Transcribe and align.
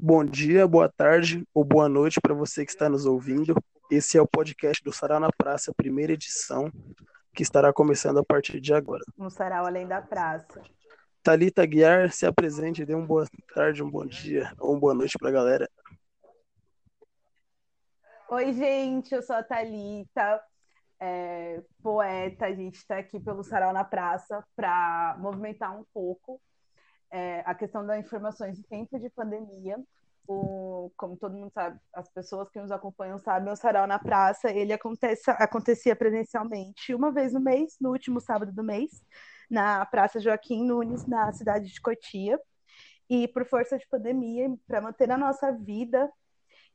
Bom 0.00 0.24
dia, 0.24 0.64
boa 0.64 0.88
tarde 0.88 1.44
ou 1.52 1.64
boa 1.64 1.88
noite 1.88 2.20
para 2.20 2.32
você 2.32 2.64
que 2.64 2.70
está 2.70 2.88
nos 2.88 3.04
ouvindo. 3.04 3.52
Esse 3.90 4.16
é 4.16 4.22
o 4.22 4.28
podcast 4.28 4.80
do 4.84 4.92
Sarau 4.92 5.18
na 5.18 5.28
Praça, 5.36 5.74
primeira 5.74 6.12
edição, 6.12 6.70
que 7.34 7.42
estará 7.42 7.72
começando 7.72 8.18
a 8.18 8.24
partir 8.24 8.60
de 8.60 8.72
agora. 8.72 9.02
Um 9.18 9.28
sarau 9.28 9.66
além 9.66 9.88
da 9.88 10.00
praça. 10.00 10.62
Talita 11.20 11.66
Guiar, 11.66 12.12
se 12.12 12.24
apresente, 12.24 12.84
dê 12.84 12.94
uma 12.94 13.04
boa 13.04 13.26
tarde, 13.52 13.82
um 13.82 13.90
bom 13.90 14.06
dia 14.06 14.54
ou 14.60 14.70
uma 14.70 14.80
boa 14.80 14.94
noite 14.94 15.18
para 15.18 15.30
a 15.30 15.32
galera. 15.32 15.68
Oi, 18.30 18.52
gente, 18.52 19.12
eu 19.12 19.20
sou 19.20 19.34
a 19.34 19.42
Thalita, 19.42 20.40
é, 21.00 21.60
poeta. 21.82 22.46
A 22.46 22.54
gente 22.54 22.76
está 22.76 22.98
aqui 22.98 23.18
pelo 23.18 23.42
Sarau 23.42 23.72
na 23.72 23.82
Praça 23.82 24.44
para 24.54 25.16
movimentar 25.18 25.76
um 25.76 25.84
pouco 25.92 26.40
é, 27.10 27.42
a 27.44 27.54
questão 27.54 27.86
das 27.86 28.04
informações 28.04 28.58
em 28.58 28.62
tempo 28.62 28.98
de 28.98 29.10
pandemia. 29.10 29.78
O, 30.26 30.92
como 30.94 31.16
todo 31.16 31.36
mundo 31.36 31.50
sabe, 31.50 31.80
as 31.94 32.06
pessoas 32.10 32.50
que 32.50 32.60
nos 32.60 32.70
acompanham 32.70 33.18
sabem, 33.18 33.50
o 33.50 33.56
Sarau 33.56 33.86
na 33.86 33.98
Praça, 33.98 34.50
ele 34.50 34.74
acontece, 34.74 35.30
acontecia 35.30 35.96
presencialmente 35.96 36.94
uma 36.94 37.10
vez 37.10 37.32
no 37.32 37.40
mês, 37.40 37.78
no 37.80 37.90
último 37.90 38.20
sábado 38.20 38.52
do 38.52 38.62
mês, 38.62 39.02
na 39.48 39.86
Praça 39.86 40.20
Joaquim 40.20 40.66
Nunes, 40.66 41.06
na 41.06 41.32
cidade 41.32 41.72
de 41.72 41.80
Cotia. 41.80 42.38
E 43.08 43.26
por 43.28 43.46
força 43.46 43.78
de 43.78 43.88
pandemia, 43.88 44.54
para 44.66 44.82
manter 44.82 45.10
a 45.10 45.16
nossa 45.16 45.50
vida 45.50 46.10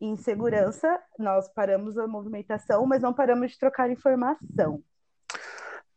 em 0.01 0.17
segurança, 0.17 0.99
nós 1.19 1.47
paramos 1.47 1.95
a 1.95 2.07
movimentação, 2.07 2.87
mas 2.87 3.03
não 3.03 3.13
paramos 3.13 3.51
de 3.51 3.59
trocar 3.59 3.91
informação. 3.91 4.83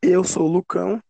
Eu 0.02 0.22
sou 0.22 0.44
o 0.44 0.52
Lucão 0.52 1.02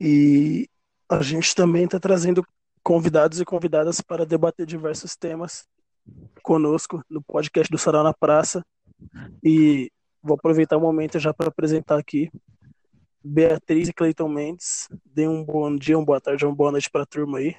e 0.00 0.69
a 1.10 1.22
gente 1.22 1.56
também 1.56 1.84
está 1.84 1.98
trazendo 1.98 2.46
convidados 2.84 3.40
e 3.40 3.44
convidadas 3.44 4.00
para 4.00 4.24
debater 4.24 4.64
diversos 4.64 5.16
temas 5.16 5.66
conosco 6.40 7.02
no 7.10 7.20
podcast 7.20 7.68
do 7.68 7.76
Sarau 7.76 8.04
na 8.04 8.14
Praça. 8.14 8.64
E 9.42 9.90
vou 10.22 10.36
aproveitar 10.36 10.76
o 10.76 10.80
momento 10.80 11.18
já 11.18 11.34
para 11.34 11.48
apresentar 11.48 11.98
aqui 11.98 12.30
Beatriz 13.24 13.88
e 13.88 13.92
Cleiton 13.92 14.28
Mendes. 14.28 14.88
Dê 15.04 15.26
um 15.26 15.44
bom 15.44 15.74
dia, 15.74 15.98
uma 15.98 16.06
boa 16.06 16.20
tarde, 16.20 16.46
uma 16.46 16.54
boa 16.54 16.70
noite 16.70 16.88
para 16.88 17.02
a 17.02 17.06
turma 17.06 17.38
aí. 17.38 17.56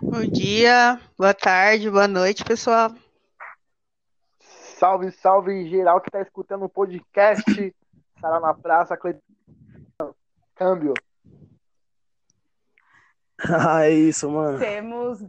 Bom 0.00 0.24
dia, 0.24 1.00
boa 1.18 1.34
tarde, 1.34 1.90
boa 1.90 2.06
noite, 2.06 2.44
pessoal. 2.44 2.94
Salve, 4.78 5.10
salve 5.10 5.68
geral 5.68 6.00
que 6.00 6.08
está 6.08 6.22
escutando 6.22 6.64
o 6.64 6.68
podcast 6.68 7.74
Sarau 8.20 8.40
na 8.40 8.54
Praça, 8.54 8.96
Cleiton. 8.96 9.20
Câmbio. 10.54 10.94
Ah, 13.48 13.84
é 13.86 13.90
isso, 13.90 14.30
mano. 14.30 14.58
Temos 14.58 15.20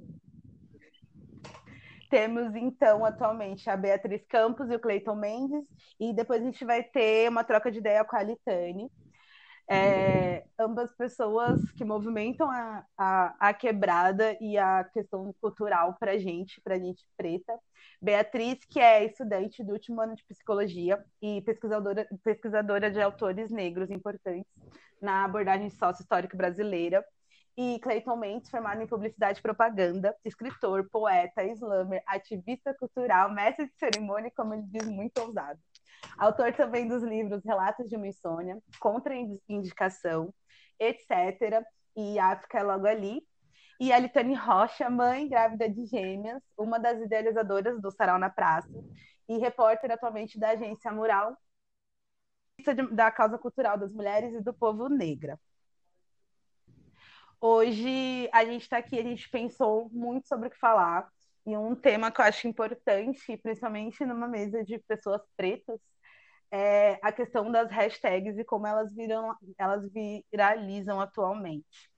temos 2.11 2.53
então 2.55 3.05
atualmente 3.05 3.69
a 3.69 3.77
Beatriz 3.77 4.21
Campos 4.27 4.69
e 4.69 4.75
o 4.75 4.79
Cleiton 4.79 5.15
Mendes, 5.15 5.63
e 5.97 6.13
depois 6.13 6.41
a 6.41 6.45
gente 6.45 6.65
vai 6.65 6.83
ter 6.83 7.29
uma 7.29 7.41
troca 7.41 7.71
de 7.71 7.79
ideia 7.79 8.03
com 8.03 8.17
a 8.17 8.21
Litane. 8.21 8.91
É, 9.65 10.43
ambas 10.59 10.93
pessoas 10.93 11.71
que 11.71 11.85
movimentam 11.85 12.51
a, 12.51 12.85
a, 12.97 13.35
a, 13.39 13.53
quebrada 13.53 14.35
e 14.41 14.57
a 14.57 14.83
questão 14.83 15.33
cultural 15.39 15.95
para 15.97 16.19
gente, 16.19 16.59
para 16.59 16.77
gente 16.77 17.05
preta. 17.15 17.57
Beatriz, 18.01 18.59
que 18.65 18.81
é 18.81 19.05
estudante 19.05 19.63
do 19.63 19.71
último 19.71 20.01
ano 20.01 20.13
de 20.13 20.25
psicologia 20.25 21.01
e 21.21 21.39
pesquisadora, 21.43 22.05
pesquisadora 22.21 22.91
de 22.91 23.01
autores 23.01 23.49
negros 23.49 23.89
importantes 23.89 24.51
na 25.01 25.23
abordagem 25.23 25.69
sócio-histórica 25.69 26.35
brasileira 26.35 27.05
e 27.57 27.79
Clayton 27.79 28.15
Mendes, 28.15 28.49
formado 28.49 28.81
em 28.81 28.87
publicidade 28.87 29.39
e 29.39 29.41
propaganda, 29.41 30.15
escritor, 30.23 30.89
poeta, 30.89 31.43
slammer, 31.43 32.01
ativista 32.07 32.73
cultural, 32.73 33.31
mestre 33.31 33.67
de 33.67 33.77
cerimônia, 33.77 34.31
como 34.35 34.53
ele 34.53 34.63
diz, 34.63 34.87
muito 34.87 35.17
ousado. 35.19 35.59
Autor 36.17 36.53
também 36.53 36.87
dos 36.87 37.03
livros 37.03 37.43
Relatos 37.45 37.89
de 37.89 37.95
uma 37.95 38.07
Insônia, 38.07 38.57
Contraindicação, 38.79 40.33
etc. 40.79 41.63
E 41.95 42.17
África 42.19 42.59
é 42.59 42.63
logo 42.63 42.87
ali. 42.87 43.21
E 43.79 43.91
a 43.91 43.99
Litane 43.99 44.35
Rocha, 44.35 44.89
mãe 44.89 45.27
grávida 45.27 45.67
de 45.69 45.85
gêmeas, 45.85 46.41
uma 46.57 46.79
das 46.79 47.01
idealizadoras 47.01 47.81
do 47.81 47.91
Sarau 47.91 48.17
na 48.19 48.29
Praça 48.29 48.69
e 49.27 49.37
repórter 49.37 49.91
atualmente 49.91 50.39
da 50.39 50.49
agência 50.49 50.91
Mural, 50.91 51.35
da 52.91 53.09
causa 53.09 53.37
cultural 53.37 53.77
das 53.77 53.91
mulheres 53.91 54.33
e 54.35 54.41
do 54.41 54.53
povo 54.53 54.87
negra. 54.87 55.39
Hoje 57.43 58.29
a 58.31 58.45
gente 58.45 58.61
está 58.61 58.77
aqui, 58.77 58.99
a 58.99 59.03
gente 59.03 59.27
pensou 59.27 59.89
muito 59.91 60.27
sobre 60.27 60.47
o 60.47 60.51
que 60.51 60.59
falar, 60.59 61.09
e 61.43 61.57
um 61.57 61.73
tema 61.73 62.11
que 62.11 62.21
eu 62.21 62.25
acho 62.25 62.47
importante, 62.47 63.35
principalmente 63.37 64.05
numa 64.05 64.27
mesa 64.27 64.63
de 64.63 64.77
pessoas 64.77 65.23
pretas, 65.35 65.79
é 66.51 66.99
a 67.01 67.11
questão 67.11 67.51
das 67.51 67.71
hashtags 67.71 68.37
e 68.37 68.43
como 68.43 68.67
elas 68.67 68.93
viram, 68.93 69.35
elas 69.57 69.89
viralizam 69.91 71.01
atualmente. 71.01 71.89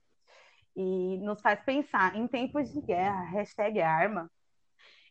E 0.74 1.18
nos 1.18 1.42
faz 1.42 1.62
pensar, 1.62 2.16
em 2.16 2.26
tempos 2.26 2.72
de 2.72 2.80
guerra, 2.80 3.24
hashtag 3.24 3.82
arma, 3.82 4.30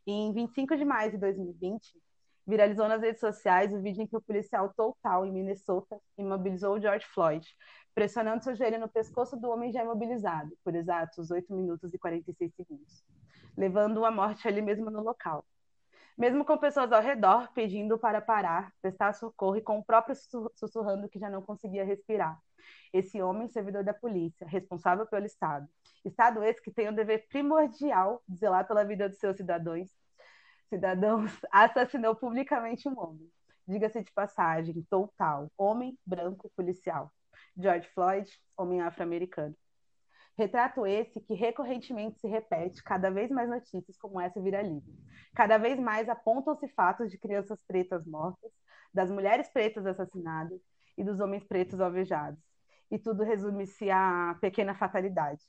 em 0.07 0.33
25 0.33 0.75
de 0.75 0.83
maio 0.83 1.11
de 1.11 1.17
2020, 1.19 1.93
viralizou 2.47 2.87
nas 2.87 3.01
redes 3.01 3.19
sociais 3.19 3.71
o 3.71 3.81
vídeo 3.83 4.01
em 4.01 4.07
que 4.07 4.17
o 4.17 4.21
policial 4.21 4.73
total 4.73 5.27
em 5.27 5.31
Minnesota 5.31 5.99
imobilizou 6.17 6.81
George 6.81 7.05
Floyd, 7.05 7.47
pressionando 7.93 8.43
seu 8.43 8.55
joelho 8.55 8.79
no 8.79 8.89
pescoço 8.89 9.37
do 9.37 9.49
homem 9.49 9.71
já 9.71 9.83
imobilizado, 9.83 10.51
por 10.63 10.75
exatos 10.75 11.31
8 11.31 11.53
minutos 11.53 11.93
e 11.93 11.99
46 11.99 12.53
segundos, 12.55 13.03
levando-o 13.55 14.05
à 14.05 14.11
morte 14.11 14.47
ali 14.47 14.61
mesmo 14.61 14.89
no 14.89 15.01
local. 15.01 15.45
Mesmo 16.17 16.45
com 16.45 16.57
pessoas 16.57 16.91
ao 16.91 17.01
redor 17.01 17.51
pedindo 17.53 17.97
para 17.97 18.21
parar, 18.21 18.71
prestar 18.81 19.13
socorro 19.13 19.57
e 19.57 19.61
com 19.61 19.79
o 19.79 19.83
próprio 19.83 20.15
sussurrando 20.55 21.09
que 21.09 21.17
já 21.17 21.29
não 21.29 21.41
conseguia 21.41 21.83
respirar. 21.83 22.39
Esse 22.93 23.21
homem, 23.21 23.47
servidor 23.47 23.83
da 23.83 23.93
polícia, 23.93 24.47
responsável 24.47 25.07
pelo 25.07 25.25
Estado. 25.25 25.67
Estado 26.05 26.43
esse 26.43 26.61
que 26.61 26.71
tem 26.71 26.87
o 26.87 26.95
dever 26.95 27.27
primordial 27.27 28.21
de 28.27 28.37
zelar 28.37 28.67
pela 28.67 28.83
vida 28.83 29.09
dos 29.09 29.17
seus 29.17 29.37
cidadãos, 29.37 29.89
cidadãos, 30.69 31.31
assassinou 31.51 32.15
publicamente 32.15 32.87
um 32.87 32.99
homem. 32.99 33.27
Diga-se 33.67 34.03
de 34.03 34.11
passagem, 34.11 34.85
total, 34.89 35.51
homem 35.57 35.97
branco 36.05 36.51
policial. 36.55 37.11
George 37.57 37.87
Floyd, 37.89 38.29
homem 38.57 38.81
afro-americano. 38.81 39.55
Retrato 40.35 40.87
esse 40.87 41.21
que 41.21 41.35
recorrentemente 41.35 42.19
se 42.19 42.27
repete, 42.27 42.83
cada 42.83 43.11
vez 43.11 43.29
mais 43.29 43.47
notícias 43.47 43.97
como 43.97 44.19
essa 44.19 44.41
viralizam. 44.41 44.93
Cada 45.35 45.57
vez 45.57 45.79
mais 45.79 46.09
apontam-se 46.09 46.67
fatos 46.69 47.11
de 47.11 47.17
crianças 47.19 47.59
pretas 47.67 48.05
mortas, 48.05 48.51
das 48.93 49.11
mulheres 49.11 49.47
pretas 49.49 49.85
assassinadas 49.85 50.59
e 50.97 51.03
dos 51.03 51.19
homens 51.19 51.43
pretos 51.43 51.79
alvejados. 51.79 52.39
E 52.89 52.97
tudo 52.97 53.23
resume-se 53.23 53.89
à 53.89 54.37
pequena 54.41 54.75
fatalidade. 54.75 55.41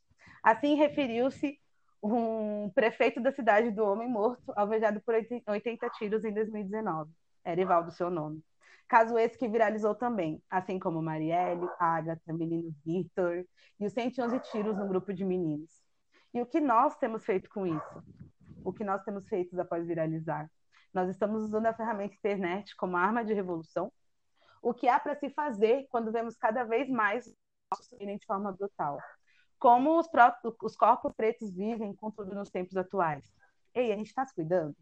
Assim 0.43 0.75
referiu-se 0.75 1.59
um 2.03 2.71
prefeito 2.75 3.21
da 3.23 3.33
cidade 3.33 3.71
do 3.71 3.85
homem 3.85 4.09
morto, 4.09 4.53
alvejado 4.55 5.01
por 5.01 5.15
80 5.15 5.91
tiros 5.91 6.25
em 6.25 6.33
2019. 6.33 7.11
Era 7.43 7.61
Evaldo 7.61 7.91
seu 7.91 8.11
nome. 8.11 8.43
Caso 8.89 9.19
esse 9.19 9.39
que 9.39 9.49
viralizou 9.49 9.95
também, 9.95 10.43
assim 10.51 10.79
como 10.79 11.03
Marielle, 11.03 11.69
Agatha, 11.79 12.33
menino 12.33 12.75
Victor 12.85 13.47
e 13.81 13.87
os 13.87 13.93
111 13.93 14.39
tiros 14.41 14.77
no 14.77 14.87
grupo 14.87 15.13
de 15.13 15.25
meninos. 15.25 15.83
E 16.33 16.41
o 16.41 16.47
que 16.47 16.61
nós 16.61 16.97
temos 16.97 17.25
feito 17.25 17.49
com 17.49 17.67
isso? 17.67 18.05
O 18.65 18.73
que 18.73 18.85
nós 18.85 19.03
temos 19.03 19.27
feito 19.29 19.59
após 19.59 19.87
viralizar? 19.87 20.51
Nós 20.93 21.09
estamos 21.09 21.43
usando 21.43 21.67
a 21.67 21.75
ferramenta 21.75 22.15
internet 22.15 22.77
como 22.77 22.97
arma 22.97 23.25
de 23.25 23.33
revolução? 23.33 23.93
O 24.63 24.73
que 24.73 24.89
há 24.89 24.99
para 24.99 25.15
se 25.15 25.29
fazer 25.31 25.87
quando 25.91 26.13
vemos 26.13 26.37
cada 26.37 26.65
vez 26.65 26.89
mais 26.89 27.33
sumirem 27.83 28.17
de 28.17 28.27
forma 28.27 28.53
brutal? 28.53 28.99
Como 29.59 29.99
os, 29.99 30.09
os 30.63 30.77
corpos 30.77 31.13
pretos 31.15 31.53
vivem, 31.53 31.95
contudo, 31.95 32.35
nos 32.35 32.51
tempos 32.51 32.77
atuais? 32.77 33.25
Ei, 33.75 33.93
a 33.93 33.97
gente 33.97 34.09
está 34.09 34.25
se 34.25 34.35
cuidando? 34.35 34.77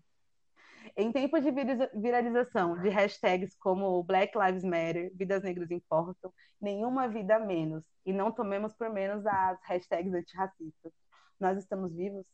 Em 0.97 1.13
tempos 1.13 1.43
de 1.43 1.51
viralização 1.95 2.81
de 2.81 2.89
hashtags 2.89 3.57
como 3.57 4.03
Black 4.03 4.37
Lives 4.37 4.65
Matter, 4.65 5.13
Vidas 5.15 5.43
Negras 5.43 5.71
Importam, 5.71 6.33
nenhuma 6.61 7.09
vida 7.09 7.39
menos, 7.39 7.85
e 8.05 8.13
não 8.13 8.31
tomemos 8.31 8.75
por 8.75 8.91
menos 8.91 9.27
as 9.27 9.59
hashtags 9.63 10.13
antirracistas. 10.13 10.93
Nós 11.41 11.59
estamos 11.59 11.95
vivos? 11.95 12.25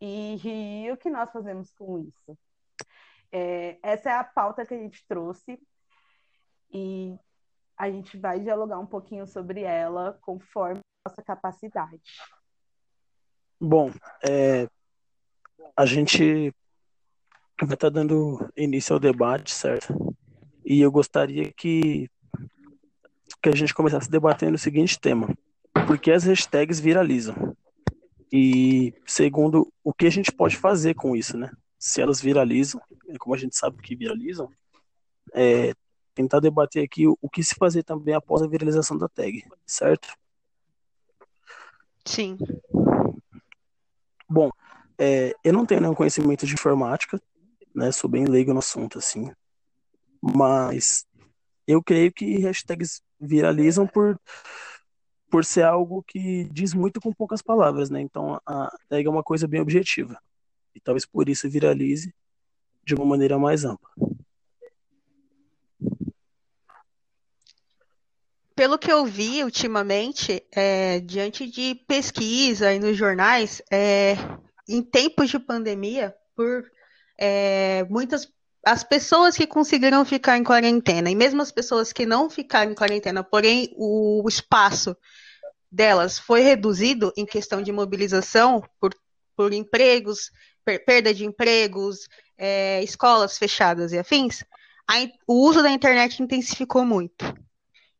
E, 0.00 0.84
e 0.84 0.90
o 0.90 0.96
que 0.96 1.10
nós 1.10 1.30
fazemos 1.30 1.70
com 1.72 1.98
isso? 1.98 2.38
É, 3.30 3.78
essa 3.82 4.10
é 4.10 4.12
a 4.14 4.24
pauta 4.24 4.66
que 4.66 4.74
a 4.74 4.78
gente 4.78 5.06
trouxe 5.06 5.58
e 6.70 7.16
a 7.76 7.90
gente 7.90 8.18
vai 8.18 8.40
dialogar 8.40 8.78
um 8.78 8.86
pouquinho 8.86 9.26
sobre 9.26 9.62
ela 9.62 10.18
conforme 10.20 10.80
a 10.80 11.08
nossa 11.08 11.22
capacidade. 11.22 12.00
Bom, 13.60 13.90
é, 14.28 14.68
a 15.76 15.86
gente 15.86 16.54
vai 17.66 17.74
estar 17.74 17.90
tá 17.90 17.90
dando 17.90 18.38
início 18.56 18.94
ao 18.94 19.00
debate, 19.00 19.52
certo? 19.52 20.14
E 20.64 20.80
eu 20.80 20.90
gostaria 20.90 21.52
que, 21.52 22.08
que 23.42 23.48
a 23.48 23.54
gente 23.54 23.74
começasse 23.74 24.10
debatendo 24.10 24.54
o 24.54 24.58
seguinte 24.58 24.98
tema: 24.98 25.28
por 25.86 25.98
que 25.98 26.10
as 26.10 26.24
hashtags 26.24 26.80
viralizam? 26.80 27.56
E 28.32 28.94
segundo, 29.06 29.72
o 29.84 29.92
que 29.92 30.06
a 30.06 30.10
gente 30.10 30.32
pode 30.32 30.56
fazer 30.56 30.94
com 30.94 31.14
isso, 31.14 31.36
né? 31.36 31.50
Se 31.78 32.00
elas 32.00 32.20
viralizam, 32.20 32.80
como 33.18 33.34
a 33.34 33.38
gente 33.38 33.56
sabe 33.56 33.82
que 33.82 33.94
viralizam, 33.94 34.48
é 35.34 35.74
tentar 36.14 36.40
debater 36.40 36.84
aqui 36.84 37.06
o, 37.06 37.18
o 37.20 37.28
que 37.28 37.42
se 37.42 37.54
fazer 37.54 37.82
também 37.82 38.14
após 38.14 38.42
a 38.42 38.46
viralização 38.46 38.96
da 38.96 39.08
tag, 39.08 39.44
certo? 39.66 40.08
Sim. 42.04 42.38
Bom, 44.28 44.50
é, 44.98 45.34
eu 45.44 45.52
não 45.52 45.66
tenho 45.66 45.80
nenhum 45.80 45.94
conhecimento 45.94 46.46
de 46.46 46.54
informática, 46.54 47.20
né? 47.74 47.90
Sou 47.92 48.08
bem 48.08 48.24
leigo 48.24 48.52
no 48.52 48.58
assunto, 48.58 48.98
assim. 48.98 49.30
Mas 50.20 51.06
eu 51.66 51.82
creio 51.82 52.12
que 52.12 52.38
hashtags 52.38 53.02
viralizam 53.20 53.86
por, 53.86 54.18
por 55.30 55.44
ser 55.44 55.64
algo 55.64 56.02
que 56.02 56.44
diz 56.52 56.74
muito 56.74 57.00
com 57.00 57.12
poucas 57.12 57.42
palavras, 57.42 57.90
né? 57.90 58.00
Então 58.00 58.40
a 58.46 58.70
tag 58.88 59.06
é 59.06 59.10
uma 59.10 59.22
coisa 59.22 59.46
bem 59.46 59.60
objetiva. 59.60 60.18
E 60.74 60.80
talvez 60.80 61.06
por 61.06 61.28
isso 61.28 61.48
viralize 61.48 62.14
de 62.84 62.94
uma 62.94 63.04
maneira 63.04 63.38
mais 63.38 63.64
ampla. 63.64 63.90
Pelo 68.54 68.78
que 68.78 68.92
eu 68.92 69.04
vi 69.06 69.42
ultimamente, 69.42 70.44
é, 70.52 71.00
diante 71.00 71.50
de 71.50 71.74
pesquisa 71.86 72.72
e 72.72 72.78
nos 72.78 72.96
jornais, 72.96 73.62
é, 73.72 74.14
em 74.68 74.82
tempos 74.82 75.30
de 75.30 75.38
pandemia, 75.38 76.14
por 76.36 76.70
é, 77.24 77.86
muitas 77.88 78.28
as 78.66 78.82
pessoas 78.82 79.36
que 79.36 79.46
conseguiram 79.46 80.04
ficar 80.04 80.36
em 80.36 80.42
quarentena 80.42 81.08
e 81.08 81.14
mesmo 81.14 81.40
as 81.40 81.52
pessoas 81.52 81.92
que 81.92 82.04
não 82.04 82.28
ficaram 82.28 82.72
em 82.72 82.74
quarentena, 82.74 83.22
porém 83.22 83.72
o 83.76 84.24
espaço 84.28 84.96
delas 85.70 86.18
foi 86.18 86.40
reduzido 86.40 87.12
em 87.16 87.24
questão 87.24 87.62
de 87.62 87.70
mobilização 87.70 88.62
por, 88.80 88.92
por 89.36 89.52
empregos, 89.52 90.32
per, 90.64 90.84
perda 90.84 91.14
de 91.14 91.24
empregos, 91.24 92.08
é, 92.36 92.82
escolas 92.82 93.38
fechadas 93.38 93.92
e 93.92 93.98
afins, 93.98 94.44
a, 94.88 94.94
o 95.26 95.48
uso 95.48 95.62
da 95.62 95.70
internet 95.70 96.20
intensificou 96.20 96.84
muito. 96.84 97.34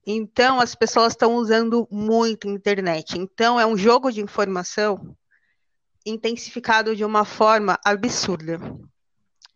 Então 0.05 0.61
as 0.61 0.75
pessoas 0.75 1.13
estão 1.13 1.37
usando 1.37 1.87
muito 1.91 2.49
a 2.49 2.51
internet. 2.51 3.17
Então 3.17 3.59
é 3.59 3.65
um 3.65 3.77
jogo 3.77 4.11
de 4.11 4.21
informação 4.21 5.17
intensificado 6.05 6.97
de 6.97 7.05
uma 7.05 7.25
forma 7.25 7.79
absurda. 7.85 8.59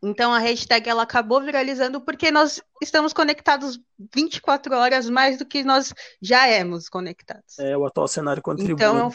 Então 0.02 0.32
a 0.32 0.38
hashtag 0.38 0.88
ela 0.88 1.02
acabou 1.02 1.40
viralizando 1.40 2.00
porque 2.00 2.30
nós 2.30 2.62
estamos 2.82 3.12
conectados 3.12 3.80
24 4.14 4.74
horas 4.74 5.08
mais 5.08 5.38
do 5.38 5.46
que 5.46 5.64
nós 5.64 5.92
já 6.20 6.46
éramos 6.46 6.88
conectados. 6.88 7.58
É, 7.58 7.76
o 7.76 7.86
atual 7.86 8.06
cenário 8.06 8.42
contribui. 8.42 8.74
Então, 8.74 9.10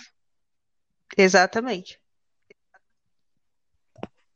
exatamente. 1.18 2.02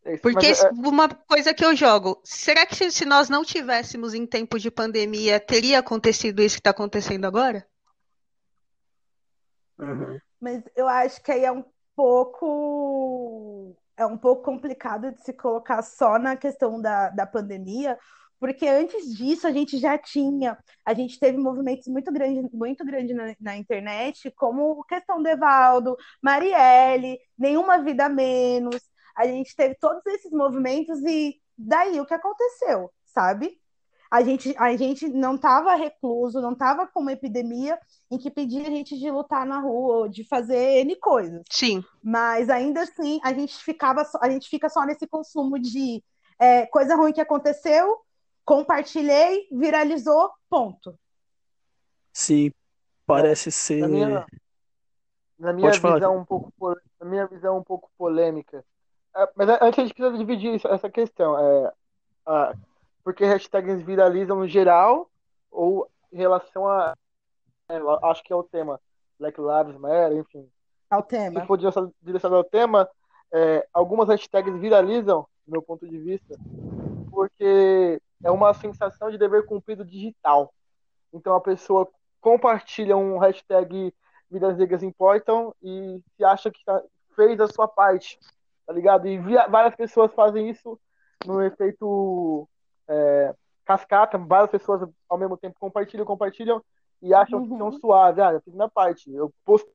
É 0.03 0.17
porque 0.17 0.47
é... 0.47 0.69
uma 0.71 1.09
coisa 1.09 1.51
que 1.51 1.65
eu 1.65 1.75
jogo, 1.75 2.21
será 2.23 2.63
que 2.65 2.75
se, 2.75 2.91
se 2.91 3.05
nós 3.05 3.27
não 3.27 3.43
tivéssemos 3.43 4.13
em 4.13 4.25
tempo 4.25 4.59
de 4.59 4.69
pandemia, 4.69 5.39
teria 5.39 5.79
acontecido 5.79 6.43
isso 6.43 6.57
que 6.57 6.59
está 6.59 6.69
acontecendo 6.69 7.25
agora? 7.25 7.67
Uhum. 9.79 10.19
Mas 10.39 10.63
eu 10.75 10.87
acho 10.87 11.21
que 11.23 11.31
aí 11.31 11.43
é 11.43 11.51
um 11.51 11.65
pouco 11.95 13.75
é 13.97 14.05
um 14.05 14.17
pouco 14.17 14.43
complicado 14.43 15.11
de 15.11 15.21
se 15.21 15.33
colocar 15.33 15.81
só 15.81 16.19
na 16.19 16.35
questão 16.35 16.81
da, 16.81 17.09
da 17.09 17.25
pandemia, 17.25 17.97
porque 18.39 18.67
antes 18.67 19.15
disso 19.15 19.47
a 19.47 19.51
gente 19.51 19.77
já 19.77 19.97
tinha, 19.97 20.57
a 20.85 20.93
gente 20.93 21.19
teve 21.19 21.37
movimentos 21.37 21.87
muito 21.87 22.11
grandes 22.11 22.51
muito 22.51 22.85
grande 22.85 23.13
na, 23.13 23.35
na, 23.39 23.57
internet, 23.57 24.31
como 24.31 24.83
questão 24.83 25.21
do 25.21 25.27
Evaldo, 25.29 25.95
Marielle, 26.21 27.17
Nenhuma 27.37 27.81
Vida 27.81 28.09
Menos, 28.09 28.81
a 29.15 29.25
gente 29.25 29.55
teve 29.55 29.75
todos 29.75 30.05
esses 30.07 30.31
movimentos 30.31 30.99
e 31.03 31.41
daí 31.57 31.99
o 31.99 32.05
que 32.05 32.13
aconteceu, 32.13 32.91
sabe? 33.05 33.57
A 34.15 34.23
gente, 34.23 34.55
a 34.57 34.75
gente 34.77 35.09
não 35.09 35.35
estava 35.35 35.75
recluso, 35.75 36.39
não 36.39 36.53
estava 36.53 36.87
com 36.87 37.01
uma 37.01 37.11
epidemia 37.11 37.77
em 38.09 38.17
que 38.17 38.31
pedia 38.31 38.61
a 38.61 38.71
gente 38.71 38.97
de 38.97 39.11
lutar 39.11 39.45
na 39.45 39.59
rua, 39.59 40.07
de 40.07 40.23
fazer 40.23 40.79
N 40.79 40.95
coisas. 40.95 41.43
Sim. 41.51 41.83
Mas 42.01 42.49
ainda 42.49 42.83
assim, 42.83 43.19
a 43.21 43.33
gente 43.33 43.57
ficava, 43.57 44.09
a 44.21 44.29
gente 44.29 44.47
fica 44.47 44.69
só 44.69 44.85
nesse 44.85 45.05
consumo 45.05 45.59
de 45.59 46.01
é, 46.39 46.65
coisa 46.67 46.95
ruim 46.95 47.11
que 47.11 47.19
aconteceu, 47.19 47.97
compartilhei, 48.45 49.49
viralizou, 49.51 50.31
ponto. 50.49 50.97
Sim, 52.13 52.51
parece 53.05 53.51
ser. 53.51 53.81
Na 53.81 53.87
minha, 53.89 54.25
na 55.37 55.51
minha 55.51 55.71
visão 55.71 56.17
um 56.17 56.23
pouco, 56.23 56.53
na 57.01 57.05
minha 57.05 57.27
visão 57.27 57.57
um 57.57 57.63
pouco 57.63 57.91
polêmica. 57.97 58.63
É, 59.13 59.29
mas 59.35 59.49
antes 59.49 59.79
a 59.79 59.81
gente 59.81 59.93
precisa 59.93 60.17
dividir 60.17 60.61
essa 60.65 60.89
questão. 60.89 61.37
É, 61.37 61.73
a, 62.25 62.55
porque 63.05 63.23
hashtags 63.23 63.83
viralizam 63.83 64.35
no 64.35 64.47
geral 64.47 65.07
ou 65.51 65.87
em 66.11 66.17
relação 66.17 66.67
a. 66.67 66.95
É, 67.69 67.77
acho 68.09 68.23
que 68.23 68.33
é 68.33 68.35
o 68.35 68.43
tema. 68.43 68.81
Black 69.19 69.39
Lives 69.39 69.79
Matter, 69.79 70.17
enfim. 70.17 70.49
É 70.91 70.97
o 70.97 71.03
tema. 71.03 71.39
Se 71.39 71.45
for 71.45 71.57
direcionado 72.01 72.37
ao 72.37 72.43
tema, 72.43 72.89
é, 73.31 73.65
algumas 73.71 74.09
hashtags 74.09 74.59
viralizam, 74.59 75.27
do 75.45 75.51
meu 75.51 75.61
ponto 75.61 75.87
de 75.87 75.97
vista, 75.99 76.35
porque 77.11 78.01
é 78.23 78.31
uma 78.31 78.53
sensação 78.55 79.11
de 79.11 79.19
dever 79.19 79.45
cumprido 79.45 79.85
digital. 79.85 80.51
Então 81.13 81.35
a 81.35 81.41
pessoa 81.41 81.87
compartilha 82.19 82.97
um 82.97 83.19
hashtag 83.19 83.93
Vidas 84.31 84.57
Negras 84.57 84.81
Importam 84.81 85.53
e 85.61 86.01
se 86.17 86.25
acha 86.25 86.49
que 86.49 86.65
tá, 86.65 86.81
fez 87.15 87.39
a 87.39 87.47
sua 87.47 87.67
parte, 87.67 88.19
tá 88.65 88.73
ligado? 88.73 89.07
E 89.07 89.19
via, 89.19 89.47
várias 89.47 89.75
pessoas 89.75 90.11
fazem 90.13 90.49
isso 90.49 90.77
no 91.25 91.41
efeito 91.41 92.47
é, 92.87 93.33
cascata, 93.65 94.17
várias 94.17 94.51
pessoas 94.51 94.87
ao 95.09 95.17
mesmo 95.17 95.37
tempo 95.37 95.55
compartilham, 95.59 96.05
compartilham 96.05 96.63
e 97.01 97.13
acham 97.13 97.39
uhum. 97.39 97.49
que 97.49 97.57
são 97.57 97.71
suaves. 97.73 98.23
Ah, 98.23 98.33
eu 98.33 98.41
fiz 98.41 98.53
minha 98.53 98.69
parte, 98.69 99.11
eu 99.11 99.33
posto. 99.43 99.69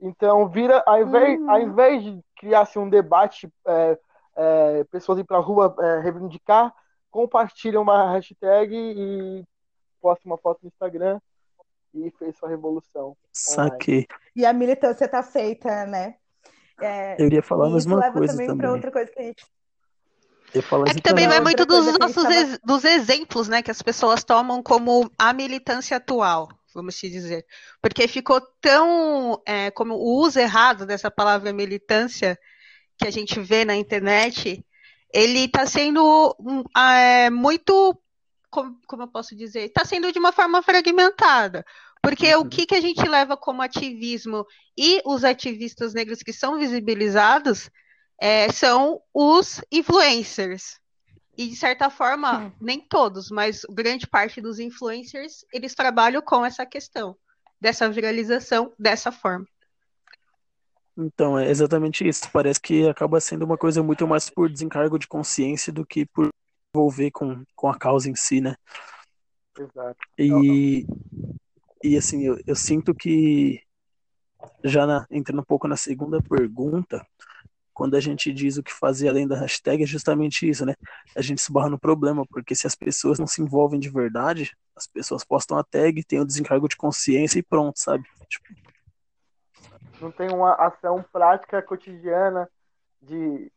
Então, 0.00 0.48
vira, 0.48 0.82
ao 0.86 1.02
invés, 1.02 1.38
uhum. 1.38 1.50
ao 1.50 1.60
invés 1.60 2.02
de 2.02 2.20
criar-se 2.36 2.78
um 2.78 2.88
debate, 2.88 3.52
é, 3.66 3.98
é, 4.36 4.84
pessoas 4.84 5.18
ir 5.18 5.24
para 5.24 5.36
a 5.36 5.40
rua 5.40 5.74
é, 5.78 6.00
reivindicar, 6.00 6.74
compartilham 7.10 7.82
uma 7.82 8.12
hashtag 8.12 8.74
e 8.74 9.44
postam 10.00 10.32
uma 10.32 10.38
foto 10.38 10.60
no 10.62 10.68
Instagram 10.68 11.20
e 11.92 12.10
fez 12.12 12.36
sua 12.38 12.48
revolução. 12.48 13.16
Saquei. 13.32 14.06
E 14.34 14.46
a 14.46 14.52
militância 14.52 15.04
está 15.04 15.22
feita, 15.22 15.84
né? 15.86 16.16
É, 16.80 17.20
eu 17.20 17.26
iria 17.26 17.42
falar 17.42 17.66
a 17.66 17.70
mesma 17.70 18.12
coisa 18.12 18.32
também. 18.32 18.46
também. 18.46 18.56
para 18.62 18.72
outra 18.72 18.90
coisa 18.90 19.10
que 19.10 19.18
a 19.18 19.22
gente 19.22 19.44
é 20.86 20.94
que 20.94 21.00
também 21.00 21.28
vai 21.28 21.40
muito 21.40 21.64
dos 21.64 21.98
nossos 21.98 22.24
ex, 22.24 22.58
dos 22.64 22.84
exemplos, 22.84 23.48
né, 23.48 23.62
que 23.62 23.70
as 23.70 23.80
pessoas 23.80 24.24
tomam 24.24 24.62
como 24.62 25.10
a 25.18 25.32
militância 25.32 25.96
atual, 25.96 26.48
vamos 26.74 26.96
te 26.96 27.08
dizer. 27.08 27.46
Porque 27.80 28.08
ficou 28.08 28.40
tão, 28.60 29.40
é, 29.46 29.70
como 29.70 29.94
o 29.94 30.20
uso 30.20 30.40
errado 30.40 30.84
dessa 30.84 31.10
palavra 31.10 31.52
militância 31.52 32.38
que 32.98 33.06
a 33.06 33.10
gente 33.10 33.38
vê 33.40 33.64
na 33.64 33.76
internet, 33.76 34.64
ele 35.12 35.44
está 35.44 35.66
sendo 35.66 36.36
é, 36.76 37.30
muito, 37.30 37.96
como, 38.50 38.76
como, 38.86 39.04
eu 39.04 39.08
posso 39.08 39.36
dizer, 39.36 39.66
está 39.66 39.84
sendo 39.84 40.12
de 40.12 40.18
uma 40.18 40.32
forma 40.32 40.62
fragmentada. 40.62 41.64
Porque 42.02 42.34
uhum. 42.34 42.42
o 42.42 42.48
que, 42.48 42.66
que 42.66 42.74
a 42.74 42.80
gente 42.80 43.06
leva 43.06 43.36
como 43.36 43.62
ativismo 43.62 44.46
e 44.76 45.00
os 45.04 45.22
ativistas 45.22 45.94
negros 45.94 46.22
que 46.22 46.32
são 46.32 46.58
visibilizados 46.58 47.70
é, 48.20 48.52
são 48.52 49.00
os 49.14 49.62
influencers. 49.72 50.78
E, 51.36 51.48
de 51.48 51.56
certa 51.56 51.88
forma, 51.88 52.38
hum. 52.38 52.52
nem 52.60 52.80
todos, 52.80 53.30
mas 53.30 53.62
grande 53.70 54.06
parte 54.06 54.42
dos 54.42 54.58
influencers, 54.58 55.44
eles 55.50 55.74
trabalham 55.74 56.20
com 56.20 56.44
essa 56.44 56.66
questão, 56.66 57.16
dessa 57.58 57.88
viralização 57.88 58.72
dessa 58.78 59.10
forma. 59.10 59.46
Então, 60.98 61.38
é 61.38 61.48
exatamente 61.48 62.06
isso. 62.06 62.30
Parece 62.30 62.60
que 62.60 62.86
acaba 62.86 63.18
sendo 63.20 63.46
uma 63.46 63.56
coisa 63.56 63.82
muito 63.82 64.06
mais 64.06 64.28
por 64.28 64.50
desencargo 64.50 64.98
de 64.98 65.08
consciência 65.08 65.72
do 65.72 65.86
que 65.86 66.04
por 66.04 66.28
envolver 66.74 67.10
com, 67.10 67.42
com 67.56 67.68
a 67.68 67.78
causa 67.78 68.10
em 68.10 68.14
si, 68.14 68.42
né? 68.42 68.54
Exato. 69.58 69.98
E, 70.18 70.86
e 71.82 71.96
assim, 71.96 72.22
eu, 72.22 72.38
eu 72.46 72.54
sinto 72.54 72.94
que, 72.94 73.62
já 74.62 74.86
na, 74.86 75.06
entrando 75.10 75.40
um 75.40 75.44
pouco 75.44 75.66
na 75.66 75.76
segunda 75.76 76.20
pergunta, 76.22 77.06
quando 77.80 77.94
a 77.94 78.00
gente 78.00 78.30
diz 78.30 78.58
o 78.58 78.62
que 78.62 78.70
fazer 78.70 79.08
além 79.08 79.26
da 79.26 79.38
hashtag, 79.38 79.82
é 79.82 79.86
justamente 79.86 80.46
isso, 80.46 80.66
né? 80.66 80.74
A 81.16 81.22
gente 81.22 81.40
se 81.40 81.50
barra 81.50 81.70
no 81.70 81.78
problema, 81.78 82.26
porque 82.26 82.54
se 82.54 82.66
as 82.66 82.74
pessoas 82.74 83.18
não 83.18 83.26
se 83.26 83.40
envolvem 83.40 83.80
de 83.80 83.88
verdade, 83.88 84.54
as 84.76 84.86
pessoas 84.86 85.24
postam 85.24 85.56
a 85.56 85.64
tag, 85.64 86.04
tem 86.04 86.20
o 86.20 86.26
desencargo 86.26 86.68
de 86.68 86.76
consciência 86.76 87.38
e 87.38 87.42
pronto, 87.42 87.80
sabe? 87.80 88.04
Tipo... 88.28 88.44
Não 89.98 90.12
tem 90.12 90.28
uma 90.28 90.52
ação 90.56 91.02
prática 91.10 91.62
cotidiana 91.62 92.46
de 93.00 93.50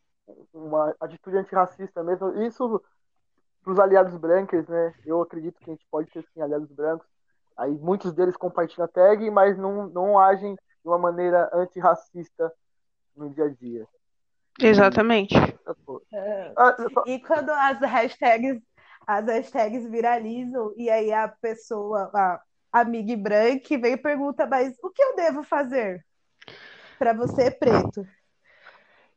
uma 0.53 0.95
atitude 1.01 1.35
antirracista 1.35 2.01
mesmo. 2.01 2.41
Isso 2.43 2.81
para 3.61 3.73
os 3.73 3.79
aliados 3.79 4.15
brancos, 4.15 4.65
né? 4.69 4.93
Eu 5.05 5.21
acredito 5.21 5.59
que 5.59 5.69
a 5.69 5.73
gente 5.73 5.85
pode 5.91 6.09
ter 6.11 6.23
sim 6.33 6.41
aliados 6.41 6.71
brancos. 6.71 7.05
Aí 7.57 7.71
muitos 7.71 8.13
deles 8.13 8.37
compartilham 8.37 8.85
a 8.85 8.87
tag, 8.87 9.29
mas 9.29 9.57
não, 9.57 9.89
não 9.89 10.17
agem 10.17 10.55
de 10.55 10.87
uma 10.87 10.97
maneira 10.97 11.49
antirracista 11.53 12.53
no 13.17 13.29
dia 13.29 13.43
a 13.43 13.49
dia. 13.49 13.85
Exatamente. 14.59 15.35
É. 16.13 16.53
E 17.07 17.19
quando 17.19 17.49
as 17.49 17.79
hashtags, 17.79 18.61
as 19.07 19.25
hashtags 19.25 19.89
viralizam, 19.89 20.73
e 20.77 20.89
aí 20.89 21.11
a 21.11 21.27
pessoa, 21.27 22.11
a 22.13 22.41
amiga 22.71 23.15
branca, 23.17 23.77
vem 23.77 23.93
e 23.93 23.97
pergunta, 23.97 24.45
mas 24.45 24.75
o 24.83 24.89
que 24.89 25.01
eu 25.01 25.15
devo 25.15 25.43
fazer 25.43 26.05
para 26.97 27.13
você 27.13 27.51
preto? 27.51 28.07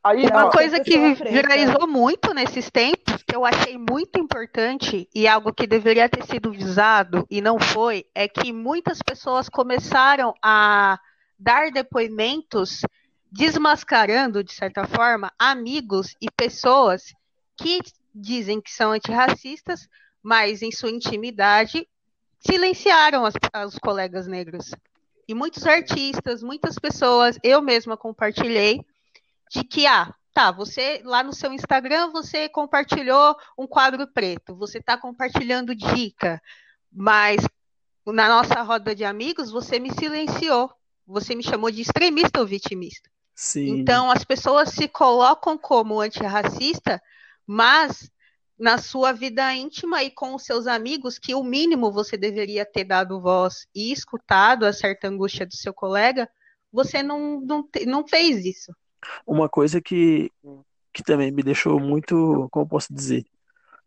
Aí, 0.03 0.25
uma 0.25 0.49
coisa 0.49 0.79
que 0.79 0.97
viralizou 1.15 1.85
muito 1.85 2.33
nesses 2.33 2.69
tempos, 2.69 3.21
que 3.23 3.35
eu 3.35 3.43
achei 3.43 3.77
muito 3.77 4.17
importante 4.17 5.09
e 5.13 5.27
algo 5.27 5.53
que 5.53 5.67
deveria 5.67 6.07
ter 6.07 6.23
sido 6.25 6.51
visado 6.51 7.25
e 7.29 7.41
não 7.41 7.59
foi, 7.59 8.05
é 8.15 8.27
que 8.27 8.53
muitas 8.53 9.01
pessoas 9.01 9.49
começaram 9.49 10.33
a 10.41 10.97
dar 11.37 11.71
depoimentos 11.71 12.81
desmascarando, 13.31 14.43
de 14.43 14.53
certa 14.53 14.85
forma, 14.87 15.31
amigos 15.37 16.15
e 16.21 16.29
pessoas 16.31 17.13
que 17.55 17.79
dizem 18.13 18.61
que 18.61 18.71
são 18.71 18.91
antirracistas, 18.91 19.87
mas 20.21 20.61
em 20.61 20.71
sua 20.71 20.89
intimidade 20.89 21.87
silenciaram 22.39 23.25
as, 23.25 23.33
os 23.67 23.77
colegas 23.77 24.27
negros. 24.27 24.71
E 25.27 25.33
muitos 25.33 25.65
artistas, 25.65 26.41
muitas 26.41 26.75
pessoas, 26.75 27.37
eu 27.43 27.61
mesma 27.61 27.97
compartilhei, 27.97 28.83
de 29.51 29.63
que, 29.63 29.85
ah, 29.85 30.13
tá, 30.33 30.51
você 30.51 31.01
lá 31.03 31.23
no 31.23 31.33
seu 31.33 31.51
Instagram 31.51 32.11
você 32.11 32.47
compartilhou 32.47 33.35
um 33.57 33.67
quadro 33.67 34.07
preto, 34.07 34.55
você 34.55 34.77
está 34.77 34.97
compartilhando 34.97 35.75
dica, 35.75 36.41
mas 36.91 37.41
na 38.05 38.29
nossa 38.29 38.61
roda 38.61 38.95
de 38.95 39.03
amigos 39.03 39.51
você 39.51 39.79
me 39.79 39.91
silenciou, 39.91 40.71
você 41.05 41.35
me 41.35 41.43
chamou 41.43 41.71
de 41.71 41.81
extremista 41.81 42.39
ou 42.39 42.45
vitimista. 42.45 43.09
Sim. 43.37 43.67
Então 43.77 44.09
as 44.09 44.23
pessoas 44.23 44.69
se 44.69 44.87
colocam 44.87 45.59
como 45.59 46.01
antirracista, 46.01 46.99
mas 47.45 48.09
na 48.57 48.79
sua 48.79 49.11
vida 49.11 49.53
íntima 49.53 50.01
e 50.01 50.09
com 50.09 50.33
os 50.33 50.41
seus 50.41 50.65
amigos, 50.65 51.19
que 51.19 51.35
o 51.35 51.43
mínimo 51.43 51.91
você 51.91 52.17
deveria 52.17 52.65
ter 52.65 52.83
dado 52.83 53.21
voz 53.21 53.67
e 53.75 53.91
escutado 53.91 54.65
a 54.65 54.73
certa 54.73 55.07
angústia 55.07 55.45
do 55.45 55.55
seu 55.55 55.71
colega, 55.71 56.27
você 56.73 57.03
não, 57.03 57.39
não, 57.39 57.69
não 57.85 58.07
fez 58.07 58.43
isso. 58.43 58.75
Uma 59.25 59.47
coisa 59.47 59.79
que, 59.79 60.31
que 60.91 61.03
também 61.03 61.31
me 61.31 61.43
deixou 61.43 61.79
muito, 61.79 62.47
como 62.51 62.67
posso 62.67 62.91
dizer, 62.91 63.23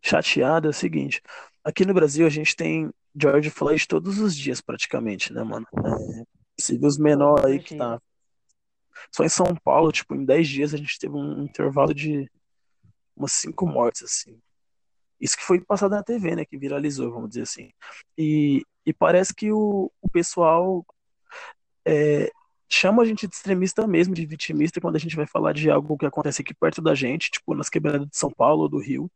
chateado 0.01 0.67
é 0.67 0.69
o 0.69 0.73
seguinte: 0.73 1.21
aqui 1.61 1.85
no 1.85 1.93
Brasil 1.93 2.25
a 2.25 2.29
gente 2.29 2.55
tem 2.55 2.89
George 3.13 3.49
Floyd 3.49 3.85
todos 3.85 4.17
os 4.17 4.33
dias, 4.33 4.61
praticamente, 4.61 5.33
né, 5.33 5.43
mano? 5.43 5.67
É, 5.75 6.23
se 6.57 6.79
os 6.81 6.97
menores 6.97 7.43
aí 7.43 7.59
que 7.59 7.75
tá. 7.75 7.99
Só 9.11 9.23
em 9.23 9.29
São 9.29 9.55
Paulo, 9.63 9.91
tipo, 9.91 10.15
em 10.15 10.25
10 10.25 10.47
dias 10.47 10.73
a 10.73 10.77
gente 10.77 10.99
teve 10.99 11.15
um 11.15 11.43
intervalo 11.43 11.93
de 11.93 12.29
umas 13.15 13.33
5 13.33 13.65
mortes, 13.65 14.03
assim. 14.03 14.39
Isso 15.19 15.37
que 15.37 15.43
foi 15.43 15.61
passado 15.61 15.91
na 15.91 16.03
TV, 16.03 16.35
né? 16.35 16.45
Que 16.45 16.57
viralizou, 16.57 17.11
vamos 17.11 17.29
dizer 17.29 17.43
assim. 17.43 17.71
E, 18.17 18.63
e 18.85 18.91
parece 18.91 19.33
que 19.33 19.51
o, 19.51 19.91
o 20.01 20.09
pessoal 20.09 20.83
é, 21.85 22.31
chama 22.67 23.03
a 23.03 23.05
gente 23.05 23.27
de 23.27 23.35
extremista 23.35 23.85
mesmo, 23.85 24.15
de 24.15 24.25
vitimista, 24.25 24.81
quando 24.81 24.95
a 24.95 24.99
gente 24.99 25.15
vai 25.15 25.27
falar 25.27 25.53
de 25.53 25.69
algo 25.69 25.97
que 25.97 26.05
acontece 26.05 26.41
aqui 26.41 26.53
perto 26.53 26.81
da 26.81 26.95
gente, 26.95 27.29
tipo 27.29 27.53
nas 27.53 27.69
quebradas 27.69 28.07
de 28.07 28.17
São 28.17 28.31
Paulo 28.31 28.63
ou 28.63 28.69
do 28.69 28.79
Rio, 28.79 29.11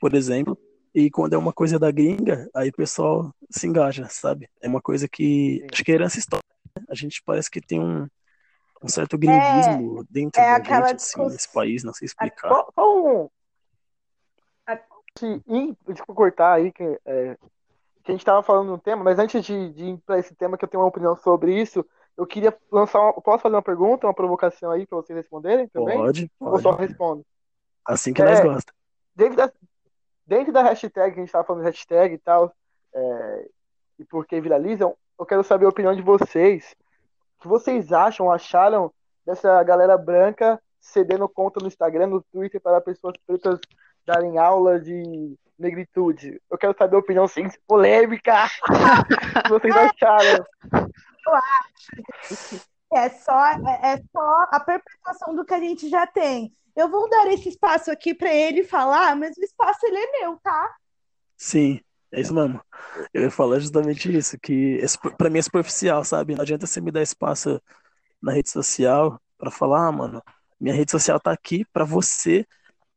por 0.00 0.14
exemplo. 0.14 0.58
E 0.94 1.10
quando 1.10 1.34
é 1.34 1.36
uma 1.38 1.52
coisa 1.52 1.78
da 1.78 1.90
gringa, 1.90 2.48
aí 2.54 2.70
o 2.70 2.72
pessoal 2.72 3.30
se 3.50 3.66
engaja, 3.66 4.08
sabe? 4.08 4.48
É 4.62 4.68
uma 4.68 4.80
coisa 4.80 5.06
que. 5.06 5.62
Acho 5.70 5.84
que 5.84 5.92
é 5.92 5.94
herança 5.94 6.18
histórica. 6.18 6.48
Né? 6.74 6.86
A 6.88 6.94
gente 6.94 7.22
parece 7.22 7.50
que 7.50 7.60
tem 7.60 7.78
um, 7.78 8.08
um 8.86 8.88
certo 8.88 9.18
gringuismo 9.18 10.00
é, 10.00 10.04
dentro 10.08 10.40
é 10.40 10.58
da 10.58 10.86
gente, 10.88 10.96
assim, 10.96 11.24
nesse 11.26 11.52
país, 11.52 11.84
não 11.84 11.92
sei 11.92 12.06
explicar. 12.06 12.48
Qual, 12.48 12.72
qual... 12.72 13.32
Desculpa 15.88 16.14
cortar 16.14 16.52
aí, 16.54 16.72
que, 16.72 16.82
é, 16.82 17.36
que 18.04 18.10
a 18.10 18.12
gente 18.12 18.20
estava 18.20 18.42
falando 18.42 18.72
um 18.72 18.78
tema, 18.78 19.02
mas 19.02 19.18
antes 19.18 19.44
de, 19.44 19.72
de 19.72 19.84
ir 19.84 19.98
para 20.04 20.18
esse 20.18 20.34
tema, 20.34 20.56
que 20.56 20.64
eu 20.64 20.68
tenho 20.68 20.82
uma 20.82 20.88
opinião 20.88 21.16
sobre 21.16 21.58
isso, 21.58 21.84
eu 22.16 22.26
queria 22.26 22.56
lançar 22.70 23.00
uma, 23.00 23.12
Posso 23.14 23.42
fazer 23.42 23.54
uma 23.54 23.62
pergunta, 23.62 24.06
uma 24.06 24.14
provocação 24.14 24.70
aí 24.70 24.86
para 24.86 24.96
vocês 24.96 25.16
responderem 25.16 25.68
também? 25.68 25.96
Pode. 25.96 26.30
pode. 26.38 26.52
Ou 26.52 26.60
só 26.60 26.70
respondo? 26.72 27.24
Assim 27.84 28.12
que 28.12 28.22
é, 28.22 28.24
nós 28.24 28.40
gostamos. 28.40 28.64
Dentro 29.14 29.36
da, 29.36 29.52
dentro 30.26 30.52
da 30.52 30.62
hashtag, 30.62 31.12
que 31.12 31.20
a 31.20 31.22
gente 31.22 31.28
estava 31.28 31.44
falando 31.44 31.62
de 31.62 31.68
hashtag 31.70 32.14
e 32.14 32.18
tal, 32.18 32.52
é, 32.94 33.48
e 33.98 34.04
por 34.04 34.26
que 34.26 34.40
viralizam, 34.40 34.96
eu 35.18 35.26
quero 35.26 35.42
saber 35.42 35.66
a 35.66 35.70
opinião 35.70 35.94
de 35.94 36.02
vocês. 36.02 36.74
O 37.46 37.48
que 37.48 37.64
vocês 37.64 37.92
acham, 37.92 38.30
acharam 38.30 38.92
dessa 39.24 39.62
galera 39.62 39.96
branca 39.96 40.60
cedendo 40.80 41.28
conta 41.28 41.60
no 41.60 41.68
Instagram, 41.68 42.08
no 42.08 42.20
Twitter, 42.20 42.60
para 42.60 42.80
pessoas 42.80 43.14
pretas 43.24 43.60
darem 44.04 44.36
aula 44.36 44.80
de 44.80 45.38
negritude? 45.56 46.42
Eu 46.50 46.58
quero 46.58 46.76
saber 46.76 46.96
a 46.96 46.98
opinião, 46.98 47.28
sim, 47.28 47.48
polêmica! 47.64 48.46
o 49.48 49.60
que 49.60 49.70
vocês 49.70 49.76
acharam? 49.76 50.44
eu 51.26 51.34
acho 51.34 52.66
é 52.92 53.08
só, 53.10 53.46
é, 53.46 53.92
é 53.92 54.02
só 54.12 54.46
a 54.50 54.60
perpetuação 54.60 55.34
do 55.34 55.44
que 55.44 55.54
a 55.54 55.60
gente 55.60 55.88
já 55.88 56.04
tem. 56.04 56.52
Eu 56.74 56.88
vou 56.88 57.08
dar 57.08 57.28
esse 57.28 57.48
espaço 57.48 57.92
aqui 57.92 58.12
para 58.12 58.34
ele 58.34 58.64
falar, 58.64 59.14
mas 59.14 59.36
o 59.36 59.44
espaço 59.44 59.86
ele 59.86 59.98
é 59.98 60.20
meu, 60.20 60.36
tá? 60.42 60.74
Sim, 61.36 61.80
é 62.12 62.20
isso 62.20 62.34
mesmo. 62.34 62.60
Eu 63.12 63.22
ia 63.22 63.30
falar 63.30 63.58
justamente 63.58 64.14
isso, 64.14 64.38
que 64.38 64.80
para 65.18 65.30
mim 65.30 65.38
é 65.38 65.42
superficial, 65.42 66.04
sabe? 66.04 66.34
Não 66.34 66.42
adianta 66.42 66.66
você 66.66 66.80
me 66.80 66.90
dar 66.90 67.02
espaço 67.02 67.60
na 68.22 68.32
rede 68.32 68.50
social 68.50 69.20
para 69.38 69.50
falar, 69.50 69.88
ah, 69.88 69.92
mano, 69.92 70.22
minha 70.60 70.74
rede 70.74 70.90
social 70.90 71.20
tá 71.20 71.32
aqui 71.32 71.64
para 71.72 71.84
você. 71.84 72.46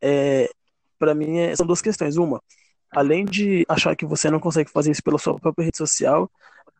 É, 0.01 0.49
para 0.97 1.13
mim 1.13 1.37
é, 1.39 1.55
são 1.55 1.65
duas 1.65 1.81
questões. 1.81 2.17
Uma, 2.17 2.41
além 2.91 3.25
de 3.25 3.65
achar 3.67 3.95
que 3.95 4.05
você 4.05 4.29
não 4.29 4.39
consegue 4.39 4.71
fazer 4.71 4.91
isso 4.91 5.03
pela 5.03 5.17
sua 5.17 5.37
própria 5.39 5.65
rede 5.65 5.77
social, 5.77 6.29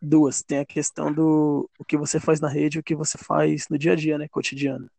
duas. 0.02 0.42
Tem 0.42 0.60
a 0.60 0.66
questão 0.66 1.12
do 1.12 1.70
o 1.78 1.86
que 1.86 1.98
você 1.98 2.20
faz 2.20 2.40
na 2.40 2.48
rede 2.48 2.78
e 2.78 2.80
o 2.80 2.84
que 2.84 2.96
você 2.96 3.18
faz 3.18 3.68
no 3.70 3.78
dia 3.78 3.94
a 3.94 3.96
dia, 3.96 4.18
né? 4.18 4.28
Cotidiano. 4.30 4.90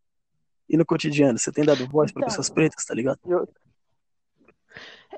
E 0.69 0.77
no 0.77 0.87
cotidiano, 0.87 1.39
você 1.39 1.51
tem 1.51 1.65
dado 1.65 1.87
voz 1.89 2.13
para 2.13 2.21
então, 2.21 2.29
pessoas 2.29 2.49
pretas, 2.49 2.85
tá 2.85 2.95
ligado? 2.95 3.19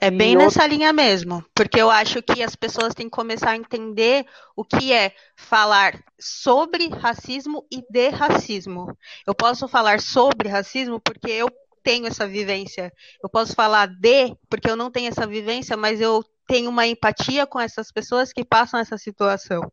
É 0.00 0.10
bem 0.10 0.34
nessa 0.34 0.66
linha 0.66 0.92
mesmo, 0.92 1.44
porque 1.54 1.80
eu 1.80 1.90
acho 1.90 2.22
que 2.22 2.42
as 2.42 2.56
pessoas 2.56 2.94
têm 2.94 3.06
que 3.06 3.16
começar 3.16 3.50
a 3.50 3.56
entender 3.56 4.26
o 4.56 4.64
que 4.64 4.92
é 4.92 5.14
falar 5.36 6.02
sobre 6.18 6.88
racismo 6.88 7.64
e 7.70 7.82
de 7.88 8.08
racismo. 8.08 8.96
Eu 9.26 9.34
posso 9.34 9.68
falar 9.68 10.00
sobre 10.00 10.48
racismo 10.48 10.98
porque 10.98 11.30
eu 11.30 11.48
tenho 11.82 12.06
essa 12.06 12.26
vivência. 12.26 12.92
Eu 13.22 13.28
posso 13.28 13.54
falar 13.54 13.86
de 13.86 14.34
porque 14.48 14.70
eu 14.70 14.76
não 14.76 14.90
tenho 14.90 15.08
essa 15.08 15.26
vivência, 15.26 15.76
mas 15.76 16.00
eu 16.00 16.24
tenho 16.46 16.70
uma 16.70 16.86
empatia 16.86 17.46
com 17.46 17.60
essas 17.60 17.92
pessoas 17.92 18.32
que 18.32 18.44
passam 18.44 18.80
essa 18.80 18.96
situação. 18.96 19.70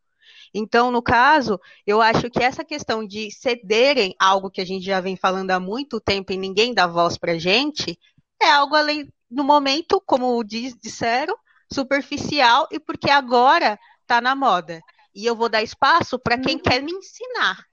Então, 0.54 0.92
no 0.92 1.02
caso, 1.02 1.60
eu 1.86 2.02
acho 2.02 2.30
que 2.30 2.44
essa 2.44 2.64
questão 2.64 3.06
de 3.06 3.32
cederem 3.32 4.16
algo 4.20 4.50
que 4.50 4.62
a 4.62 4.66
gente 4.66 4.86
já 4.86 5.00
vem 5.00 5.16
falando 5.16 5.52
há 5.52 5.60
muito 5.60 6.00
tempo 6.00 6.32
e 6.32 6.38
ninguém 6.38 6.74
dá 6.74 6.88
voz 6.88 7.18
para 7.18 7.38
gente, 7.38 7.98
é 8.42 8.50
algo 8.50 8.76
além 8.76 9.08
no 9.30 9.44
momento, 9.44 10.02
como 10.06 10.44
diz, 10.44 10.76
disseram, 10.78 11.36
superficial 11.72 12.68
e 12.72 12.80
porque 12.80 13.10
agora 13.10 13.80
está 14.02 14.20
na 14.20 14.36
moda. 14.36 14.82
E 15.14 15.26
eu 15.26 15.36
vou 15.36 15.50
dar 15.50 15.62
espaço 15.62 16.18
para 16.18 16.38
quem 16.38 16.56
uhum. 16.56 16.62
quer 16.62 16.82
me 16.82 16.92
ensinar. 16.92 17.64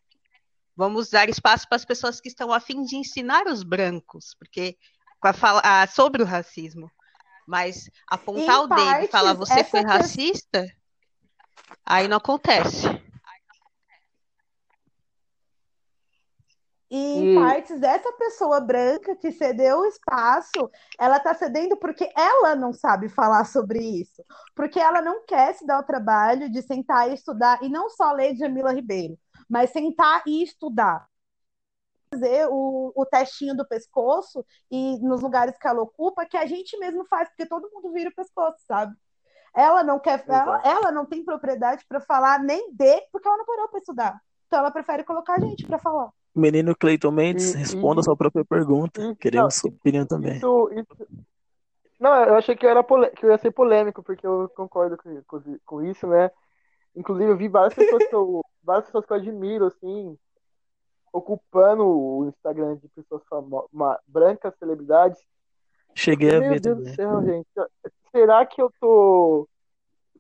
Vamos 0.77 1.09
dar 1.09 1.29
espaço 1.29 1.67
para 1.67 1.77
as 1.77 1.85
pessoas 1.85 2.21
que 2.21 2.29
estão 2.29 2.53
a 2.53 2.61
fim 2.61 2.83
de 2.85 2.97
ensinar 2.97 3.47
os 3.47 3.63
brancos, 3.63 4.35
porque 4.39 4.77
a, 5.23 5.87
sobre 5.87 6.23
o 6.23 6.27
racismo. 6.27 6.91
Mas 7.47 7.89
apontar 8.09 8.57
em 8.57 8.59
o 8.59 8.67
dedo 8.67 9.05
e 9.05 9.09
falar 9.09 9.33
você 9.33 9.65
foi 9.65 9.81
racista, 9.83 10.67
aí 11.85 12.09
não 12.09 12.17
acontece. 12.17 12.87
E 16.89 16.97
em 16.97 17.35
partes 17.35 17.81
dessa 17.81 18.13
pessoa 18.13 18.61
branca 18.61 19.17
que 19.17 19.33
cedeu 19.33 19.81
o 19.81 19.87
espaço, 19.87 20.71
ela 20.99 21.17
está 21.17 21.35
cedendo 21.35 21.77
porque 21.77 22.09
ela 22.17 22.55
não 22.55 22.73
sabe 22.73 23.09
falar 23.09 23.45
sobre 23.45 23.81
isso. 23.81 24.25
Porque 24.55 24.79
ela 24.79 25.03
não 25.03 25.25
quer 25.25 25.55
se 25.55 25.67
dar 25.67 25.81
o 25.81 25.87
trabalho 25.87 26.51
de 26.51 26.63
sentar 26.63 27.11
e 27.11 27.15
estudar, 27.15 27.61
e 27.63 27.69
não 27.69 27.91
só 27.91 28.13
ler 28.13 28.37
Jamila 28.37 28.73
Ribeiro, 28.73 29.19
mas 29.49 29.71
sentar 29.71 30.23
e 30.27 30.43
estudar 30.43 31.09
fazer 32.09 32.47
o, 32.49 32.93
o 32.95 33.05
testinho 33.05 33.57
do 33.57 33.67
pescoço 33.67 34.45
e 34.71 34.99
nos 35.01 35.21
lugares 35.23 35.57
que 35.59 35.67
ela 35.67 35.83
ocupa, 35.83 36.25
que 36.25 36.37
a 36.37 36.47
gente 36.47 36.79
mesmo 36.79 37.05
faz, 37.05 37.29
porque 37.29 37.47
todo 37.47 37.71
mundo 37.73 37.93
vira 37.93 38.11
o 38.11 38.15
pescoço, 38.15 38.59
sabe? 38.67 38.95
Ela 39.55 39.83
não 39.83 39.99
quer, 39.99 40.25
ela, 40.29 40.63
ela 40.65 40.93
não 40.93 41.07
tem 41.07 41.25
propriedade 41.25 41.85
para 41.89 42.01
falar 42.01 42.39
nem 42.43 42.73
de, 42.73 43.01
porque 43.11 43.27
ela 43.27 43.39
não 43.39 43.47
parou 43.47 43.69
para 43.69 43.81
estudar. 43.81 44.21
Então 44.47 44.59
ela 44.59 44.71
prefere 44.71 45.03
colocar 45.05 45.35
a 45.35 45.41
gente 45.41 45.67
para 45.67 45.79
falar. 45.79 46.11
Menino 46.37 46.77
Cleiton 46.77 47.11
Mendes, 47.11 47.55
e, 47.55 47.59
responda 47.59 48.01
e, 48.01 48.03
a 48.03 48.05
sua 48.05 48.17
própria 48.17 48.45
pergunta. 48.45 49.03
E, 49.03 49.17
Queremos 49.17 49.45
não, 49.45 49.51
sua 49.51 49.71
opinião 49.71 50.07
também. 50.07 50.37
Isso, 50.37 50.71
isso... 50.73 51.09
Não, 51.99 52.15
eu 52.25 52.35
achei 52.35 52.55
que 52.55 52.67
eu, 52.67 52.71
era 52.71 52.85
pole... 52.85 53.09
que 53.11 53.25
eu 53.25 53.31
ia 53.31 53.39
ser 53.39 53.51
polêmico, 53.51 54.03
porque 54.03 54.27
eu 54.27 54.51
concordo 54.55 54.97
com, 54.99 55.23
com, 55.65 55.83
isso, 55.83 56.07
né? 56.07 56.31
Inclusive, 56.95 57.31
eu 57.31 57.37
vi 57.37 57.49
várias 57.49 57.75
pessoas 57.75 58.07
que 58.07 58.15
eu, 58.15 58.43
várias 58.63 58.85
pessoas 58.87 59.07
que 59.07 59.13
eu 59.13 59.17
admiro, 59.17 59.67
assim, 59.67 60.19
ocupando 61.13 61.87
o 61.87 62.27
Instagram 62.29 62.77
de 62.77 62.89
pessoas 62.89 63.23
famosas, 63.29 63.71
brancas, 64.07 64.55
celebridades. 64.59 65.19
Cheguei 65.95 66.35
a 66.35 66.41
Meu 66.41 66.51
ver 66.51 66.61
Deus 66.61 66.77
também. 66.77 66.93
do 66.93 66.95
céu, 66.95 67.25
gente. 67.25 67.49
Será 68.11 68.45
que 68.45 68.61
eu 68.61 68.71
tô. 68.79 69.49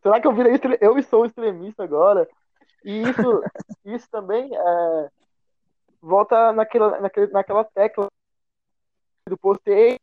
Será 0.02 0.20
que 0.20 0.26
eu 0.26 0.32
virei 0.32 0.58
eu 0.80 1.02
sou 1.02 1.26
extremista 1.26 1.84
agora? 1.84 2.26
E 2.84 3.02
isso, 3.02 3.42
isso 3.84 4.08
também 4.10 4.48
é, 4.54 5.10
volta 6.06 6.52
naquela, 6.52 7.00
naquele, 7.00 7.26
naquela 7.32 7.64
tecla 7.64 8.08
do 9.28 9.36
postei, 9.36 9.98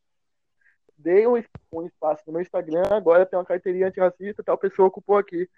dei 0.98 1.26
um, 1.26 1.42
um 1.72 1.86
espaço 1.86 2.24
no 2.28 2.34
meu 2.34 2.42
Instagram, 2.42 2.84
agora 2.92 3.26
tem 3.26 3.40
uma 3.40 3.46
carteirinha 3.46 3.88
antirracista, 3.88 4.44
tal 4.44 4.58
pessoa 4.58 4.90
ocupou 4.90 5.18
aqui. 5.18 5.50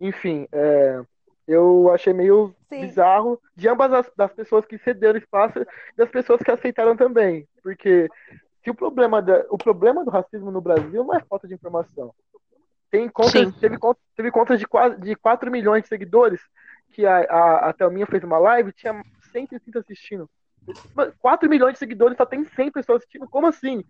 Enfim, 0.00 0.48
é, 0.50 1.02
eu 1.46 1.92
achei 1.92 2.12
meio 2.12 2.54
Sim. 2.68 2.80
bizarro 2.80 3.40
de 3.54 3.68
ambas 3.68 3.92
as 3.92 4.10
das 4.16 4.32
pessoas 4.32 4.64
que 4.64 4.78
cederam 4.78 5.18
espaço 5.18 5.60
e 5.60 5.96
das 5.96 6.08
pessoas 6.08 6.42
que 6.42 6.50
aceitaram 6.50 6.96
também. 6.96 7.46
Porque 7.62 8.08
se 8.64 8.70
o 8.70 8.74
problema, 8.74 9.20
da, 9.20 9.44
o 9.50 9.58
problema 9.58 10.04
do 10.04 10.10
racismo 10.10 10.50
no 10.50 10.60
Brasil 10.60 11.04
não 11.04 11.14
é 11.14 11.20
falta 11.20 11.46
de 11.46 11.54
informação. 11.54 12.14
Tem 12.90 13.08
contas, 13.08 13.32
Sim. 13.32 13.52
teve, 13.60 13.78
contas, 13.78 14.02
teve 14.16 14.30
contas 14.30 14.58
de, 14.58 14.66
quase, 14.66 14.98
de 15.00 15.14
4 15.16 15.50
milhões 15.50 15.82
de 15.82 15.88
seguidores, 15.88 16.40
que 16.92 17.04
a, 17.06 17.18
a, 17.18 17.68
a 17.68 17.72
Thelminha 17.72 18.06
fez 18.06 18.22
uma 18.24 18.38
live, 18.38 18.72
tinha 18.72 19.02
130 19.32 19.78
assistindo. 19.80 20.28
4 21.20 21.48
milhões 21.48 21.74
de 21.74 21.78
seguidores, 21.78 22.16
só 22.16 22.26
tem 22.26 22.44
100 22.44 22.72
pessoas 22.72 22.98
assistindo. 22.98 23.28
Como 23.28 23.46
assim? 23.46 23.84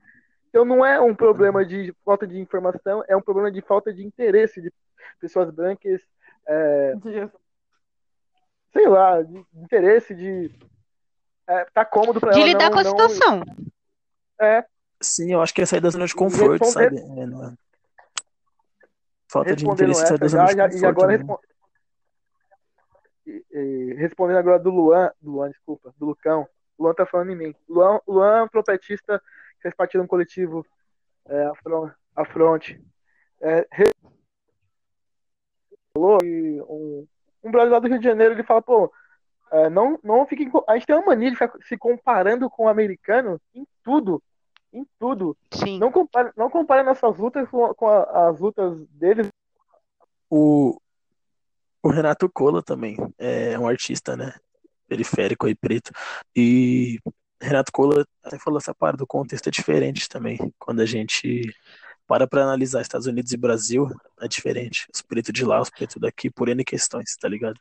Então 0.48 0.64
não 0.64 0.84
é 0.84 1.00
um 1.00 1.14
problema 1.14 1.64
de 1.64 1.94
falta 2.04 2.26
de 2.26 2.38
informação, 2.38 3.02
é 3.08 3.16
um 3.16 3.22
problema 3.22 3.50
de 3.50 3.60
falta 3.62 3.92
de 3.92 4.04
interesse 4.04 4.60
de 4.60 4.72
pessoas 5.20 5.50
brancas, 5.50 6.00
é, 6.46 6.94
sei 8.72 8.88
lá, 8.88 9.22
de 9.22 9.44
interesse 9.54 10.14
de 10.14 10.50
é, 11.48 11.64
tá 11.72 11.84
cômodo 11.84 12.20
pra 12.20 12.32
De 12.32 12.38
ela 12.40 12.48
lidar 12.48 12.64
não, 12.64 12.72
com 12.72 12.78
a 12.78 12.82
não- 12.84 12.90
situação. 12.90 13.42
é, 14.40 14.64
Sim, 15.00 15.32
eu 15.32 15.42
acho 15.42 15.54
que 15.54 15.60
é 15.62 15.66
sair 15.66 15.80
da 15.80 15.90
zona 15.90 16.06
de 16.06 16.14
conforto, 16.14 16.64
responder- 16.64 16.98
sabe? 17.00 17.20
É, 17.20 17.26
não- 17.26 17.54
Falta 19.30 19.54
de 19.56 19.68
interesse 19.68 20.06
sair 20.06 20.18
da 20.18 20.26
essa 20.26 20.36
zona 20.36 20.46
já, 20.46 20.52
de 20.52 20.56
já- 20.56 20.64
conforto. 20.68 20.82
e 20.82 20.86
agora 20.86 21.08
né? 21.12 21.16
respon- 21.18 21.38
e- 21.38 21.46
e 21.52 21.55
respondendo 23.96 24.36
agora 24.38 24.58
do 24.58 24.70
Luan, 24.70 25.10
do 25.20 25.32
Luan, 25.32 25.50
desculpa, 25.50 25.92
do 25.98 26.06
Lucão. 26.06 26.48
Luan 26.78 26.94
tá 26.94 27.06
falando 27.06 27.32
em 27.32 27.36
mim. 27.36 27.54
Luan, 27.68 28.00
Luan 28.06 28.38
é 28.38 28.42
um 28.42 28.48
trompetista 28.48 29.18
que 29.56 29.62
faz 29.62 29.74
parte 29.74 29.92
de 29.92 30.00
um 30.00 30.06
coletivo 30.06 30.64
é, 31.26 31.44
Afron- 31.46 31.90
Afronte. 32.14 32.80
É, 33.40 33.66
re- 33.70 33.90
falou 35.94 36.18
e 36.22 36.60
um, 36.62 37.06
um 37.42 37.50
brother 37.50 37.72
lá 37.72 37.78
do 37.78 37.88
Rio 37.88 37.98
de 37.98 38.04
Janeiro, 38.04 38.34
ele 38.34 38.42
fala, 38.42 38.60
pô, 38.62 38.92
é, 39.50 39.70
não, 39.70 39.98
não 40.02 40.26
fiquem. 40.26 40.50
co- 40.50 40.64
A 40.68 40.74
gente 40.74 40.86
tem 40.86 40.96
uma 40.96 41.06
mania 41.06 41.30
de 41.30 41.36
ficar 41.36 41.52
se 41.62 41.76
comparando 41.76 42.50
com 42.50 42.64
o 42.64 42.68
americano 42.68 43.40
em 43.54 43.66
tudo. 43.82 44.22
Em 44.72 44.86
tudo. 44.98 45.36
Sim. 45.52 45.78
Não 45.78 45.90
compare, 45.90 46.30
não 46.36 46.50
compare 46.50 46.82
nossas 46.82 47.16
lutas 47.16 47.48
com, 47.48 47.72
com 47.74 47.88
a- 47.88 48.28
as 48.28 48.38
lutas 48.38 48.86
deles. 48.88 49.28
O, 50.28 50.78
o 51.86 51.90
Renato 51.90 52.28
Cola 52.28 52.62
também 52.62 52.96
é 53.18 53.58
um 53.58 53.68
artista, 53.68 54.16
né? 54.16 54.34
Periférico 54.88 55.46
aí, 55.46 55.54
preto. 55.54 55.90
E 56.34 56.98
Renato 57.40 57.70
Cola 57.72 58.04
até 58.24 58.38
falou 58.38 58.58
essa 58.58 58.74
parte 58.74 58.98
do 58.98 59.06
contexto 59.06 59.48
é 59.48 59.50
diferente 59.50 60.08
também. 60.08 60.52
Quando 60.58 60.80
a 60.80 60.86
gente 60.86 61.52
para 62.06 62.26
pra 62.26 62.42
analisar 62.42 62.82
Estados 62.82 63.06
Unidos 63.06 63.32
e 63.32 63.36
Brasil, 63.36 63.88
é 64.20 64.28
diferente. 64.28 64.86
Os 64.94 65.02
pretos 65.02 65.32
de 65.32 65.44
lá, 65.44 65.60
os 65.60 65.70
pretos 65.70 65.96
daqui, 66.00 66.30
por 66.30 66.48
N 66.48 66.64
questões, 66.64 67.16
tá 67.20 67.28
ligado? 67.28 67.58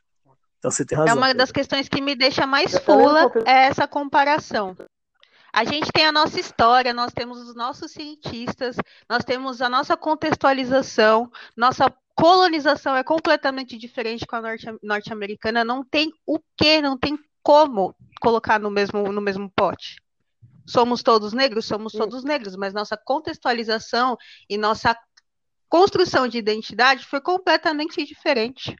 Então 0.59 0.69
você 0.71 0.85
tem 0.85 0.95
É 0.95 1.01
razão. 1.01 1.17
uma 1.17 1.27
Pedro. 1.27 1.37
das 1.39 1.51
questões 1.51 1.89
que 1.89 2.01
me 2.01 2.15
deixa 2.15 2.45
mais 2.45 2.77
fula 2.79 3.31
é 3.45 3.67
essa 3.67 3.87
comparação. 3.87 4.75
A 5.53 5.63
gente 5.63 5.91
tem 5.91 6.05
a 6.05 6.11
nossa 6.11 6.39
história, 6.39 6.93
nós 6.93 7.13
temos 7.13 7.39
os 7.47 7.55
nossos 7.55 7.91
cientistas, 7.91 8.75
nós 9.09 9.23
temos 9.23 9.61
a 9.61 9.69
nossa 9.69 9.95
contextualização, 9.95 11.31
nossa 11.55 11.91
colonização 12.15 12.95
é 12.95 13.03
completamente 13.03 13.77
diferente 13.77 14.25
com 14.25 14.35
a 14.37 14.41
norte- 14.41 14.79
norte-americana, 14.81 15.63
não 15.63 15.83
tem 15.83 16.11
o 16.25 16.39
que, 16.57 16.81
não 16.81 16.97
tem 16.97 17.19
como 17.43 17.95
colocar 18.21 18.59
no 18.59 18.71
mesmo, 18.71 19.11
no 19.11 19.21
mesmo 19.21 19.49
pote. 19.49 20.01
Somos 20.65 21.03
todos 21.03 21.33
negros? 21.33 21.65
Somos 21.65 21.93
todos 21.93 22.23
negros, 22.23 22.55
mas 22.55 22.73
nossa 22.73 22.97
contextualização 22.97 24.17
e 24.49 24.57
nossa 24.57 24.97
construção 25.69 26.27
de 26.27 26.37
identidade 26.37 27.05
foi 27.05 27.21
completamente 27.21 28.03
diferente. 28.03 28.75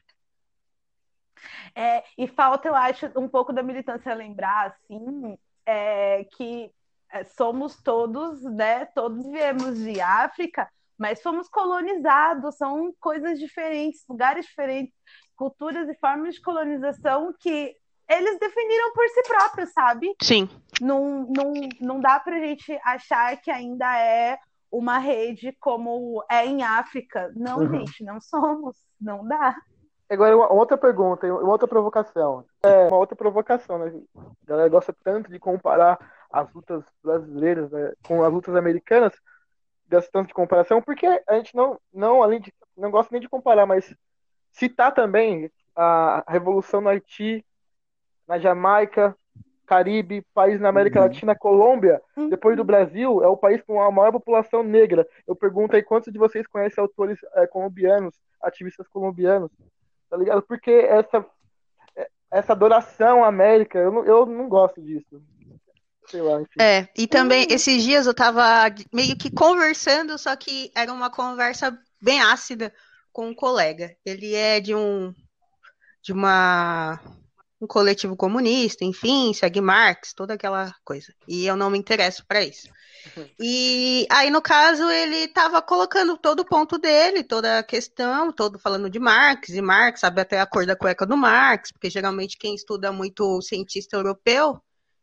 É, 1.74 2.02
e 2.16 2.26
falta, 2.26 2.68
eu 2.68 2.74
acho, 2.74 3.06
um 3.16 3.28
pouco 3.28 3.52
da 3.52 3.62
militância 3.62 4.14
lembrar, 4.14 4.68
assim, 4.68 5.38
é, 5.64 6.24
que 6.24 6.72
é, 7.12 7.22
somos 7.24 7.76
todos, 7.82 8.42
né? 8.42 8.86
Todos 8.86 9.24
viemos 9.26 9.78
de 9.78 10.00
África, 10.00 10.68
mas 10.98 11.22
fomos 11.22 11.48
colonizados, 11.48 12.56
são 12.56 12.92
coisas 13.00 13.38
diferentes, 13.38 14.04
lugares 14.08 14.46
diferentes, 14.46 14.94
culturas 15.36 15.88
e 15.88 15.94
formas 15.98 16.34
de 16.34 16.40
colonização 16.42 17.34
que 17.38 17.74
eles 18.08 18.38
definiram 18.38 18.92
por 18.92 19.06
si 19.08 19.22
próprios, 19.24 19.72
sabe? 19.72 20.14
Sim. 20.22 20.48
não, 20.80 21.26
não, 21.28 21.52
não 21.80 22.00
dá 22.00 22.20
pra 22.20 22.38
gente 22.38 22.78
achar 22.84 23.36
que 23.40 23.50
ainda 23.50 23.98
é 23.98 24.38
uma 24.70 24.98
rede 24.98 25.56
como 25.60 26.24
é 26.30 26.44
em 26.46 26.62
África. 26.62 27.32
Não, 27.34 27.58
Uhum. 27.58 27.70
gente, 27.80 28.04
não 28.04 28.20
somos. 28.20 28.76
Não 29.00 29.26
dá. 29.26 29.56
Agora, 30.08 30.36
uma 30.36 30.52
outra 30.52 30.76
pergunta, 30.78 31.26
uma 31.26 31.50
outra 31.52 31.66
provocação. 31.66 32.44
É, 32.62 32.86
uma 32.86 32.96
outra 32.96 33.16
provocação, 33.16 33.78
né? 33.78 33.92
A 34.16 34.46
galera 34.46 34.68
gosta 34.68 34.94
tanto 35.02 35.30
de 35.30 35.38
comparar 35.38 35.98
as 36.30 36.52
lutas 36.52 36.84
brasileiras 37.02 37.70
né, 37.70 37.92
com 38.06 38.22
as 38.22 38.32
lutas 38.32 38.54
americanas, 38.54 39.12
gosta 39.90 40.10
tanto 40.12 40.28
de 40.28 40.34
comparação, 40.34 40.82
porque 40.82 41.06
a 41.06 41.34
gente 41.34 41.54
não, 41.54 41.78
não, 41.92 42.22
além 42.22 42.40
de, 42.40 42.52
não 42.76 42.90
gosta 42.90 43.10
nem 43.12 43.20
de 43.20 43.28
comparar, 43.28 43.66
mas 43.66 43.94
citar 44.52 44.92
também 44.92 45.50
a 45.74 46.24
Revolução 46.28 46.80
no 46.80 46.88
Haiti, 46.88 47.44
na 48.26 48.38
Jamaica, 48.38 49.16
Caribe, 49.66 50.24
país 50.32 50.60
na 50.60 50.68
América 50.68 51.00
Uhum. 51.00 51.06
Latina, 51.06 51.34
Colômbia, 51.34 52.00
depois 52.30 52.56
do 52.56 52.64
Brasil, 52.64 53.22
é 53.22 53.28
o 53.28 53.36
país 53.36 53.60
com 53.62 53.82
a 53.82 53.90
maior 53.90 54.12
população 54.12 54.62
negra. 54.62 55.06
Eu 55.26 55.34
pergunto 55.34 55.74
aí 55.74 55.82
quantos 55.82 56.12
de 56.12 56.18
vocês 56.18 56.46
conhecem 56.46 56.80
autores 56.80 57.18
é, 57.34 57.46
colombianos, 57.46 58.14
ativistas 58.40 58.86
colombianos, 58.88 59.50
tá 60.08 60.16
ligado? 60.16 60.42
Porque 60.42 60.70
essa, 60.70 61.26
essa 62.30 62.52
adoração 62.52 63.24
à 63.24 63.28
América, 63.28 63.78
eu 63.78 63.92
não, 63.92 64.04
eu 64.04 64.24
não 64.24 64.48
gosto 64.48 64.80
disso. 64.80 65.20
É, 66.58 66.88
e 66.96 67.06
também 67.06 67.46
esses 67.50 67.82
dias 67.82 68.06
eu 68.06 68.14
tava 68.14 68.42
meio 68.92 69.16
que 69.16 69.30
conversando, 69.30 70.18
só 70.18 70.34
que 70.36 70.70
era 70.74 70.92
uma 70.92 71.10
conversa 71.10 71.76
bem 72.00 72.20
ácida 72.20 72.72
com 73.12 73.28
um 73.28 73.34
colega. 73.34 73.96
Ele 74.04 74.34
é 74.34 74.60
de 74.60 74.74
um 74.74 75.12
de 76.02 76.12
uma 76.12 77.00
um 77.60 77.66
coletivo 77.66 78.14
comunista, 78.14 78.84
enfim, 78.84 79.32
segue 79.32 79.60
Marx, 79.60 80.12
toda 80.12 80.34
aquela 80.34 80.74
coisa. 80.84 81.12
E 81.26 81.46
eu 81.46 81.56
não 81.56 81.70
me 81.70 81.78
interesso 81.78 82.24
para 82.26 82.42
isso. 82.42 82.68
E 83.38 84.04
aí, 84.10 84.30
no 84.30 84.42
caso, 84.42 84.82
ele 84.90 85.28
tava 85.28 85.62
colocando 85.62 86.18
todo 86.18 86.40
o 86.40 86.44
ponto 86.44 86.76
dele, 86.76 87.22
toda 87.22 87.60
a 87.60 87.62
questão, 87.62 88.32
todo 88.32 88.58
falando 88.58 88.90
de 88.90 88.98
Marx, 88.98 89.50
e 89.50 89.62
Marx 89.62 90.00
sabe 90.00 90.20
até 90.20 90.40
a 90.40 90.46
cor 90.46 90.66
da 90.66 90.74
cueca 90.74 91.06
do 91.06 91.16
Marx, 91.16 91.70
porque 91.70 91.88
geralmente 91.88 92.36
quem 92.36 92.56
estuda 92.56 92.90
muito 92.90 93.40
cientista 93.42 93.96
europeu 93.96 94.60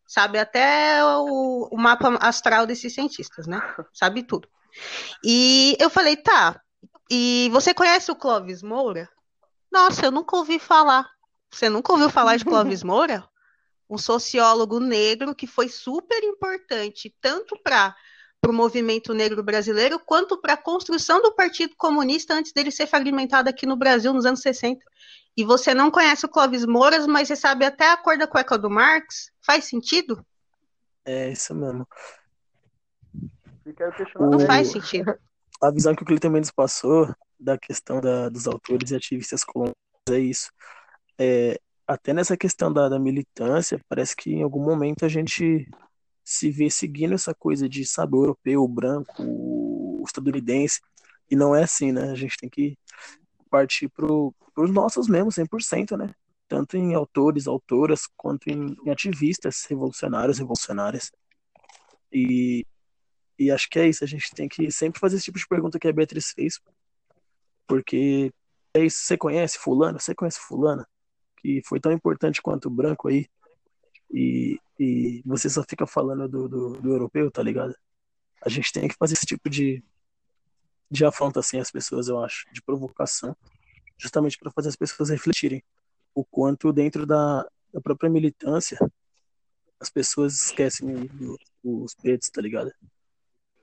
sabe 0.07 0.37
até 0.37 1.03
o, 1.03 1.69
o 1.71 1.77
mapa 1.77 2.17
astral 2.21 2.65
desses 2.65 2.93
cientistas, 2.93 3.47
né? 3.47 3.61
Sabe 3.93 4.23
tudo. 4.23 4.47
E 5.23 5.77
eu 5.79 5.89
falei, 5.89 6.15
tá, 6.17 6.59
e 7.09 7.49
você 7.51 7.73
conhece 7.73 8.11
o 8.11 8.15
Clóvis 8.15 8.63
Moura? 8.63 9.09
Nossa, 9.71 10.05
eu 10.05 10.11
nunca 10.11 10.35
ouvi 10.35 10.59
falar. 10.59 11.09
Você 11.51 11.69
nunca 11.69 11.91
ouviu 11.91 12.09
falar 12.09 12.37
de 12.37 12.45
Clóvis 12.45 12.81
Moura? 12.83 13.27
Um 13.89 13.97
sociólogo 13.97 14.79
negro 14.79 15.35
que 15.35 15.45
foi 15.45 15.69
super 15.69 16.23
importante, 16.23 17.15
tanto 17.21 17.55
para 17.61 17.95
o 18.47 18.53
movimento 18.53 19.13
negro 19.13 19.43
brasileiro, 19.43 19.99
quanto 19.99 20.39
para 20.39 20.53
a 20.53 20.57
construção 20.57 21.21
do 21.21 21.35
Partido 21.35 21.75
Comunista 21.77 22.33
antes 22.33 22.51
dele 22.51 22.71
ser 22.71 22.87
fragmentado 22.87 23.49
aqui 23.49 23.65
no 23.65 23.75
Brasil 23.75 24.13
nos 24.13 24.25
anos 24.25 24.41
60. 24.41 24.83
E 25.35 25.43
você 25.43 25.73
não 25.73 25.89
conhece 25.89 26.25
o 26.25 26.29
Clóvis 26.29 26.65
Moura, 26.65 27.05
mas 27.07 27.27
você 27.27 27.35
sabe 27.35 27.65
até 27.65 27.91
a 27.91 27.97
cor 27.97 28.17
da 28.17 28.27
cueca 28.27 28.57
do 28.57 28.69
Marx? 28.69 29.31
Faz 29.41 29.65
sentido? 29.65 30.23
É 31.05 31.31
isso 31.31 31.55
mesmo. 31.55 31.87
O 34.15 34.25
Não 34.29 34.39
faz 34.39 34.69
sentido. 34.69 35.17
A 35.61 35.71
visão 35.71 35.95
que 35.95 36.03
o 36.03 36.05
Cleiton 36.05 36.29
Mendes 36.29 36.51
passou 36.51 37.13
da 37.39 37.57
questão 37.57 37.99
da, 37.99 38.29
dos 38.29 38.47
autores 38.47 38.91
e 38.91 38.95
ativistas 38.95 39.43
colombianos 39.43 39.75
é 40.09 40.19
isso. 40.19 40.51
É, 41.17 41.59
até 41.87 42.13
nessa 42.13 42.37
questão 42.37 42.71
da, 42.71 42.89
da 42.89 42.99
militância, 42.99 43.79
parece 43.89 44.15
que 44.15 44.31
em 44.31 44.43
algum 44.43 44.63
momento 44.63 45.05
a 45.05 45.09
gente 45.09 45.69
se 46.23 46.49
vê 46.49 46.69
seguindo 46.69 47.13
essa 47.13 47.33
coisa 47.33 47.67
de, 47.67 47.85
sabe, 47.85 48.15
o 48.15 48.23
europeu, 48.23 48.63
o 48.63 48.67
branco, 48.67 49.23
o 49.23 50.03
estadunidense, 50.05 50.79
e 51.29 51.35
não 51.35 51.55
é 51.55 51.63
assim, 51.63 51.91
né? 51.91 52.11
A 52.11 52.15
gente 52.15 52.37
tem 52.37 52.49
que 52.49 52.77
partir 53.53 53.87
pro, 53.89 54.33
pros 54.55 54.71
nossos 54.71 55.07
mesmo, 55.07 55.29
100%, 55.29 55.95
né? 55.95 56.15
tanto 56.47 56.75
em 56.75 56.95
autores, 56.95 57.47
autoras, 57.47 58.07
quanto 58.17 58.49
em, 58.49 58.75
em 58.83 58.89
ativistas 58.89 59.65
revolucionários, 59.69 60.39
revolucionárias. 60.39 61.11
E, 62.11 62.65
e 63.37 63.51
acho 63.51 63.69
que 63.69 63.79
é 63.79 63.87
isso, 63.87 64.03
a 64.03 64.07
gente 64.07 64.31
tem 64.35 64.49
que 64.49 64.71
sempre 64.71 64.99
fazer 64.99 65.17
esse 65.17 65.25
tipo 65.25 65.37
de 65.37 65.47
pergunta 65.47 65.79
que 65.79 65.87
a 65.87 65.93
Beatriz 65.93 66.31
fez, 66.31 66.59
porque 67.67 68.33
é 68.73 68.85
isso, 68.85 68.97
você 69.03 69.17
conhece 69.17 69.57
fulano? 69.59 69.99
Você 69.99 70.15
conhece 70.15 70.39
fulana? 70.39 70.87
Que 71.37 71.61
foi 71.67 71.79
tão 71.79 71.91
importante 71.91 72.41
quanto 72.41 72.67
o 72.67 72.71
branco 72.71 73.07
aí, 73.07 73.27
e, 74.11 74.59
e 74.79 75.21
você 75.25 75.47
só 75.47 75.63
fica 75.63 75.85
falando 75.85 76.27
do, 76.27 76.47
do, 76.47 76.73
do 76.73 76.91
europeu, 76.91 77.29
tá 77.29 77.43
ligado? 77.43 77.75
A 78.43 78.49
gente 78.49 78.71
tem 78.71 78.87
que 78.87 78.95
fazer 78.95 79.13
esse 79.13 79.25
tipo 79.25 79.47
de, 79.47 79.83
de 80.93 81.03
afronta 81.03 81.39
assim 81.39 81.59
as 81.59 81.71
pessoas, 81.71 82.07
eu 82.07 82.23
acho, 82.23 82.45
de 82.53 82.61
provocação, 82.61 83.35
justamente 83.97 84.37
para 84.37 84.51
fazer 84.51 84.69
as 84.69 84.75
pessoas 84.75 85.09
refletirem 85.09 85.63
o 86.13 86.23
quanto 86.23 86.71
dentro 86.71 87.05
da, 87.05 87.45
da 87.73 87.81
própria 87.81 88.09
militância 88.09 88.77
as 89.79 89.89
pessoas 89.89 90.41
esquecem 90.41 91.09
os 91.63 91.93
pretos, 91.95 92.29
tá 92.29 92.41
ligado? 92.41 92.71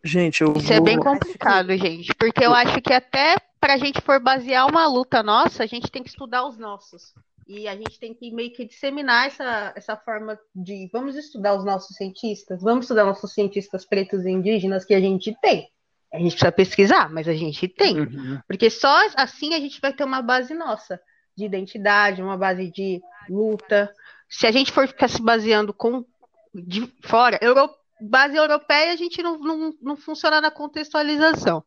Gente, 0.05 0.43
eu 0.43 0.53
Isso 0.57 0.67
vou... 0.67 0.77
é 0.77 0.81
bem 0.81 0.99
complicado, 0.99 1.75
gente, 1.77 2.15
porque 2.15 2.45
eu 2.45 2.53
acho 2.53 2.81
que 2.83 2.93
até 2.93 3.37
pra 3.59 3.79
gente 3.79 4.01
for 4.01 4.21
basear 4.21 4.67
uma 4.67 4.87
luta 4.87 5.23
nossa, 5.23 5.63
a 5.63 5.67
gente 5.67 5.91
tem 5.91 6.03
que 6.03 6.11
estudar 6.11 6.47
os 6.47 6.59
nossos. 6.59 7.15
E 7.47 7.67
a 7.67 7.75
gente 7.75 7.99
tem 7.99 8.15
que 8.15 8.31
meio 8.31 8.53
que 8.53 8.65
disseminar 8.65 9.27
essa, 9.27 9.73
essa 9.75 9.97
forma 9.97 10.39
de 10.55 10.89
vamos 10.93 11.17
estudar 11.17 11.55
os 11.55 11.65
nossos 11.65 11.97
cientistas, 11.97 12.63
vamos 12.63 12.85
estudar 12.85 13.05
nossos 13.05 13.33
cientistas 13.33 13.85
pretos 13.85 14.25
e 14.25 14.31
indígenas 14.31 14.85
que 14.85 14.95
a 14.95 15.01
gente 15.01 15.35
tem. 15.41 15.69
A 16.13 16.19
gente 16.19 16.33
precisa 16.33 16.53
pesquisar, 16.53 17.09
mas 17.09 17.29
a 17.29 17.35
gente 17.35 17.69
tem. 17.69 18.01
Uhum. 18.01 18.41
Porque 18.47 18.69
só 18.69 19.07
assim 19.17 19.55
a 19.55 19.61
gente 19.61 19.81
vai 19.81 19.93
ter 19.93 20.05
uma 20.05 20.21
base 20.21 20.55
nossa 20.55 21.01
de 21.37 21.45
identidade, 21.45 22.23
uma 22.23 22.37
base 22.37 22.71
de 22.71 23.01
luta. 23.29 23.93
Se 24.29 24.47
a 24.47 24.51
gente 24.51 24.73
for 24.73 24.89
ficar 24.89 25.09
se 25.09 25.23
baseando 25.23 25.73
com 25.73 26.05
de 26.53 26.93
fora, 27.05 27.39
euro, 27.41 27.71
base 28.01 28.37
europeia 28.37 28.93
a 28.93 28.97
gente 28.97 29.23
não, 29.23 29.39
não, 29.39 29.75
não 29.81 29.97
funciona 29.97 30.41
na 30.41 30.51
contextualização. 30.51 31.65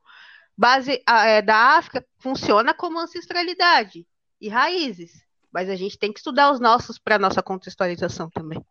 Base 0.58 1.02
é, 1.08 1.42
da 1.42 1.78
África 1.78 2.06
funciona 2.20 2.74
como 2.74 3.00
ancestralidade 3.00 4.06
e 4.40 4.50
raízes, 4.50 5.26
mas 5.52 5.70
a 5.70 5.76
gente 5.76 5.98
tem 5.98 6.12
que 6.12 6.20
estudar 6.20 6.52
os 6.52 6.60
nossos 6.60 7.00
para 7.00 7.18
nossa 7.18 7.42
contextualização 7.42 8.30
também. 8.30 8.64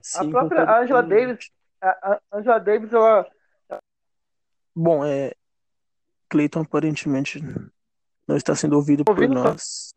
Sim. 0.00 0.28
A 0.28 0.30
própria 0.30 0.80
Angela. 0.80 1.02
Davis, 1.02 1.50
a, 1.80 1.88
a 1.88 2.20
Angela 2.32 2.60
Davis, 2.60 2.92
ela, 2.92 3.26
Bom, 4.76 5.02
é. 5.04 5.32
Cleiton 6.28 6.60
aparentemente 6.60 7.40
não 8.28 8.36
está 8.36 8.54
sendo 8.54 8.76
ouvido 8.76 9.04
por 9.04 9.14
Ouvindo, 9.18 9.34
tá? 9.42 9.50
nós. 9.50 9.94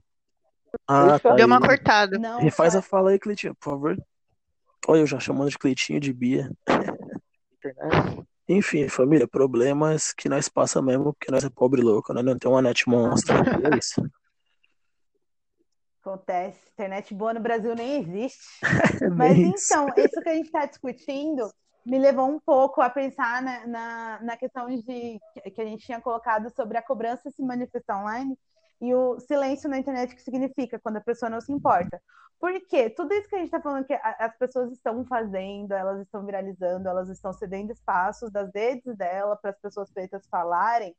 Ah, 0.88 1.20
tá 1.20 1.34
Deu 1.34 1.48
uma 1.48 1.58
aí. 1.58 1.62
cortada. 1.68 2.18
Não, 2.18 2.40
Refaz 2.40 2.74
tá- 2.74 2.80
a 2.80 2.82
fala 2.82 3.10
aí, 3.12 3.20
Cleitinho, 3.20 3.54
por 3.56 3.72
favor. 3.72 3.98
Olha, 4.88 5.00
eu 5.02 5.08
já 5.08 5.20
chamando 5.20 5.50
de 5.50 5.58
Cleitinho 5.58 6.00
de 6.00 6.14
Bia. 6.14 6.50
internet. 7.54 8.26
Enfim, 8.48 8.88
família, 8.88 9.28
problemas 9.28 10.14
que 10.14 10.30
nós 10.30 10.48
passa 10.48 10.82
mesmo, 10.82 11.14
porque 11.14 11.32
nós 11.32 11.44
é 11.44 11.50
pobre 11.50 11.82
louco, 11.82 12.14
nós 12.14 12.24
não 12.24 12.38
tem 12.38 12.50
uma 12.50 12.62
net 12.62 12.88
monstro. 12.88 13.36
É 13.36 13.78
isso. 13.78 14.02
Acontece. 16.02 16.60
Internet 16.74 17.14
boa 17.14 17.34
no 17.34 17.40
Brasil 17.40 17.76
nem 17.76 18.00
existe. 18.02 18.40
Mas 19.16 19.38
então, 19.38 19.88
isso 19.98 20.22
que 20.22 20.30
a 20.30 20.34
gente 20.36 20.46
está 20.46 20.66
discutindo 20.66 21.52
me 21.86 21.98
levou 21.98 22.30
um 22.30 22.40
pouco 22.40 22.82
a 22.82 22.90
pensar 22.90 23.42
na, 23.42 23.68
na, 23.68 24.20
na 24.22 24.38
questão 24.38 24.68
de 24.68 25.20
que 25.54 25.62
a 25.62 25.66
gente 25.66 25.86
tinha 25.86 26.02
colocado 26.02 26.50
sobre 26.50 26.78
a 26.78 26.82
cobrança 26.82 27.32
se 27.32 27.42
manifestar 27.42 28.02
online 28.02 28.38
e 28.82 28.94
o 28.94 29.20
silêncio 29.20 29.70
na 29.70 29.78
internet 29.78 30.16
que 30.16 30.22
significa 30.22 30.80
quando 30.80 30.98
a 30.98 31.02
pessoa 31.02 31.30
não 31.30 31.42
se 31.42 31.52
importa. 31.52 32.02
Porque 32.40 32.90
tudo 32.90 33.14
isso 33.14 33.28
que 33.28 33.36
a 33.36 33.40
gente 33.40 33.48
está 33.48 33.62
falando 33.62 33.86
que 33.86 33.94
as 33.94 34.38
pessoas 34.38 34.72
estão 34.72 35.04
fazendo, 35.06 35.74
elas 35.74 36.00
estão 36.02 36.26
viralizando, 36.26 36.88
elas 36.88 37.10
estão 37.10 37.34
cedendo 37.34 37.72
espaços 37.72 38.32
das 38.32 38.50
redes 38.54 38.96
dela 38.96 39.36
para 39.36 39.52
as 39.52 39.60
pessoas 39.60 39.92
pretas 39.92 40.26
falarem, 40.28 40.96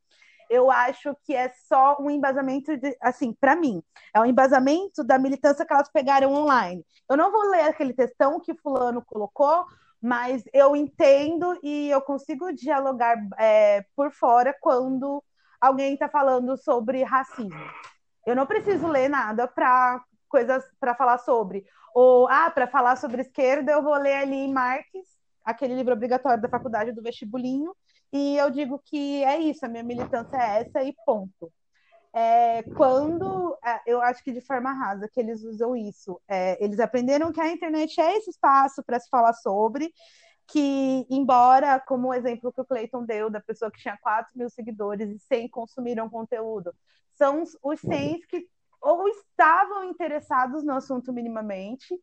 eu 0.50 0.68
acho 0.68 1.16
que 1.24 1.34
é 1.34 1.48
só 1.68 1.96
um 2.00 2.10
embasamento 2.10 2.76
de, 2.76 2.94
assim, 3.00 3.32
para 3.32 3.54
mim, 3.54 3.80
é 4.12 4.20
um 4.20 4.26
embasamento 4.26 5.04
da 5.04 5.16
militância 5.16 5.64
que 5.64 5.72
elas 5.72 5.88
pegaram 5.88 6.34
online. 6.34 6.84
Eu 7.08 7.16
não 7.16 7.30
vou 7.30 7.48
ler 7.48 7.62
aquele 7.62 7.94
textão 7.94 8.40
que 8.40 8.52
fulano 8.56 9.00
colocou, 9.00 9.64
mas 10.00 10.42
eu 10.52 10.74
entendo 10.74 11.58
e 11.62 11.90
eu 11.90 12.00
consigo 12.00 12.52
dialogar 12.52 13.16
é, 13.38 13.84
por 13.94 14.10
fora 14.10 14.56
quando 14.60 15.22
alguém 15.60 15.92
está 15.94 16.08
falando 16.08 16.56
sobre 16.56 17.02
racismo. 17.02 17.70
Eu 18.26 18.34
não 18.34 18.46
preciso 18.46 18.86
ler 18.86 19.08
nada 19.08 19.46
para 19.46 20.02
coisas 20.28 20.64
para 20.78 20.94
falar 20.94 21.18
sobre. 21.18 21.64
Ou, 21.94 22.28
ah, 22.28 22.50
para 22.50 22.66
falar 22.66 22.96
sobre 22.96 23.20
esquerda, 23.22 23.72
eu 23.72 23.82
vou 23.82 23.94
ler 23.94 24.14
ali 24.14 24.48
Marx, 24.48 24.86
aquele 25.44 25.74
livro 25.74 25.92
obrigatório 25.92 26.40
da 26.40 26.48
faculdade 26.48 26.92
do 26.92 27.02
vestibulinho, 27.02 27.74
e 28.12 28.36
eu 28.36 28.50
digo 28.50 28.80
que 28.84 29.24
é 29.24 29.38
isso, 29.38 29.64
a 29.64 29.68
minha 29.68 29.82
militância 29.82 30.36
é 30.36 30.60
essa 30.60 30.82
e 30.82 30.94
ponto. 31.04 31.52
É, 32.12 32.64
quando 32.74 33.56
é, 33.64 33.80
eu 33.86 34.00
acho 34.02 34.22
que 34.24 34.32
de 34.32 34.40
forma 34.40 34.72
rasa 34.72 35.08
que 35.08 35.20
eles 35.20 35.44
usam 35.44 35.76
isso, 35.76 36.20
é, 36.28 36.62
eles 36.64 36.80
aprenderam 36.80 37.32
que 37.32 37.40
a 37.40 37.48
internet 37.52 38.00
é 38.00 38.16
esse 38.16 38.30
espaço 38.30 38.82
para 38.84 38.98
se 38.98 39.08
falar 39.08 39.32
sobre, 39.34 39.92
que 40.48 41.06
embora, 41.10 41.78
como 41.80 42.08
o 42.08 42.14
exemplo 42.14 42.52
que 42.52 42.60
o 42.60 42.64
Clayton 42.64 43.04
deu 43.04 43.30
da 43.30 43.40
pessoa 43.40 43.70
que 43.70 43.80
tinha 43.80 43.96
4 43.98 44.32
mil 44.36 44.50
seguidores 44.50 45.08
e 45.10 45.18
100 45.20 45.48
consumiram 45.48 46.10
conteúdo, 46.10 46.72
são 47.14 47.42
os- 47.42 47.56
os 47.62 47.80
100 47.80 48.20
que 48.28 48.48
ou 48.82 49.06
estavam 49.08 49.84
interessados 49.84 50.64
no 50.64 50.72
assunto 50.74 51.12
minimamente, 51.12 51.94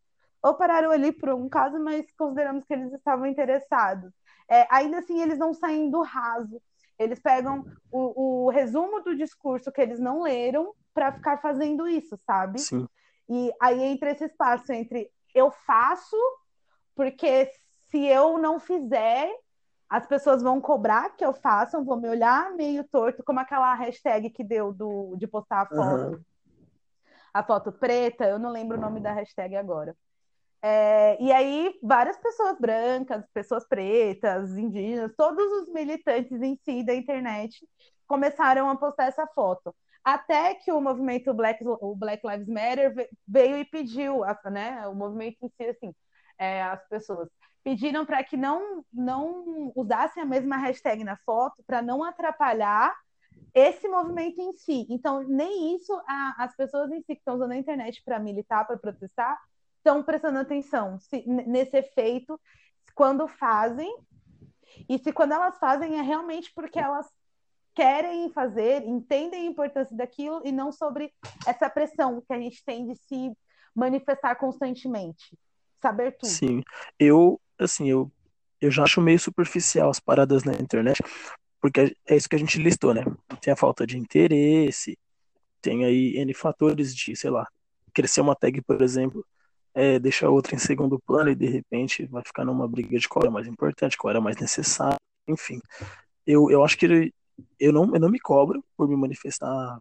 ou 0.43 0.53
pararam 0.55 0.91
ali 0.91 1.11
por 1.11 1.29
um 1.33 1.49
caso, 1.49 1.79
mas 1.79 2.05
consideramos 2.17 2.63
que 2.65 2.73
eles 2.73 2.93
estavam 2.93 3.25
interessados. 3.25 4.11
É, 4.49 4.67
ainda 4.69 4.99
assim, 4.99 5.19
eles 5.21 5.39
não 5.39 5.53
saem 5.53 5.89
do 5.89 6.01
raso. 6.03 6.61
Eles 6.99 7.19
pegam 7.19 7.65
o, 7.91 8.45
o 8.45 8.49
resumo 8.49 9.01
do 9.01 9.15
discurso 9.15 9.71
que 9.71 9.81
eles 9.81 9.99
não 9.99 10.21
leram 10.21 10.73
para 10.93 11.11
ficar 11.11 11.37
fazendo 11.39 11.87
isso, 11.87 12.17
sabe? 12.25 12.59
Sim. 12.59 12.87
E 13.29 13.51
aí 13.61 13.83
entra 13.83 14.11
esse 14.11 14.25
espaço 14.25 14.71
entre 14.71 15.11
eu 15.33 15.51
faço, 15.51 16.17
porque 16.95 17.51
se 17.89 18.05
eu 18.05 18.37
não 18.37 18.59
fizer, 18.59 19.31
as 19.89 20.07
pessoas 20.07 20.41
vão 20.41 20.59
cobrar 20.59 21.15
que 21.15 21.23
eu 21.23 21.33
faça, 21.33 21.81
vão 21.81 21.99
me 21.99 22.09
olhar 22.09 22.51
meio 22.53 22.83
torto, 22.83 23.23
como 23.23 23.39
aquela 23.39 23.73
hashtag 23.75 24.29
que 24.29 24.43
deu 24.43 24.73
do, 24.73 25.15
de 25.17 25.27
postar 25.27 25.61
a 25.61 25.65
foto, 25.65 25.81
Aham. 25.81 26.21
a 27.33 27.43
foto 27.43 27.71
preta, 27.71 28.25
eu 28.25 28.39
não 28.39 28.51
lembro 28.51 28.77
o 28.77 28.81
nome 28.81 28.99
da 28.99 29.13
hashtag 29.13 29.55
agora. 29.55 29.95
É, 30.61 31.21
e 31.21 31.31
aí, 31.31 31.73
várias 31.83 32.17
pessoas 32.17 32.57
brancas, 32.59 33.23
pessoas 33.33 33.67
pretas, 33.67 34.57
indígenas, 34.57 35.13
todos 35.15 35.45
os 35.61 35.69
militantes 35.73 36.41
em 36.41 36.57
si 36.63 36.83
da 36.83 36.95
internet 36.95 37.67
começaram 38.07 38.69
a 38.69 38.75
postar 38.75 39.05
essa 39.07 39.27
foto. 39.27 39.73
Até 40.03 40.55
que 40.55 40.71
o 40.71 40.81
movimento 40.81 41.33
Black, 41.33 41.63
o 41.67 41.95
Black 41.95 42.25
Lives 42.27 42.47
Matter 42.47 42.93
ve- 42.95 43.09
veio 43.27 43.57
e 43.57 43.65
pediu, 43.65 44.21
né, 44.51 44.87
o 44.87 44.95
movimento 44.95 45.37
em 45.41 45.49
si, 45.49 45.63
assim, 45.69 45.93
é, 46.37 46.63
as 46.63 46.87
pessoas 46.87 47.29
pediram 47.63 48.05
para 48.05 48.23
que 48.23 48.37
não, 48.37 48.83
não 48.93 49.71
usassem 49.75 50.23
a 50.23 50.25
mesma 50.25 50.57
hashtag 50.57 51.03
na 51.03 51.17
foto 51.25 51.61
para 51.67 51.81
não 51.81 52.03
atrapalhar 52.03 52.95
esse 53.53 53.87
movimento 53.87 54.39
em 54.39 54.53
si. 54.53 54.85
Então, 54.89 55.23
nem 55.23 55.75
isso 55.75 55.93
a- 56.07 56.35
as 56.39 56.55
pessoas 56.55 56.91
em 56.91 56.99
si 57.01 57.07
que 57.07 57.13
estão 57.13 57.35
usando 57.35 57.51
a 57.51 57.57
internet 57.57 58.01
para 58.05 58.19
militar, 58.19 58.65
para 58.65 58.77
protestar, 58.77 59.37
estão 59.87 60.03
prestando 60.03 60.37
atenção 60.39 60.99
se- 60.99 61.23
nesse 61.25 61.77
efeito 61.77 62.39
quando 62.93 63.27
fazem 63.27 63.95
e 64.89 64.99
se 64.99 65.13
quando 65.13 65.31
elas 65.31 65.57
fazem 65.57 65.97
é 65.97 66.01
realmente 66.01 66.51
porque 66.53 66.77
elas 66.77 67.07
querem 67.73 68.29
fazer, 68.31 68.83
entendem 68.83 69.47
a 69.47 69.51
importância 69.51 69.95
daquilo 69.95 70.41
e 70.43 70.51
não 70.51 70.71
sobre 70.71 71.13
essa 71.45 71.69
pressão 71.69 72.21
que 72.21 72.33
a 72.33 72.39
gente 72.39 72.63
tem 72.65 72.85
de 72.87 72.95
se 72.95 73.31
manifestar 73.73 74.35
constantemente, 74.35 75.37
saber 75.79 76.17
tudo. 76.17 76.31
Sim. 76.31 76.63
Eu, 76.99 77.39
assim, 77.57 77.87
eu, 77.87 78.11
eu 78.59 78.71
já 78.71 78.83
acho 78.83 78.99
meio 78.99 79.19
superficial 79.19 79.89
as 79.89 79.99
paradas 79.99 80.43
na 80.43 80.53
internet, 80.53 81.01
porque 81.61 81.95
é 82.07 82.15
isso 82.15 82.27
que 82.27 82.35
a 82.35 82.39
gente 82.39 82.57
listou, 82.59 82.93
né? 82.93 83.03
Tem 83.39 83.53
a 83.53 83.57
falta 83.57 83.85
de 83.85 83.97
interesse, 83.97 84.97
tem 85.61 85.85
aí 85.85 86.17
N 86.17 86.33
fatores 86.33 86.95
de, 86.95 87.15
sei 87.15 87.29
lá, 87.29 87.47
crescer 87.93 88.21
uma 88.21 88.35
tag, 88.35 88.59
por 88.63 88.81
exemplo, 88.81 89.23
é, 89.77 89.99
deixar 89.99 90.31
outra 90.31 90.55
em 90.55 90.57
segundo 90.57 90.99
plano 90.99 91.29
e 91.29 91.35
de 91.35 91.45
repente 91.45 92.03
vai 92.07 92.23
ficar 92.25 92.43
numa 92.43 92.67
briga 92.67 92.97
de 92.97 93.07
qual 93.07 93.21
era 93.21 93.31
mais 93.31 93.45
importante, 93.45 93.95
qual 93.95 94.09
era 94.09 94.19
mais 94.19 94.35
necessário, 94.35 94.97
enfim. 95.27 95.61
Eu, 96.25 96.49
eu 96.49 96.63
acho 96.63 96.75
que 96.75 97.13
eu 97.59 97.71
não, 97.71 97.93
eu 97.93 97.99
não 97.99 98.09
me 98.09 98.19
cobro 98.19 98.65
por 98.75 98.89
me 98.89 98.95
manifestar 98.97 99.79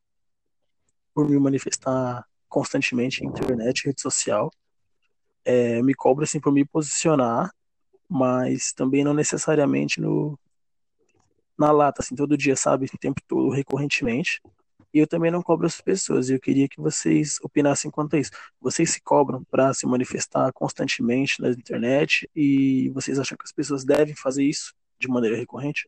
por 1.14 1.26
me 1.26 1.38
manifestar 1.38 2.26
constantemente 2.46 3.24
em 3.24 3.28
internet, 3.28 3.87
rede 3.87 4.02
social. 4.02 4.50
É, 5.42 5.80
me 5.80 5.94
cobro 5.94 6.24
assim 6.24 6.38
por 6.38 6.52
me 6.52 6.62
posicionar, 6.66 7.50
mas 8.06 8.74
também 8.74 9.02
não 9.02 9.14
necessariamente 9.14 9.98
no 9.98 10.38
na 11.59 11.72
lata, 11.72 12.02
assim, 12.02 12.14
todo 12.14 12.37
dia, 12.37 12.54
sabe? 12.54 12.85
O 12.85 12.98
tempo 12.98 13.22
todo, 13.26 13.48
recorrentemente. 13.48 14.42
E 14.96 14.98
eu 14.98 15.06
também 15.06 15.30
não 15.30 15.42
cobro 15.42 15.66
as 15.66 15.78
pessoas. 15.78 16.30
E 16.30 16.32
eu 16.32 16.40
queria 16.40 16.66
que 16.66 16.80
vocês 16.80 17.38
opinassem 17.42 17.90
quanto 17.90 18.16
a 18.16 18.18
isso. 18.18 18.30
Vocês 18.59 18.88
se 18.88 19.02
cobram 19.02 19.44
para 19.44 19.74
se 19.74 19.87
manifestar 19.87 20.50
constantemente 20.54 21.38
na 21.38 21.50
internet 21.50 22.26
e 22.35 22.88
vocês 22.94 23.18
acham 23.18 23.37
que 23.37 23.44
as 23.44 23.52
pessoas 23.52 23.85
devem 23.85 24.16
fazer 24.16 24.42
isso 24.42 24.74
de 24.98 25.06
maneira 25.06 25.37
recorrente? 25.37 25.87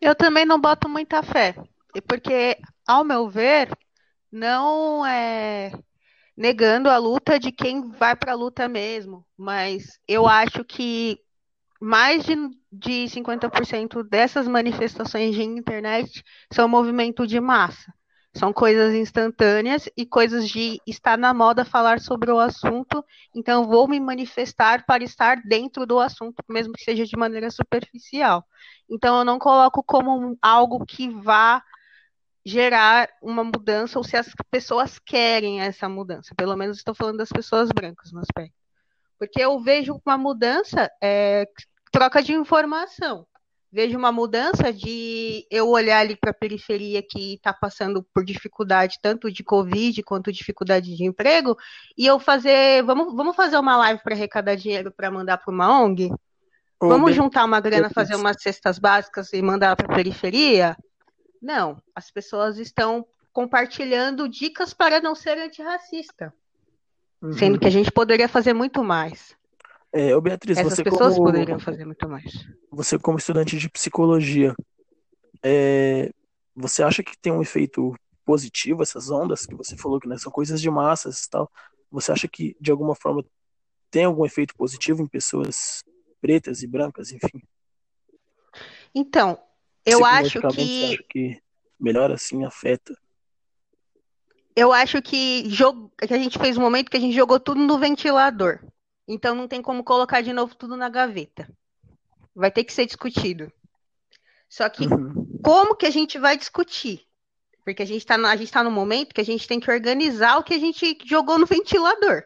Eu 0.00 0.14
também 0.14 0.46
não 0.46 0.58
boto 0.58 0.88
muita 0.88 1.22
fé, 1.22 1.54
porque, 2.08 2.56
ao 2.86 3.04
meu 3.04 3.28
ver, 3.28 3.68
não 4.32 5.04
é 5.04 5.70
negando 6.34 6.88
a 6.88 6.96
luta 6.96 7.38
de 7.38 7.52
quem 7.52 7.90
vai 7.90 8.16
para 8.16 8.32
a 8.32 8.36
luta 8.36 8.66
mesmo, 8.70 9.22
mas 9.36 10.00
eu 10.08 10.26
acho 10.26 10.64
que 10.64 11.20
mais 11.86 12.24
de, 12.24 12.34
de 12.72 13.08
50% 13.08 14.02
dessas 14.02 14.48
manifestações 14.48 15.36
de 15.36 15.44
internet 15.44 16.24
são 16.52 16.68
movimento 16.68 17.24
de 17.24 17.38
massa. 17.38 17.94
São 18.34 18.52
coisas 18.52 18.92
instantâneas 18.92 19.88
e 19.96 20.04
coisas 20.04 20.48
de 20.48 20.80
estar 20.84 21.16
na 21.16 21.32
moda 21.32 21.64
falar 21.64 22.00
sobre 22.00 22.32
o 22.32 22.40
assunto, 22.40 23.04
então 23.32 23.68
vou 23.68 23.86
me 23.86 24.00
manifestar 24.00 24.84
para 24.84 25.04
estar 25.04 25.40
dentro 25.44 25.86
do 25.86 26.00
assunto, 26.00 26.42
mesmo 26.48 26.72
que 26.72 26.82
seja 26.82 27.06
de 27.06 27.16
maneira 27.16 27.52
superficial. 27.52 28.44
Então 28.90 29.18
eu 29.18 29.24
não 29.24 29.38
coloco 29.38 29.80
como 29.80 30.36
algo 30.42 30.84
que 30.84 31.08
vá 31.08 31.62
gerar 32.44 33.08
uma 33.22 33.44
mudança 33.44 33.96
ou 33.96 34.04
se 34.04 34.16
as 34.16 34.26
pessoas 34.50 34.98
querem 34.98 35.60
essa 35.60 35.88
mudança. 35.88 36.34
Pelo 36.36 36.56
menos 36.56 36.78
estou 36.78 36.96
falando 36.96 37.18
das 37.18 37.30
pessoas 37.30 37.68
brancas 37.68 38.10
no 38.10 38.18
aspecto. 38.18 38.56
Porque 39.18 39.40
eu 39.40 39.58
vejo 39.60 40.00
uma 40.04 40.18
mudança, 40.18 40.90
é, 41.00 41.46
troca 41.90 42.22
de 42.22 42.32
informação. 42.32 43.26
Vejo 43.72 43.98
uma 43.98 44.12
mudança 44.12 44.72
de 44.72 45.46
eu 45.50 45.68
olhar 45.68 45.98
ali 45.98 46.16
para 46.16 46.30
a 46.30 46.34
periferia 46.34 47.02
que 47.02 47.34
está 47.34 47.52
passando 47.52 48.02
por 48.14 48.24
dificuldade, 48.24 48.98
tanto 49.02 49.30
de 49.30 49.42
Covid 49.42 50.02
quanto 50.02 50.32
dificuldade 50.32 50.96
de 50.96 51.04
emprego, 51.04 51.56
e 51.98 52.06
eu 52.06 52.18
fazer. 52.18 52.82
Vamos, 52.84 53.14
vamos 53.14 53.36
fazer 53.36 53.58
uma 53.58 53.76
live 53.76 54.02
para 54.02 54.14
arrecadar 54.14 54.54
dinheiro 54.54 54.90
para 54.90 55.10
mandar 55.10 55.38
para 55.38 55.52
uma 55.52 55.82
ONG? 55.82 56.10
Vamos 56.80 57.14
juntar 57.14 57.44
uma 57.44 57.60
grana, 57.60 57.90
fazer 57.90 58.14
umas 58.14 58.40
cestas 58.40 58.78
básicas 58.78 59.32
e 59.32 59.42
mandar 59.42 59.74
para 59.76 59.92
a 59.92 59.96
periferia? 59.96 60.76
Não, 61.40 61.82
as 61.94 62.10
pessoas 62.10 62.58
estão 62.58 63.06
compartilhando 63.32 64.28
dicas 64.28 64.72
para 64.72 65.00
não 65.00 65.14
ser 65.14 65.38
antirracista. 65.38 66.32
Uhum. 67.20 67.32
Sendo 67.32 67.58
que 67.58 67.66
a 67.66 67.70
gente 67.70 67.90
poderia 67.90 68.28
fazer 68.28 68.52
muito 68.52 68.82
mais. 68.82 69.36
É, 69.96 70.20
Beatriz, 70.20 70.58
Essas 70.58 70.74
você 70.74 70.84
pessoas 70.84 71.14
como, 71.14 71.24
poderiam 71.24 71.58
fazer 71.58 71.86
muito 71.86 72.06
mais. 72.06 72.30
Você 72.70 72.98
como 72.98 73.16
estudante 73.16 73.56
de 73.56 73.66
psicologia, 73.70 74.54
é, 75.42 76.12
você 76.54 76.82
acha 76.82 77.02
que 77.02 77.16
tem 77.16 77.32
um 77.32 77.40
efeito 77.40 77.96
positivo 78.22 78.82
essas 78.82 79.10
ondas 79.10 79.46
que 79.46 79.54
você 79.54 79.74
falou 79.74 79.98
que 79.98 80.06
né, 80.06 80.18
são 80.18 80.30
coisas 80.30 80.60
de 80.60 80.68
massas 80.68 81.24
e 81.24 81.30
tal? 81.30 81.50
Você 81.90 82.12
acha 82.12 82.28
que 82.28 82.54
de 82.60 82.70
alguma 82.70 82.94
forma 82.94 83.24
tem 83.90 84.04
algum 84.04 84.26
efeito 84.26 84.54
positivo 84.54 85.00
em 85.00 85.06
pessoas 85.06 85.82
pretas 86.20 86.62
e 86.62 86.66
brancas, 86.66 87.10
enfim? 87.10 87.42
Então, 88.94 89.38
eu 89.82 90.04
acho 90.04 90.42
que... 90.48 90.98
que 91.08 91.40
melhor 91.80 92.12
assim 92.12 92.44
afeta. 92.44 92.94
Eu 94.54 94.74
acho 94.74 95.00
que, 95.00 95.48
jog... 95.48 95.90
que 96.06 96.12
a 96.12 96.18
gente 96.18 96.38
fez 96.38 96.58
um 96.58 96.60
momento 96.62 96.90
que 96.90 96.98
a 96.98 97.00
gente 97.00 97.16
jogou 97.16 97.40
tudo 97.40 97.62
no 97.62 97.78
ventilador. 97.78 98.60
Então 99.06 99.34
não 99.34 99.46
tem 99.48 99.62
como 99.62 99.84
colocar 99.84 100.20
de 100.20 100.32
novo 100.32 100.54
tudo 100.54 100.76
na 100.76 100.88
gaveta. 100.88 101.48
Vai 102.34 102.50
ter 102.50 102.64
que 102.64 102.72
ser 102.72 102.86
discutido. 102.86 103.52
Só 104.48 104.68
que 104.68 104.86
uhum. 104.86 105.40
como 105.42 105.74
que 105.74 105.86
a 105.86 105.90
gente 105.90 106.18
vai 106.18 106.36
discutir? 106.36 107.06
Porque 107.64 107.82
a 107.82 107.86
gente 107.86 107.98
está 107.98 108.14
a 108.14 108.36
gente 108.36 108.52
tá 108.52 108.62
no 108.62 108.70
momento 108.70 109.14
que 109.14 109.20
a 109.20 109.24
gente 109.24 109.48
tem 109.48 109.58
que 109.58 109.70
organizar 109.70 110.38
o 110.38 110.44
que 110.44 110.54
a 110.54 110.58
gente 110.58 110.98
jogou 111.04 111.38
no 111.38 111.46
ventilador. 111.46 112.24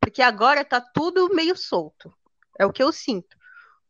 Porque 0.00 0.22
agora 0.22 0.64
tá 0.64 0.80
tudo 0.80 1.34
meio 1.34 1.56
solto. 1.56 2.12
É 2.58 2.66
o 2.66 2.72
que 2.72 2.82
eu 2.82 2.92
sinto 2.92 3.36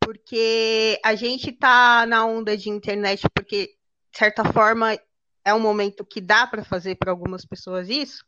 porque 0.02 0.98
a 1.04 1.14
gente 1.14 1.50
está 1.50 2.04
na 2.06 2.26
onda 2.26 2.56
de 2.56 2.68
internet, 2.68 3.28
porque, 3.32 3.76
de 4.10 4.18
certa 4.18 4.44
forma, 4.44 4.98
é 5.44 5.54
um 5.54 5.60
momento 5.60 6.04
que 6.04 6.20
dá 6.20 6.46
para 6.46 6.64
fazer 6.64 6.96
para 6.96 7.12
algumas 7.12 7.44
pessoas 7.44 7.88
isso, 7.88 8.24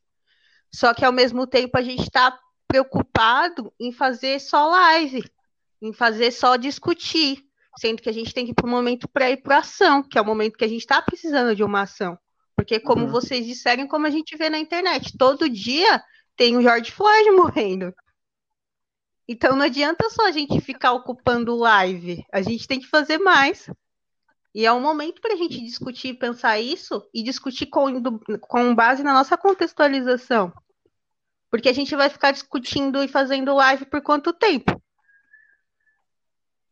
só 0.73 0.95
que 0.95 1.05
ao 1.05 1.13
mesmo 1.13 1.47
tempo 1.47 1.77
a 1.77 1.83
gente 1.83 2.03
está 2.03 2.39
preocupado 2.75 3.73
em 3.79 3.93
fazer 3.93 4.41
só 4.41 4.69
live, 4.69 5.23
em 5.81 5.93
fazer 5.93 6.33
só 6.33 6.57
discutir, 6.57 7.45
sendo 7.79 8.03
que 8.03 8.09
a 8.09 8.13
gente 8.13 8.35
tem 8.35 8.45
que 8.45 8.51
ir 8.51 8.55
para 8.55 8.67
o 8.67 8.69
momento 8.69 9.07
para 9.07 9.31
ir 9.31 9.37
para 9.37 9.59
ação, 9.59 10.03
que 10.03 10.19
é 10.19 10.21
o 10.21 10.25
momento 10.25 10.59
que 10.59 10.65
a 10.65 10.69
gente 10.69 10.81
está 10.81 11.01
precisando 11.01 11.55
de 11.55 11.63
uma 11.63 11.83
ação. 11.83 12.19
Porque, 12.57 12.81
como 12.81 13.05
uhum. 13.05 13.13
vocês 13.13 13.47
disseram, 13.47 13.87
como 13.87 14.09
a 14.09 14.11
gente 14.11 14.37
vê 14.37 14.51
na 14.51 14.59
internet, 14.59 15.17
todo 15.17 15.49
dia 15.49 16.03
tem 16.37 16.57
o 16.57 16.63
George 16.63 16.91
Floyd 16.91 17.31
morrendo. 17.31 17.95
Então 19.29 19.55
não 19.55 19.67
adianta 19.67 20.11
só 20.11 20.27
a 20.27 20.33
gente 20.33 20.61
ficar 20.61 20.93
ocupando 20.95 21.55
live, 21.55 22.25
a 22.33 22.43
gente 22.43 22.67
tem 22.67 22.81
que 22.81 22.89
fazer 22.89 23.19
mais. 23.19 23.71
E 24.53 24.67
é 24.67 24.73
um 24.73 24.81
momento 24.81 25.21
para 25.21 25.35
a 25.35 25.37
gente 25.37 25.61
discutir, 25.61 26.15
pensar 26.15 26.59
isso 26.59 27.09
e 27.15 27.23
discutir 27.23 27.67
com, 27.67 28.03
com 28.41 28.75
base 28.75 29.05
na 29.05 29.13
nossa 29.13 29.37
contextualização. 29.37 30.53
Porque 31.55 31.69
a 31.69 31.73
gente 31.73 31.95
vai 31.95 32.11
ficar 32.11 32.33
discutindo 32.33 33.01
e 33.01 33.07
fazendo 33.07 33.55
live 33.55 33.87
por 33.87 34.03
quanto 34.03 34.33
tempo? 34.33 34.77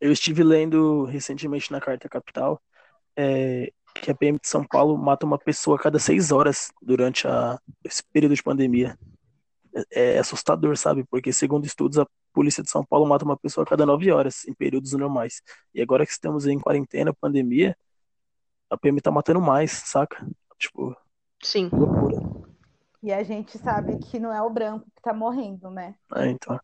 Eu 0.00 0.10
estive 0.10 0.42
lendo 0.42 1.04
recentemente 1.04 1.70
na 1.70 1.80
Carta 1.80 2.08
Capital 2.08 2.60
é, 3.14 3.72
que 3.94 4.10
a 4.10 4.14
PM 4.16 4.40
de 4.40 4.48
São 4.48 4.64
Paulo 4.64 4.98
mata 4.98 5.24
uma 5.24 5.38
pessoa 5.38 5.76
a 5.76 5.78
cada 5.80 6.00
seis 6.00 6.32
horas 6.32 6.72
durante 6.82 7.28
a, 7.28 7.60
esse 7.84 8.02
período 8.12 8.34
de 8.34 8.42
pandemia. 8.42 8.98
É, 9.92 10.14
é 10.14 10.18
assustador, 10.18 10.76
sabe? 10.76 11.04
Porque, 11.08 11.32
segundo 11.32 11.64
estudos, 11.64 12.00
a 12.00 12.06
polícia 12.32 12.60
de 12.60 12.68
São 12.68 12.84
Paulo 12.84 13.06
mata 13.06 13.24
uma 13.24 13.36
pessoa 13.36 13.62
a 13.62 13.68
cada 13.68 13.86
nove 13.86 14.10
horas, 14.10 14.44
em 14.48 14.52
períodos 14.52 14.94
normais. 14.94 15.42
E 15.72 15.80
agora 15.80 16.04
que 16.04 16.10
estamos 16.10 16.44
em 16.44 16.58
quarentena, 16.58 17.14
pandemia, 17.14 17.78
a 18.68 18.76
PM 18.76 19.00
tá 19.00 19.12
matando 19.12 19.40
mais, 19.40 19.70
saca? 19.70 20.26
Tipo, 20.58 20.96
Sim. 21.40 21.70
loucura. 21.72 22.21
E 23.02 23.12
a 23.12 23.22
gente 23.22 23.58
sabe 23.58 23.98
que 23.98 24.20
não 24.20 24.32
é 24.32 24.40
o 24.40 24.50
branco 24.50 24.86
que 24.94 25.02
tá 25.02 25.12
morrendo, 25.12 25.70
né? 25.70 25.94
É, 26.14 26.28
então. 26.28 26.58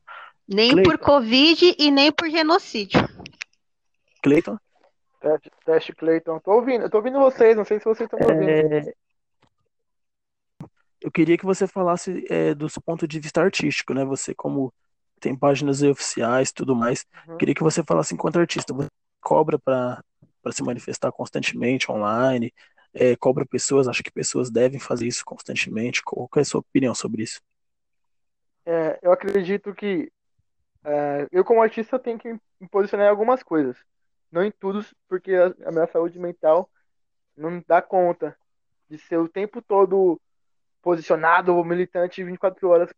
Nem 0.47 0.71
Clayton. 0.71 0.91
por 0.91 0.99
Covid 0.99 1.75
e 1.79 1.91
nem 1.91 2.13
por 2.13 2.31
genocídio. 2.31 3.01
Cleiton? 4.23 4.57
Teste, 5.21 5.51
teste 5.65 5.93
Cleiton. 5.93 6.39
Tô 6.39 6.53
ouvindo, 6.53 6.83
eu 6.85 6.91
tô 6.91 6.99
ouvindo 6.99 7.19
vocês, 7.19 7.57
não 7.57 7.65
sei 7.65 7.79
se 7.79 7.85
vocês 7.85 8.09
estão 8.11 8.21
ouvindo. 8.21 8.49
É... 8.49 8.93
Eu 11.01 11.11
queria 11.11 11.37
que 11.37 11.45
você 11.45 11.67
falasse 11.67 12.25
é, 12.31 12.55
do 12.55 12.69
seu 12.69 12.83
ponto 12.83 13.07
de 13.07 13.19
vista 13.19 13.41
artístico, 13.41 13.93
né? 13.93 14.05
Você 14.05 14.35
como 14.35 14.73
tem 15.21 15.37
páginas 15.37 15.83
oficiais 15.83 16.53
tudo 16.53 16.75
mais. 16.75 17.05
Uhum. 17.27 17.37
Queria 17.37 17.55
que 17.55 17.63
você 17.63 17.83
falasse 17.83 18.15
enquanto 18.15 18.39
artista, 18.39 18.73
você 18.73 18.89
cobra 19.21 19.59
para 19.59 20.03
se 20.53 20.63
manifestar 20.63 21.11
constantemente 21.13 21.91
online, 21.91 22.53
é, 22.95 23.17
cobra 23.17 23.47
pessoas, 23.47 23.89
acha 23.89 24.03
que 24.03 24.11
pessoas 24.11 24.51
devem 24.51 24.81
fazer 24.81 25.07
isso 25.07 25.25
constantemente. 25.25 26.03
Qual 26.03 26.29
é 26.37 26.41
a 26.41 26.45
sua 26.45 26.61
opinião 26.61 26.95
sobre 26.95 27.23
isso? 27.23 27.41
É, 28.67 28.99
eu 29.03 29.13
acredito 29.13 29.75
que 29.75 30.11
é, 30.85 31.27
eu 31.31 31.45
como 31.45 31.63
artista 31.63 31.99
tenho 31.99 32.19
que 32.19 32.33
me 32.33 32.69
posicionar 32.71 33.07
em 33.07 33.11
algumas 33.11 33.43
coisas, 33.43 33.77
não 34.31 34.45
em 34.45 34.51
tudo, 34.51 34.85
porque 35.09 35.35
a, 35.35 35.47
a 35.67 35.73
minha 35.73 35.87
saúde 35.87 36.19
mental 36.19 36.71
não 37.37 37.63
dá 37.67 37.81
conta 37.81 38.37
de 38.89 38.99
ser 38.99 39.19
o 39.19 39.29
tempo 39.29 39.63
todo 39.63 40.21
posicionado, 40.83 41.65
militante 41.65 42.25
24 42.25 42.69
horas 42.69 42.91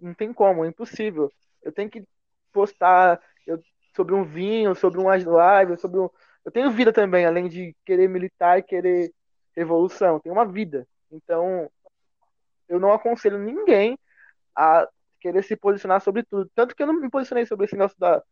não 0.00 0.14
tem 0.14 0.32
como, 0.32 0.64
é 0.64 0.68
impossível. 0.68 1.32
Eu 1.62 1.72
tenho 1.72 1.90
que 1.90 2.06
postar 2.52 3.20
eu, 3.46 3.62
sobre 3.94 4.14
um 4.14 4.24
vinho, 4.24 4.74
sobre 4.74 4.98
uma 5.00 5.16
live, 5.16 5.78
sobre 5.78 6.00
um. 6.00 6.10
Eu 6.48 6.52
tenho 6.52 6.70
vida 6.70 6.90
também, 6.90 7.26
além 7.26 7.46
de 7.46 7.76
querer 7.84 8.08
militar 8.08 8.58
e 8.58 8.62
querer 8.62 9.12
revolução. 9.54 10.18
Tenho 10.18 10.34
uma 10.34 10.46
vida. 10.46 10.88
Então, 11.12 11.70
eu 12.66 12.80
não 12.80 12.90
aconselho 12.90 13.38
ninguém 13.38 13.98
a 14.56 14.88
querer 15.20 15.44
se 15.44 15.54
posicionar 15.54 16.00
sobre 16.00 16.22
tudo. 16.22 16.50
Tanto 16.54 16.74
que 16.74 16.82
eu 16.82 16.86
não 16.86 16.94
me 16.94 17.10
posicionei 17.10 17.44
sobre 17.44 17.66
esse 17.66 17.76
negócio 17.76 17.98
da, 18.00 18.22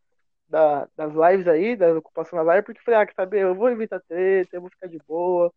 da, 0.49 0.89
das 0.97 1.13
lives 1.13 1.47
aí, 1.47 1.77
da 1.77 1.93
ocupação 1.93 2.39
da 2.39 2.43
live, 2.43 2.65
porque 2.65 2.81
falei, 2.81 3.01
ah, 3.01 3.07
quer 3.07 3.15
saber, 3.15 3.43
eu 3.43 3.55
vou 3.55 3.69
evitar 3.69 4.01
treta, 4.09 4.57
eu 4.57 4.63
vou 4.63 4.71
ficar 4.71 4.87
de 4.87 4.99
boa. 5.07 5.53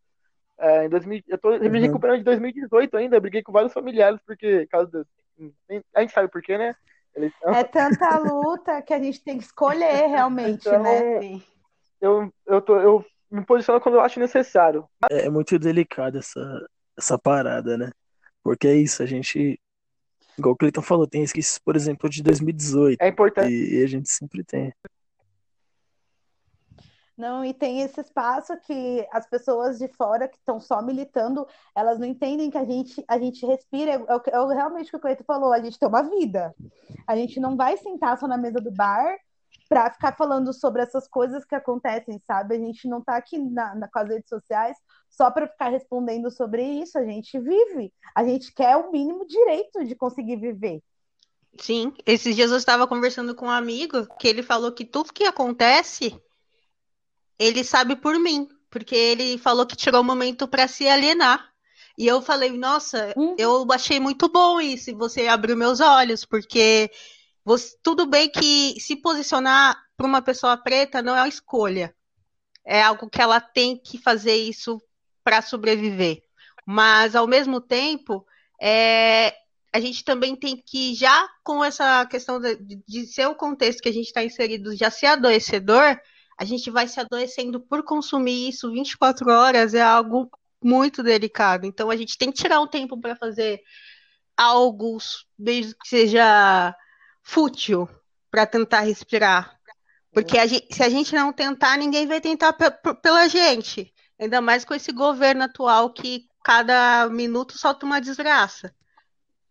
É, 0.57 0.85
em 0.85 0.89
2000, 0.89 1.23
eu 1.29 1.37
tô 1.37 1.51
me 1.51 1.65
uhum. 1.65 1.79
recuperando 1.79 2.17
de 2.17 2.25
2018 2.25 2.97
ainda, 2.97 3.15
eu 3.15 3.21
briguei 3.21 3.41
com 3.41 3.53
vários 3.53 3.71
familiares, 3.71 4.19
porque, 4.25 4.67
causa 4.67 5.07
a 5.95 6.01
gente 6.01 6.11
sabe 6.11 6.27
por 6.27 6.41
quê, 6.41 6.57
né? 6.57 6.75
São... 7.41 7.53
É 7.53 7.63
tanta 7.63 8.17
luta 8.19 8.81
que 8.81 8.93
a 8.93 8.99
gente 8.99 9.23
tem 9.23 9.37
que 9.37 9.45
escolher 9.45 10.07
realmente, 10.07 10.67
então, 10.67 10.83
né? 10.83 11.39
Eu, 12.01 12.33
eu, 12.45 12.61
tô, 12.61 12.79
eu 12.79 13.05
me 13.29 13.45
posiciono 13.45 13.81
quando 13.81 13.95
eu 13.95 14.01
acho 14.01 14.19
necessário. 14.19 14.87
É, 15.09 15.25
é 15.25 15.29
muito 15.29 15.57
delicado 15.59 16.17
essa, 16.17 16.67
essa 16.97 17.17
parada, 17.17 17.77
né? 17.77 17.91
Porque 18.43 18.67
é 18.67 18.75
isso, 18.75 19.03
a 19.03 19.05
gente. 19.05 19.59
Igual 20.37 20.53
o 20.53 20.57
Cleiton 20.57 20.81
falou, 20.81 21.05
tem 21.05 21.23
esquecidos, 21.23 21.59
por 21.59 21.75
exemplo, 21.75 22.09
de 22.09 22.23
2018. 22.23 23.01
É 23.01 23.07
importante. 23.07 23.51
E, 23.51 23.79
e 23.79 23.83
a 23.83 23.87
gente 23.87 24.09
sempre 24.09 24.43
tem. 24.43 24.73
Não, 27.19 27.43
e 27.43 27.53
tem 27.53 27.81
esse 27.81 27.99
espaço 27.99 28.55
que 28.61 29.05
as 29.11 29.29
pessoas 29.29 29.77
de 29.77 29.89
fora 29.89 30.25
que 30.25 30.37
estão 30.37 30.57
só 30.57 30.81
militando, 30.81 31.45
elas 31.75 31.99
não 31.99 32.07
entendem 32.07 32.49
que 32.49 32.57
a 32.57 32.63
gente, 32.63 33.03
a 33.05 33.19
gente 33.19 33.45
respira, 33.45 33.91
é, 33.91 33.95
é, 33.95 34.35
é 34.35 34.55
realmente 34.55 34.87
o 34.87 34.91
que 34.91 34.95
o 34.95 34.99
Cleito 35.01 35.25
falou, 35.25 35.51
a 35.51 35.59
gente 35.59 35.77
tem 35.77 35.89
uma 35.89 36.01
vida. 36.01 36.55
A 37.05 37.17
gente 37.17 37.37
não 37.37 37.57
vai 37.57 37.75
sentar 37.75 38.17
só 38.17 38.25
na 38.25 38.37
mesa 38.37 38.61
do 38.61 38.71
bar 38.71 39.17
para 39.69 39.91
ficar 39.91 40.17
falando 40.17 40.51
sobre 40.51 40.81
essas 40.81 41.07
coisas 41.07 41.45
que 41.45 41.53
acontecem, 41.53 42.19
sabe? 42.25 42.55
A 42.55 42.59
gente 42.59 42.87
não 42.87 42.99
está 42.99 43.15
aqui 43.15 43.37
na, 43.37 43.75
na, 43.75 43.87
com 43.87 43.99
as 43.99 44.09
redes 44.09 44.27
sociais 44.27 44.75
só 45.07 45.29
para 45.29 45.47
ficar 45.47 45.69
respondendo 45.69 46.31
sobre 46.31 46.63
isso, 46.63 46.97
a 46.97 47.05
gente 47.05 47.39
vive. 47.39 47.93
A 48.15 48.23
gente 48.23 48.51
quer 48.51 48.75
o 48.75 48.91
mínimo 48.91 49.25
direito 49.27 49.85
de 49.85 49.95
conseguir 49.95 50.37
viver. 50.37 50.81
Sim, 51.59 51.93
esses 52.05 52.35
dias 52.35 52.51
eu 52.51 52.57
estava 52.57 52.87
conversando 52.87 53.35
com 53.35 53.45
um 53.45 53.51
amigo 53.51 54.07
que 54.17 54.27
ele 54.27 54.41
falou 54.41 54.71
que 54.71 54.85
tudo 54.85 55.13
que 55.13 55.25
acontece 55.25 56.19
ele 57.37 57.63
sabe 57.63 57.95
por 57.95 58.19
mim, 58.19 58.49
porque 58.69 58.95
ele 58.95 59.37
falou 59.37 59.65
que 59.65 59.75
tirou 59.75 60.01
o 60.01 60.03
um 60.03 60.07
momento 60.07 60.47
para 60.47 60.67
se 60.67 60.87
alienar. 60.87 61.47
E 61.97 62.07
eu 62.07 62.21
falei, 62.21 62.57
nossa, 62.57 63.13
hum. 63.17 63.35
eu 63.37 63.65
achei 63.71 63.99
muito 63.99 64.29
bom 64.29 64.59
isso, 64.59 64.95
você 64.95 65.27
abriu 65.27 65.55
meus 65.55 65.79
olhos, 65.79 66.23
porque 66.25 66.89
você, 67.49 67.75
tudo 67.81 68.05
bem 68.05 68.29
que 68.29 68.79
se 68.79 68.95
posicionar 68.95 69.75
para 69.97 70.05
uma 70.05 70.21
pessoa 70.21 70.55
preta 70.55 71.01
não 71.01 71.15
é 71.15 71.21
uma 71.21 71.27
escolha. 71.27 71.95
É 72.63 72.83
algo 72.83 73.09
que 73.09 73.19
ela 73.19 73.41
tem 73.41 73.75
que 73.75 73.97
fazer 73.97 74.35
isso 74.35 74.79
para 75.23 75.41
sobreviver. 75.41 76.21
Mas, 76.63 77.15
ao 77.15 77.25
mesmo 77.25 77.59
tempo, 77.59 78.23
é, 78.61 79.33
a 79.73 79.79
gente 79.79 80.03
também 80.03 80.35
tem 80.35 80.61
que, 80.63 80.93
já 80.93 81.27
com 81.43 81.63
essa 81.63 82.05
questão 82.05 82.39
de, 82.39 82.55
de 82.87 83.07
ser 83.07 83.25
o 83.25 83.33
contexto 83.33 83.81
que 83.81 83.89
a 83.89 83.93
gente 83.93 84.05
está 84.05 84.23
inserido, 84.23 84.75
já 84.75 84.91
ser 84.91 85.07
adoecedor, 85.07 85.99
a 86.37 86.45
gente 86.45 86.69
vai 86.69 86.87
se 86.87 86.99
adoecendo 86.99 87.59
por 87.59 87.83
consumir 87.83 88.49
isso 88.49 88.71
24 88.71 89.27
horas, 89.31 89.73
é 89.73 89.81
algo 89.81 90.29
muito 90.63 91.01
delicado. 91.01 91.65
Então 91.65 91.89
a 91.89 91.95
gente 91.95 92.15
tem 92.15 92.31
que 92.31 92.43
tirar 92.43 92.61
um 92.61 92.67
tempo 92.67 92.95
para 93.01 93.15
fazer 93.15 93.59
algo, 94.37 94.99
mesmo 95.35 95.73
que 95.81 95.89
seja 95.89 96.75
fútil, 97.29 97.87
para 98.31 98.45
tentar 98.45 98.81
respirar. 98.81 99.59
Porque 100.11 100.37
a 100.37 100.47
gente, 100.47 100.73
se 100.73 100.81
a 100.81 100.89
gente 100.89 101.13
não 101.13 101.31
tentar, 101.31 101.77
ninguém 101.77 102.07
vai 102.07 102.19
tentar 102.19 102.53
pela 102.53 103.27
gente. 103.27 103.93
Ainda 104.19 104.41
mais 104.41 104.65
com 104.65 104.73
esse 104.73 104.91
governo 104.91 105.43
atual 105.43 105.93
que 105.93 106.27
cada 106.43 107.07
minuto 107.09 107.57
solta 107.57 107.85
uma 107.85 108.01
desgraça. 108.01 108.73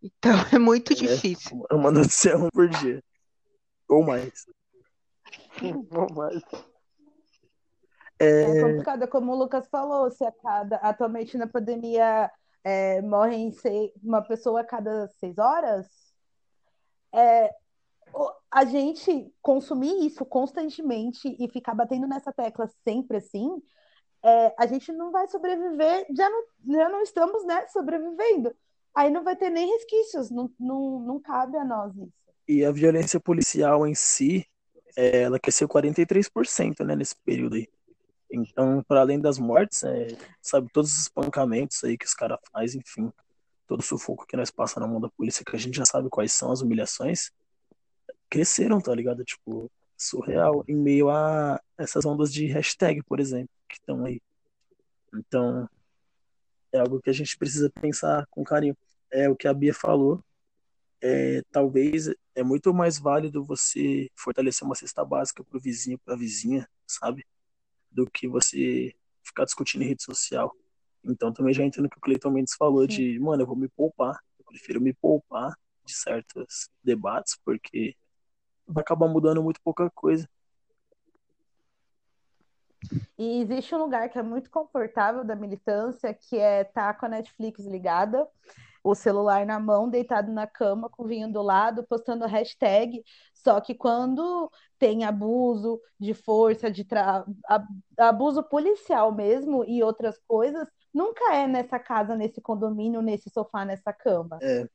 Então 0.03 0.31
é 0.53 0.59
muito 0.59 0.91
é, 0.91 0.95
difícil. 0.95 1.65
É 1.71 1.75
uma 1.75 1.89
notícia 1.89 2.33
por 2.51 2.67
dia. 2.67 3.01
Ou 3.87 4.03
mais. 4.03 4.45
Ou 5.95 6.13
mais. 6.13 6.43
É... 8.19 8.41
é 8.41 8.61
complicado, 8.61 9.07
como 9.07 9.31
o 9.31 9.35
Lucas 9.35 9.65
falou, 9.69 10.11
se 10.11 10.25
a 10.25 10.31
cada, 10.33 10.75
atualmente 10.77 11.37
na 11.37 11.47
pandemia 11.47 12.29
é, 12.65 13.01
morre 13.01 13.49
seis, 13.53 13.91
uma 14.03 14.21
pessoa 14.21 14.59
a 14.59 14.65
cada 14.65 15.07
seis 15.19 15.37
horas, 15.37 15.87
é, 17.13 17.55
a 18.51 18.65
gente 18.65 19.31
consumir 19.41 20.05
isso 20.05 20.25
constantemente 20.25 21.35
e 21.39 21.47
ficar 21.49 21.75
batendo 21.75 22.07
nessa 22.07 22.33
tecla 22.33 22.69
sempre 22.83 23.17
assim, 23.17 23.61
é, 24.23 24.53
a 24.57 24.65
gente 24.65 24.91
não 24.91 25.11
vai 25.11 25.27
sobreviver, 25.27 26.05
já 26.15 26.29
não, 26.29 26.43
já 26.65 26.89
não 26.89 27.01
estamos 27.01 27.45
né, 27.45 27.67
sobrevivendo. 27.67 28.53
Aí 28.93 29.09
não 29.09 29.23
vai 29.23 29.35
ter 29.35 29.49
nem 29.49 29.71
resquícios, 29.71 30.29
não, 30.29 30.51
não, 30.59 30.99
não 30.99 31.19
cabe 31.19 31.57
a 31.57 31.63
nós 31.63 31.95
isso. 31.95 32.13
E 32.47 32.65
a 32.65 32.71
violência 32.71 33.19
policial 33.19 33.85
em 33.85 33.93
si, 33.93 34.45
é, 34.95 35.21
ela 35.21 35.39
cresceu 35.39 35.69
43% 35.69 36.83
né, 36.83 36.95
nesse 36.95 37.15
período 37.23 37.55
aí. 37.55 37.67
Então, 38.31 38.83
para 38.87 39.01
além 39.01 39.19
das 39.19 39.39
mortes, 39.39 39.83
é, 39.83 40.07
sabe, 40.41 40.67
todos 40.73 40.91
os 40.91 41.01
espancamentos 41.03 41.83
aí 41.83 41.97
que 41.97 42.05
os 42.05 42.13
caras 42.13 42.39
fazem, 42.51 42.81
enfim, 42.81 43.11
todo 43.67 43.79
o 43.79 43.83
sufoco 43.83 44.25
que 44.25 44.35
nós 44.35 44.51
passamos 44.51 44.87
na 44.87 44.91
mão 44.91 45.01
da 45.01 45.09
polícia, 45.09 45.45
que 45.45 45.55
a 45.55 45.59
gente 45.59 45.77
já 45.77 45.85
sabe 45.85 46.09
quais 46.09 46.33
são 46.33 46.51
as 46.51 46.61
humilhações, 46.61 47.31
cresceram, 48.29 48.79
tá 48.79 48.93
ligado? 48.93 49.23
Tipo, 49.23 49.71
surreal, 49.97 50.63
em 50.67 50.75
meio 50.75 51.09
a 51.09 51.59
essas 51.77 52.05
ondas 52.05 52.31
de 52.31 52.45
hashtag, 52.47 53.03
por 53.03 53.19
exemplo, 53.19 53.49
que 53.67 53.75
estão 53.75 54.05
aí. 54.05 54.21
Então, 55.13 55.67
é 56.71 56.79
algo 56.79 57.01
que 57.01 57.09
a 57.09 57.13
gente 57.13 57.37
precisa 57.37 57.69
pensar 57.81 58.25
com 58.29 58.43
carinho. 58.43 58.77
É 59.11 59.29
o 59.29 59.35
que 59.35 59.47
a 59.47 59.53
Bia 59.53 59.73
falou. 59.73 60.23
É, 61.01 61.41
talvez 61.51 62.13
é 62.35 62.43
muito 62.43 62.73
mais 62.73 62.99
válido 62.99 63.43
você 63.43 64.09
fortalecer 64.15 64.65
uma 64.65 64.75
cesta 64.75 65.03
básica 65.03 65.43
pro 65.43 65.59
vizinho, 65.59 65.97
pra 65.99 66.15
vizinha, 66.15 66.67
sabe? 66.85 67.25
do 67.91 68.09
que 68.09 68.27
você 68.27 68.93
ficar 69.23 69.45
discutindo 69.45 69.83
em 69.83 69.87
rede 69.87 70.03
social. 70.03 70.55
Então 71.03 71.33
também 71.33 71.53
já 71.53 71.63
entendo 71.63 71.89
que 71.89 71.97
o 71.97 72.01
Cleiton 72.01 72.31
Mendes 72.31 72.55
falou 72.55 72.81
Sim. 72.83 72.97
de, 72.97 73.19
mano, 73.19 73.43
eu 73.43 73.47
vou 73.47 73.55
me 73.55 73.67
poupar, 73.69 74.19
eu 74.37 74.45
prefiro 74.45 74.81
me 74.81 74.93
poupar 74.93 75.53
de 75.85 75.93
certos 75.93 76.69
debates, 76.83 77.37
porque 77.43 77.95
vai 78.69 78.81
acabar 78.81 79.07
mudando 79.07 79.43
muito 79.43 79.61
pouca 79.61 79.89
coisa. 79.89 80.27
E 83.17 83.41
existe 83.41 83.75
um 83.75 83.79
lugar 83.79 84.09
que 84.09 84.17
é 84.17 84.23
muito 84.23 84.49
confortável 84.49 85.23
da 85.23 85.35
militância, 85.35 86.13
que 86.13 86.37
é 86.37 86.61
estar 86.61 86.93
tá 86.93 86.99
com 86.99 87.05
a 87.05 87.09
Netflix 87.09 87.65
ligada, 87.65 88.27
o 88.81 88.95
celular 88.95 89.45
na 89.45 89.59
mão, 89.59 89.89
deitado 89.89 90.31
na 90.31 90.47
cama, 90.47 90.89
com 90.89 91.05
vinho 91.05 91.31
do 91.31 91.41
lado, 91.41 91.83
postando 91.83 92.25
hashtag. 92.25 93.03
Só 93.33 93.59
que 93.59 93.75
quando 93.75 94.49
tem 94.77 95.03
abuso 95.03 95.81
de 95.99 96.13
força, 96.13 96.71
de 96.71 96.85
tra... 96.85 97.25
abuso 97.97 98.41
policial 98.43 99.11
mesmo 99.11 99.65
e 99.65 99.83
outras 99.83 100.17
coisas, 100.25 100.65
nunca 100.93 101.35
é 101.35 101.45
nessa 101.47 101.77
casa, 101.77 102.15
nesse 102.15 102.39
condomínio, 102.39 103.01
nesse 103.01 103.29
sofá, 103.29 103.65
nessa 103.65 103.91
cama. 103.91 104.39
É. 104.41 104.67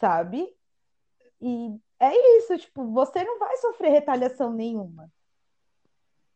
Sabe? 0.00 0.48
E 1.40 1.80
é 2.02 2.38
isso, 2.38 2.58
tipo, 2.58 2.84
você 2.92 3.22
não 3.22 3.38
vai 3.38 3.56
sofrer 3.58 3.90
retaliação 3.90 4.52
nenhuma. 4.52 5.08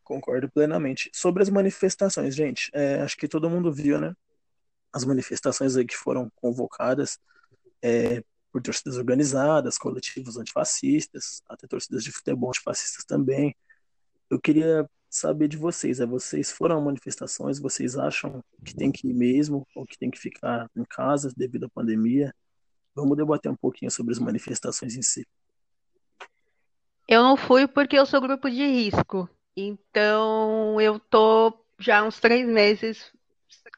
Concordo 0.04 0.48
plenamente. 0.48 1.10
Sobre 1.12 1.42
as 1.42 1.50
manifestações, 1.50 2.36
gente, 2.36 2.70
é, 2.72 3.00
acho 3.00 3.16
que 3.16 3.26
todo 3.26 3.50
mundo 3.50 3.72
viu, 3.72 4.00
né? 4.00 4.14
As 4.92 5.04
manifestações 5.04 5.76
aí 5.76 5.84
que 5.84 5.96
foram 5.96 6.30
convocadas 6.36 7.18
é, 7.82 8.22
por 8.52 8.62
torcidas 8.62 8.96
organizadas, 8.96 9.76
coletivos 9.76 10.36
antifascistas, 10.36 11.42
até 11.48 11.66
torcidas 11.66 12.04
de 12.04 12.12
futebol 12.12 12.50
antifascistas 12.50 13.04
também. 13.04 13.52
Eu 14.30 14.40
queria 14.40 14.88
saber 15.10 15.48
de 15.48 15.56
vocês, 15.56 15.98
é, 15.98 16.06
vocês 16.06 16.52
foram 16.52 16.78
a 16.78 16.80
manifestações, 16.80 17.58
vocês 17.58 17.98
acham 17.98 18.40
que 18.64 18.72
tem 18.72 18.92
que 18.92 19.08
ir 19.08 19.14
mesmo 19.14 19.66
ou 19.74 19.84
que 19.84 19.98
tem 19.98 20.12
que 20.12 20.18
ficar 20.18 20.70
em 20.76 20.84
casa 20.84 21.32
devido 21.36 21.64
à 21.66 21.68
pandemia? 21.68 22.32
Vamos 22.94 23.16
debater 23.16 23.50
um 23.50 23.56
pouquinho 23.56 23.90
sobre 23.90 24.12
as 24.12 24.20
manifestações 24.20 24.94
em 24.94 25.02
si. 25.02 25.26
Eu 27.08 27.22
não 27.22 27.36
fui 27.36 27.68
porque 27.68 27.98
eu 27.98 28.06
sou 28.06 28.20
grupo 28.20 28.50
de 28.50 28.66
risco. 28.66 29.28
Então 29.56 30.80
eu 30.80 30.98
tô 30.98 31.52
já 31.78 32.04
uns 32.04 32.18
três 32.20 32.46
meses 32.46 33.12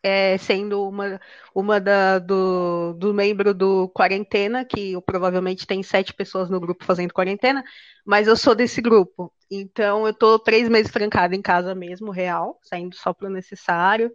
é, 0.02 0.38
sendo 0.38 0.88
uma, 0.88 1.20
uma 1.54 1.80
da, 1.80 2.18
do, 2.18 2.94
do 2.94 3.12
membro 3.12 3.52
do 3.52 3.88
quarentena, 3.90 4.64
que 4.64 4.92
eu, 4.92 5.02
provavelmente 5.02 5.66
tem 5.66 5.82
sete 5.82 6.14
pessoas 6.14 6.48
no 6.48 6.60
grupo 6.60 6.84
fazendo 6.84 7.12
quarentena, 7.12 7.64
mas 8.04 8.26
eu 8.26 8.36
sou 8.36 8.54
desse 8.54 8.80
grupo. 8.80 9.32
Então 9.50 10.06
eu 10.06 10.14
tô 10.14 10.38
três 10.38 10.68
meses 10.68 10.92
trancada 10.92 11.34
em 11.34 11.42
casa 11.42 11.74
mesmo, 11.74 12.10
real, 12.10 12.58
saindo 12.62 12.96
só 12.96 13.12
para 13.12 13.28
o 13.28 13.32
necessário 13.32 14.10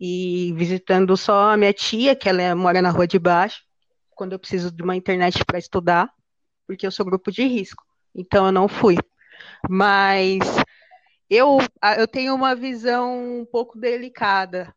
e 0.00 0.52
visitando 0.56 1.16
só 1.16 1.50
a 1.50 1.56
minha 1.56 1.72
tia, 1.72 2.14
que 2.14 2.28
ela 2.28 2.42
é, 2.42 2.54
mora 2.54 2.80
na 2.82 2.90
rua 2.90 3.06
de 3.06 3.18
baixo, 3.18 3.62
quando 4.14 4.32
eu 4.32 4.38
preciso 4.38 4.70
de 4.70 4.82
uma 4.82 4.96
internet 4.96 5.44
para 5.44 5.58
estudar, 5.58 6.08
porque 6.66 6.86
eu 6.86 6.90
sou 6.92 7.04
grupo 7.06 7.32
de 7.32 7.42
risco. 7.44 7.87
Então 8.18 8.46
eu 8.46 8.52
não 8.52 8.66
fui. 8.68 8.96
Mas 9.70 10.40
eu, 11.30 11.58
eu 11.96 12.08
tenho 12.08 12.34
uma 12.34 12.54
visão 12.54 13.40
um 13.40 13.46
pouco 13.46 13.78
delicada 13.78 14.74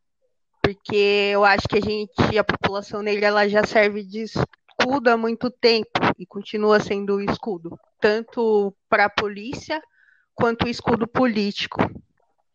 porque 0.61 1.31
eu 1.33 1.43
acho 1.43 1.67
que 1.67 1.77
a 1.77 1.81
gente, 1.81 2.37
a 2.37 2.43
população 2.43 3.01
negra, 3.01 3.27
ela 3.27 3.49
já 3.49 3.63
serve 3.65 4.03
de 4.03 4.21
escudo 4.21 5.09
há 5.09 5.17
muito 5.17 5.49
tempo 5.49 5.89
e 6.19 6.25
continua 6.25 6.79
sendo 6.79 7.15
o 7.15 7.21
escudo, 7.21 7.77
tanto 7.99 8.73
para 8.87 9.05
a 9.05 9.09
polícia 9.09 9.81
quanto 10.35 10.65
o 10.65 10.69
escudo 10.69 11.07
político 11.07 11.79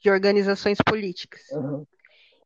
de 0.01 0.09
organizações 0.09 0.78
políticas. 0.78 1.43
Uhum. 1.51 1.84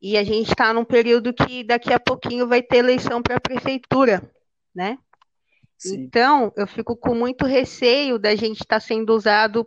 E 0.01 0.17
a 0.17 0.25
gente 0.25 0.49
está 0.49 0.73
num 0.73 0.85
período 0.85 1.33
que 1.35 1.63
daqui 1.63 1.93
a 1.93 2.01
pouquinho 2.01 2.49
vai 2.49 2.63
ter 2.63 2.79
eleição 2.79 3.23
para 3.23 3.37
a 3.37 3.41
prefeitura, 3.41 4.23
né? 4.75 4.97
Então, 5.87 6.53
eu 6.57 6.67
fico 6.67 6.97
com 6.97 7.15
muito 7.15 7.45
receio 7.47 8.19
da 8.19 8.35
gente 8.35 8.61
estar 8.61 8.77
tá 8.77 8.81
sendo 8.81 9.15
usado 9.15 9.67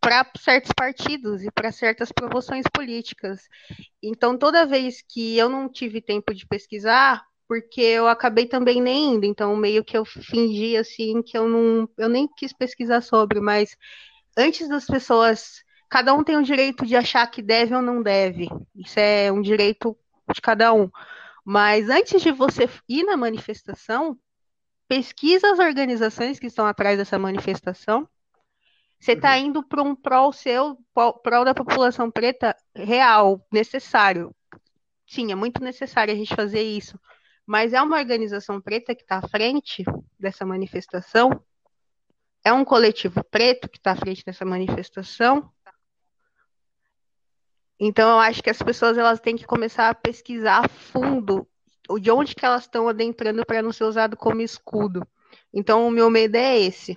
para 0.00 0.26
certos 0.38 0.72
partidos 0.74 1.42
e 1.42 1.50
para 1.50 1.70
certas 1.70 2.10
promoções 2.10 2.64
políticas. 2.72 3.48
Então, 4.02 4.38
toda 4.38 4.66
vez 4.66 5.02
que 5.06 5.36
eu 5.36 5.48
não 5.48 5.68
tive 5.68 6.00
tempo 6.00 6.32
de 6.34 6.46
pesquisar, 6.46 7.22
porque 7.46 7.80
eu 7.80 8.08
acabei 8.08 8.46
também 8.46 8.80
nem 8.80 9.14
indo, 9.14 9.26
então 9.26 9.54
meio 9.56 9.84
que 9.84 9.96
eu 9.96 10.04
fingi 10.04 10.76
assim 10.76 11.20
que 11.20 11.36
eu 11.36 11.48
não, 11.48 11.88
eu 11.98 12.08
nem 12.08 12.28
quis 12.28 12.52
pesquisar 12.52 13.00
sobre, 13.00 13.40
mas 13.40 13.76
antes 14.38 14.68
das 14.68 14.86
pessoas 14.86 15.62
cada 15.88 16.14
um 16.14 16.22
tem 16.22 16.36
o 16.36 16.44
direito 16.44 16.86
de 16.86 16.94
achar 16.94 17.26
que 17.26 17.42
deve 17.42 17.74
ou 17.74 17.82
não 17.82 18.00
deve. 18.02 18.48
Isso 18.76 18.98
é 19.00 19.32
um 19.32 19.42
direito 19.42 19.98
de 20.32 20.40
cada 20.40 20.72
um. 20.72 20.88
Mas 21.44 21.90
antes 21.90 22.22
de 22.22 22.30
você 22.30 22.68
ir 22.88 23.02
na 23.02 23.16
manifestação, 23.16 24.16
pesquisa 24.90 25.52
as 25.52 25.60
organizações 25.60 26.40
que 26.40 26.48
estão 26.48 26.66
atrás 26.66 26.98
dessa 26.98 27.16
manifestação. 27.16 28.08
Você 28.98 29.12
está 29.12 29.36
uhum. 29.36 29.44
indo 29.46 29.62
para 29.62 29.84
um 29.84 29.94
prol 29.94 30.32
seu, 30.32 30.76
prol 31.22 31.44
da 31.44 31.54
população 31.54 32.10
preta 32.10 32.56
real, 32.74 33.46
necessário. 33.52 34.34
Sim, 35.06 35.30
é 35.30 35.36
muito 35.36 35.62
necessário 35.62 36.12
a 36.12 36.16
gente 36.16 36.34
fazer 36.34 36.62
isso. 36.62 36.98
Mas 37.46 37.72
é 37.72 37.80
uma 37.80 37.98
organização 37.98 38.60
preta 38.60 38.92
que 38.92 39.02
está 39.02 39.18
à 39.18 39.28
frente 39.28 39.84
dessa 40.18 40.44
manifestação? 40.44 41.40
É 42.44 42.52
um 42.52 42.64
coletivo 42.64 43.22
preto 43.22 43.68
que 43.68 43.78
está 43.78 43.92
à 43.92 43.96
frente 43.96 44.24
dessa 44.24 44.44
manifestação? 44.44 45.52
Então, 47.78 48.10
eu 48.10 48.18
acho 48.18 48.42
que 48.42 48.50
as 48.50 48.60
pessoas 48.60 48.98
elas 48.98 49.20
têm 49.20 49.36
que 49.36 49.46
começar 49.46 49.88
a 49.88 49.94
pesquisar 49.94 50.64
a 50.64 50.68
fundo 50.68 51.48
de 51.98 52.10
onde 52.10 52.34
que 52.34 52.44
elas 52.44 52.62
estão 52.62 52.88
adentrando 52.88 53.44
para 53.44 53.62
não 53.62 53.72
ser 53.72 53.84
usado 53.84 54.16
como 54.16 54.40
escudo. 54.40 55.06
Então, 55.52 55.86
o 55.86 55.90
meu 55.90 56.10
medo 56.10 56.36
é 56.36 56.58
esse, 56.58 56.96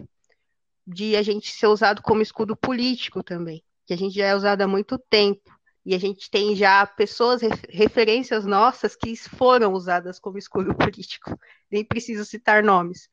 de 0.86 1.16
a 1.16 1.22
gente 1.22 1.52
ser 1.52 1.68
usado 1.68 2.02
como 2.02 2.22
escudo 2.22 2.56
político 2.56 3.24
também, 3.24 3.64
que 3.86 3.94
a 3.94 3.98
gente 3.98 4.16
já 4.16 4.26
é 4.26 4.36
usado 4.36 4.62
há 4.62 4.68
muito 4.68 4.98
tempo. 4.98 5.52
E 5.86 5.94
a 5.94 6.00
gente 6.00 6.30
tem 6.30 6.56
já 6.56 6.86
pessoas, 6.86 7.42
referências 7.70 8.46
nossas, 8.46 8.96
que 8.96 9.16
foram 9.18 9.74
usadas 9.74 10.18
como 10.18 10.38
escudo 10.38 10.74
político. 10.76 11.38
Nem 11.70 11.84
preciso 11.84 12.24
citar 12.24 12.64
nomes. 12.64 13.10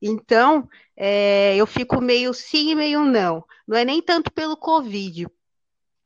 Então, 0.00 0.68
é, 0.96 1.56
eu 1.56 1.66
fico 1.66 2.00
meio 2.00 2.34
sim 2.34 2.70
e 2.70 2.74
meio 2.74 3.04
não. 3.04 3.44
Não 3.66 3.78
é 3.78 3.84
nem 3.84 4.02
tanto 4.02 4.30
pelo 4.32 4.56
Covid, 4.56 5.26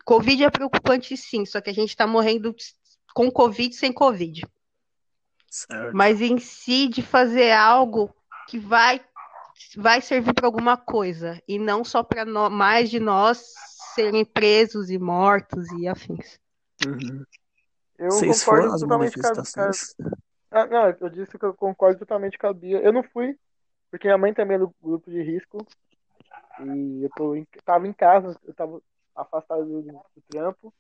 Covid 0.07 0.45
é 0.45 0.51
preocupante 0.51 1.17
sim, 1.17 1.45
só 1.45 1.61
que 1.61 1.69
a 1.69 1.75
gente 1.75 1.89
está 1.89 2.07
morrendo 2.07 2.55
com 3.13 3.29
Covid 3.29 3.75
sem 3.75 3.93
Covid. 3.93 4.47
Certo. 5.57 5.97
Mas 5.97 6.21
em 6.21 6.39
si 6.39 6.87
de 6.87 7.01
fazer 7.01 7.51
algo 7.51 8.15
que 8.47 8.59
vai 8.59 9.01
vai 9.75 10.03
servir 10.03 10.35
para 10.35 10.47
alguma 10.47 10.77
coisa 10.77 11.43
e 11.49 11.59
não 11.59 11.83
só 11.83 12.03
para 12.03 12.27
mais 12.51 12.91
de 12.91 13.01
nós 13.01 13.55
serem 13.95 14.23
presos 14.23 14.91
e 14.91 14.99
mortos 14.99 15.67
e 15.73 15.89
afins. 15.89 16.39
Uhum. 16.87 17.25
Eu 17.99 18.11
Vocês 18.11 18.45
concordo 18.45 18.79
totalmente 18.79 19.19
com 19.19 19.27
a... 19.27 19.71
Ah, 20.51 20.67
não, 20.67 20.95
eu 21.01 21.09
disse 21.09 21.39
que 21.39 21.45
eu 21.47 21.55
concordo 21.55 22.01
totalmente 22.01 22.37
com 22.37 22.49
a 22.49 22.53
Bia. 22.53 22.79
Eu 22.83 22.93
não 22.93 23.03
fui, 23.03 23.35
porque 23.91 24.07
minha 24.07 24.19
mãe 24.19 24.35
também 24.35 24.57
é 24.57 24.61
do 24.61 24.75
grupo 24.83 25.11
de 25.11 25.23
risco. 25.23 25.67
E 26.61 27.03
eu 27.03 27.11
tô 27.17 27.35
em... 27.35 27.47
tava 27.65 27.89
em 27.89 27.95
casa, 27.95 28.39
eu 28.45 28.53
tava 28.53 28.83
afastado 29.15 29.65
do, 29.65 29.81
do 29.81 30.23
trampo, 30.29 30.73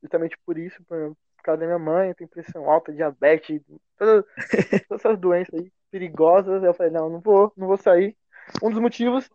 justamente 0.00 0.38
por 0.46 0.56
isso, 0.56 0.80
por, 0.84 1.16
por 1.40 1.44
causa 1.44 1.60
da 1.60 1.66
minha 1.66 1.78
mãe, 1.78 2.14
tem 2.14 2.26
pressão 2.26 2.70
alta, 2.70 2.92
diabetes, 2.92 3.60
todas, 3.98 4.24
todas 4.88 5.04
essas 5.04 5.18
doenças 5.18 5.54
aí 5.58 5.72
perigosas. 5.90 6.62
Eu 6.62 6.74
falei, 6.74 6.92
não, 6.92 7.08
não 7.08 7.20
vou, 7.20 7.52
não 7.56 7.66
vou 7.66 7.76
sair. 7.76 8.16
Um 8.62 8.70
dos 8.70 8.80
motivos. 8.80 9.28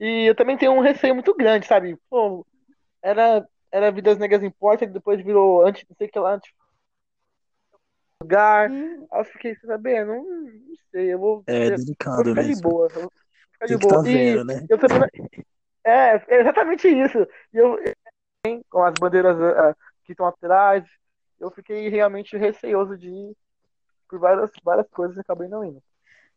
E 0.00 0.28
eu 0.28 0.34
também 0.34 0.56
tenho 0.56 0.72
um 0.72 0.80
receio 0.80 1.14
muito 1.14 1.34
grande, 1.34 1.66
sabe? 1.66 1.96
Pô, 2.10 2.46
era, 3.02 3.46
era 3.70 3.92
Vidas 3.92 4.18
Negras 4.18 4.42
Importa, 4.42 4.86
depois 4.86 5.22
virou 5.22 5.64
antes, 5.64 5.84
não 5.88 5.96
sei 5.96 6.08
o 6.08 6.10
que 6.10 6.18
lá, 6.18 6.34
antes 6.34 6.50
lugar. 8.22 8.70
Hum. 8.70 9.06
Aí 9.12 9.20
eu 9.20 9.24
fiquei 9.24 9.54
sabendo, 9.56 10.14
não, 10.14 10.24
não 10.24 10.74
sei, 10.90 11.12
eu 11.12 11.18
vou. 11.18 11.44
É 11.46 11.70
delicado 11.70 12.16
vou 12.16 12.24
ficar 12.24 12.42
mesmo. 12.42 12.54
de 12.54 12.62
boa. 12.62 12.88
Vou 12.88 13.12
ficar 13.52 13.66
de 13.66 13.76
boa. 13.76 13.94
Tá 13.94 14.00
vendo, 14.02 14.40
e 14.40 14.44
né? 14.44 14.66
eu 14.68 14.78
também, 14.78 15.08
é, 15.84 16.22
é 16.28 16.40
exatamente 16.40 16.88
isso. 16.88 17.26
E 17.52 17.58
eu, 17.58 17.78
com 18.70 18.82
as 18.82 18.94
bandeiras 18.98 19.36
uh, 19.36 19.76
que 20.04 20.12
estão 20.12 20.26
atrás, 20.26 20.84
eu 21.44 21.50
fiquei 21.50 21.88
realmente 21.88 22.36
receoso 22.36 22.96
de 22.96 23.08
ir 23.08 23.36
por 24.08 24.18
várias, 24.18 24.50
várias 24.62 24.88
coisas 24.88 25.16
e 25.16 25.20
acabei 25.20 25.48
não 25.48 25.64
indo. 25.64 25.82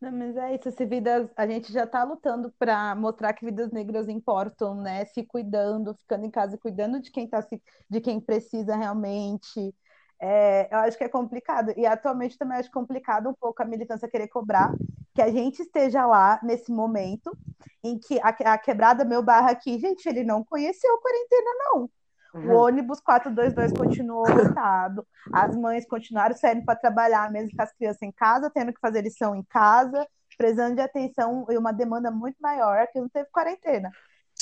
Não, 0.00 0.12
mas 0.12 0.36
é 0.36 0.54
isso, 0.54 0.70
se 0.70 0.86
vidas, 0.86 1.28
a 1.36 1.46
gente 1.46 1.72
já 1.72 1.82
está 1.84 2.04
lutando 2.04 2.52
para 2.56 2.94
mostrar 2.94 3.32
que 3.32 3.44
vidas 3.44 3.72
negras 3.72 4.08
importam, 4.08 4.80
né? 4.80 5.04
Se 5.06 5.24
cuidando, 5.24 5.94
ficando 5.94 6.24
em 6.24 6.30
casa, 6.30 6.56
cuidando 6.56 7.00
de 7.00 7.10
quem 7.10 7.26
tá 7.26 7.44
de 7.90 8.00
quem 8.00 8.20
precisa 8.20 8.76
realmente. 8.76 9.74
É, 10.20 10.72
eu 10.72 10.78
acho 10.80 10.96
que 10.96 11.04
é 11.04 11.08
complicado. 11.08 11.72
E 11.76 11.84
atualmente 11.84 12.38
também 12.38 12.58
acho 12.58 12.70
complicado 12.70 13.28
um 13.28 13.34
pouco 13.34 13.60
a 13.60 13.66
militância 13.66 14.08
querer 14.08 14.28
cobrar 14.28 14.72
que 15.14 15.22
a 15.22 15.30
gente 15.30 15.62
esteja 15.62 16.06
lá 16.06 16.38
nesse 16.44 16.70
momento 16.70 17.36
em 17.82 17.98
que 17.98 18.20
a, 18.20 18.28
a 18.52 18.58
quebrada 18.58 19.04
meu 19.04 19.22
barra 19.22 19.50
aqui, 19.50 19.78
gente, 19.78 20.08
ele 20.08 20.22
não 20.22 20.44
conheceu 20.44 20.94
a 20.94 21.00
quarentena, 21.00 21.50
não. 21.58 21.90
Uhum. 22.34 22.50
O 22.50 22.56
ônibus 22.56 23.00
422 23.00 23.72
continuou 23.72 24.26
lotado, 24.28 25.06
as 25.32 25.56
mães 25.56 25.86
continuaram 25.86 26.36
saindo 26.36 26.64
para 26.64 26.78
trabalhar, 26.78 27.30
mesmo 27.32 27.50
com 27.56 27.62
as 27.62 27.72
crianças 27.72 28.02
em 28.02 28.12
casa, 28.12 28.50
tendo 28.50 28.72
que 28.72 28.80
fazer 28.80 29.00
lição 29.00 29.34
em 29.34 29.42
casa, 29.44 30.06
precisando 30.36 30.74
de 30.74 30.82
atenção 30.82 31.46
e 31.48 31.56
uma 31.56 31.72
demanda 31.72 32.10
muito 32.10 32.36
maior, 32.40 32.86
que 32.92 33.00
não 33.00 33.08
teve 33.08 33.28
quarentena. 33.30 33.90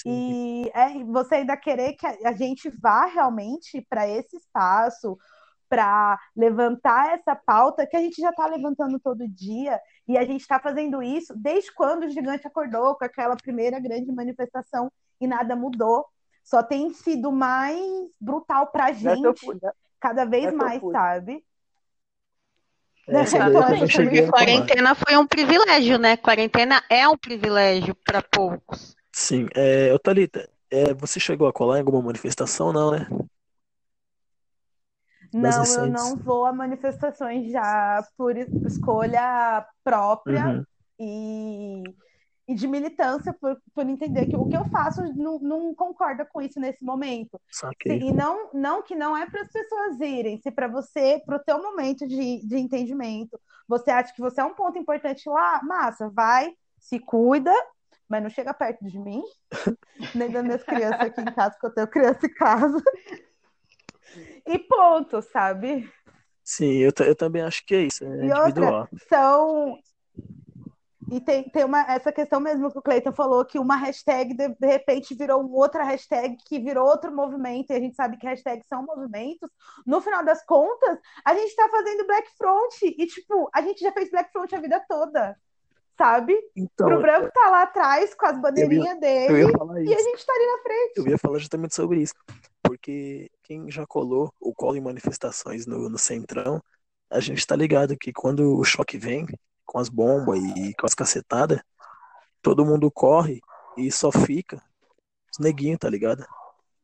E 0.04 0.70
é, 0.74 1.02
você 1.04 1.36
ainda 1.36 1.56
querer 1.56 1.94
que 1.94 2.06
a 2.06 2.32
gente 2.32 2.68
vá 2.80 3.06
realmente 3.06 3.84
para 3.88 4.06
esse 4.08 4.36
espaço, 4.36 5.16
para 5.68 6.18
levantar 6.36 7.14
essa 7.14 7.34
pauta 7.34 7.86
que 7.86 7.96
a 7.96 8.00
gente 8.00 8.20
já 8.20 8.30
está 8.30 8.46
levantando 8.46 9.00
todo 9.00 9.26
dia 9.28 9.80
e 10.06 10.16
a 10.16 10.24
gente 10.24 10.42
está 10.42 10.60
fazendo 10.60 11.02
isso 11.02 11.34
desde 11.36 11.72
quando 11.72 12.04
o 12.04 12.10
gigante 12.10 12.46
acordou 12.46 12.94
com 12.94 13.04
aquela 13.04 13.36
primeira 13.36 13.80
grande 13.80 14.12
manifestação 14.12 14.90
e 15.20 15.26
nada 15.26 15.56
mudou. 15.56 16.06
Só 16.46 16.62
tem 16.62 16.94
sido 16.94 17.32
mais 17.32 17.76
brutal 18.20 18.68
para 18.68 18.86
a 18.86 18.92
gente, 18.92 19.40
fui, 19.40 19.58
né? 19.60 19.72
cada 19.98 20.24
vez 20.24 20.54
mais, 20.54 20.80
sabe? 20.80 21.44
É, 23.08 23.24
Porque 23.24 24.30
quarentena 24.30 24.94
foi 24.94 25.16
um 25.16 25.26
privilégio, 25.26 25.98
né? 25.98 26.16
Quarentena 26.16 26.80
é 26.88 27.08
um 27.08 27.18
privilégio 27.18 27.96
para 27.96 28.22
poucos. 28.22 28.96
Sim. 29.12 29.48
É, 29.56 29.96
Thalita, 29.98 30.48
é, 30.70 30.94
você 30.94 31.18
chegou 31.18 31.48
a 31.48 31.52
colar 31.52 31.78
em 31.78 31.80
alguma 31.80 32.00
manifestação, 32.00 32.72
não, 32.72 32.92
né? 32.92 33.08
Não, 35.32 35.64
eu 35.64 35.86
não 35.88 36.16
vou 36.16 36.46
a 36.46 36.52
manifestações 36.52 37.50
já 37.50 38.06
por 38.16 38.36
escolha 38.36 39.66
própria 39.82 40.46
uhum. 40.46 40.64
e, 41.00 41.82
e 42.48 42.54
de 42.54 42.68
militância, 42.68 43.32
por, 43.32 43.60
por 43.74 43.88
entender 43.88 44.26
que 44.26 44.36
o 44.36 44.46
que 44.46 44.56
eu 44.56 44.64
faço 44.66 45.02
não, 45.14 45.38
não 45.40 45.74
concorda 45.74 46.24
com 46.24 46.40
isso 46.40 46.60
nesse 46.60 46.84
momento. 46.84 47.40
Saquei. 47.50 48.00
E 48.00 48.12
não, 48.12 48.50
não 48.52 48.82
que 48.82 48.94
não 48.94 49.16
é 49.16 49.28
para 49.28 49.42
as 49.42 49.50
pessoas 49.50 50.00
irem, 50.00 50.40
se 50.40 50.50
para 50.50 50.68
você, 50.68 51.20
para 51.26 51.36
o 51.36 51.44
teu 51.44 51.60
momento 51.60 52.06
de, 52.06 52.46
de 52.46 52.56
entendimento, 52.56 53.38
você 53.66 53.90
acha 53.90 54.14
que 54.14 54.20
você 54.20 54.40
é 54.40 54.44
um 54.44 54.54
ponto 54.54 54.78
importante 54.78 55.28
lá, 55.28 55.60
massa, 55.64 56.08
vai, 56.08 56.54
se 56.78 57.00
cuida, 57.00 57.52
mas 58.08 58.22
não 58.22 58.30
chega 58.30 58.54
perto 58.54 58.84
de 58.84 58.98
mim, 58.98 59.22
nem 60.14 60.30
das 60.30 60.44
minhas 60.44 60.62
crianças 60.62 61.00
aqui 61.00 61.20
em 61.20 61.34
casa, 61.34 61.56
que 61.58 61.66
eu 61.66 61.74
tenho 61.74 61.88
criança 61.88 62.26
em 62.26 62.34
casa. 62.34 62.82
E 64.46 64.58
ponto, 64.60 65.20
sabe? 65.20 65.90
Sim, 66.44 66.76
eu, 66.76 66.92
eu 67.04 67.16
também 67.16 67.42
acho 67.42 67.66
que 67.66 67.74
é 67.74 67.82
isso. 67.82 68.04
É 68.04 68.26
e 68.26 68.32
outra, 68.32 68.88
são. 69.08 69.76
E 71.10 71.20
tem, 71.20 71.44
tem 71.44 71.64
uma, 71.64 71.82
essa 71.82 72.10
questão 72.12 72.40
mesmo 72.40 72.70
que 72.70 72.78
o 72.78 72.82
Cleiton 72.82 73.12
falou, 73.12 73.44
que 73.44 73.58
uma 73.58 73.76
hashtag 73.76 74.34
de, 74.34 74.48
de 74.48 74.66
repente 74.66 75.14
virou 75.14 75.48
outra 75.52 75.84
hashtag, 75.84 76.36
que 76.44 76.58
virou 76.58 76.86
outro 76.86 77.14
movimento, 77.14 77.70
e 77.70 77.74
a 77.74 77.80
gente 77.80 77.94
sabe 77.94 78.16
que 78.16 78.26
hashtags 78.26 78.66
são 78.68 78.84
movimentos. 78.84 79.48
No 79.86 80.00
final 80.00 80.24
das 80.24 80.44
contas, 80.44 80.98
a 81.24 81.34
gente 81.34 81.48
está 81.48 81.68
fazendo 81.68 82.06
Black 82.06 82.28
Front, 82.36 82.82
e 82.82 83.06
tipo, 83.06 83.48
a 83.54 83.62
gente 83.62 83.80
já 83.80 83.92
fez 83.92 84.10
Black 84.10 84.32
Front 84.32 84.52
a 84.52 84.60
vida 84.60 84.84
toda 84.88 85.36
sabe? 85.98 86.38
Então, 86.54 86.88
Pro 86.88 87.00
branco 87.00 87.30
tá 87.32 87.48
lá 87.48 87.62
atrás 87.62 88.14
com 88.14 88.26
as 88.26 88.38
bandeirinhas 88.38 89.00
dele 89.00 89.44
e 89.86 89.94
a 89.94 89.98
gente 89.98 90.26
tá 90.26 90.32
ali 90.34 90.46
na 90.46 90.62
frente. 90.62 90.92
Eu 90.98 91.08
ia 91.08 91.16
falar 91.16 91.38
justamente 91.38 91.74
sobre 91.74 92.02
isso 92.02 92.12
porque 92.62 93.30
quem 93.42 93.70
já 93.70 93.86
colou 93.86 94.32
ou 94.40 94.54
cola 94.54 94.76
em 94.76 94.82
manifestações 94.82 95.66
no, 95.66 95.88
no 95.88 95.98
Centrão, 95.98 96.60
a 97.10 97.20
gente 97.20 97.46
tá 97.46 97.54
ligado 97.54 97.96
que 97.96 98.12
quando 98.12 98.58
o 98.58 98.64
choque 98.64 98.98
vem, 98.98 99.26
com 99.76 99.80
as 99.80 99.90
bombas 99.90 100.42
e 100.42 100.74
com 100.74 100.86
as 100.86 100.94
cacetadas, 100.94 101.60
todo 102.40 102.64
mundo 102.64 102.90
corre 102.90 103.42
e 103.76 103.92
só 103.92 104.10
fica 104.10 104.56
os 105.30 105.38
neguinhos, 105.38 105.78
tá 105.78 105.90
ligado? 105.90 106.24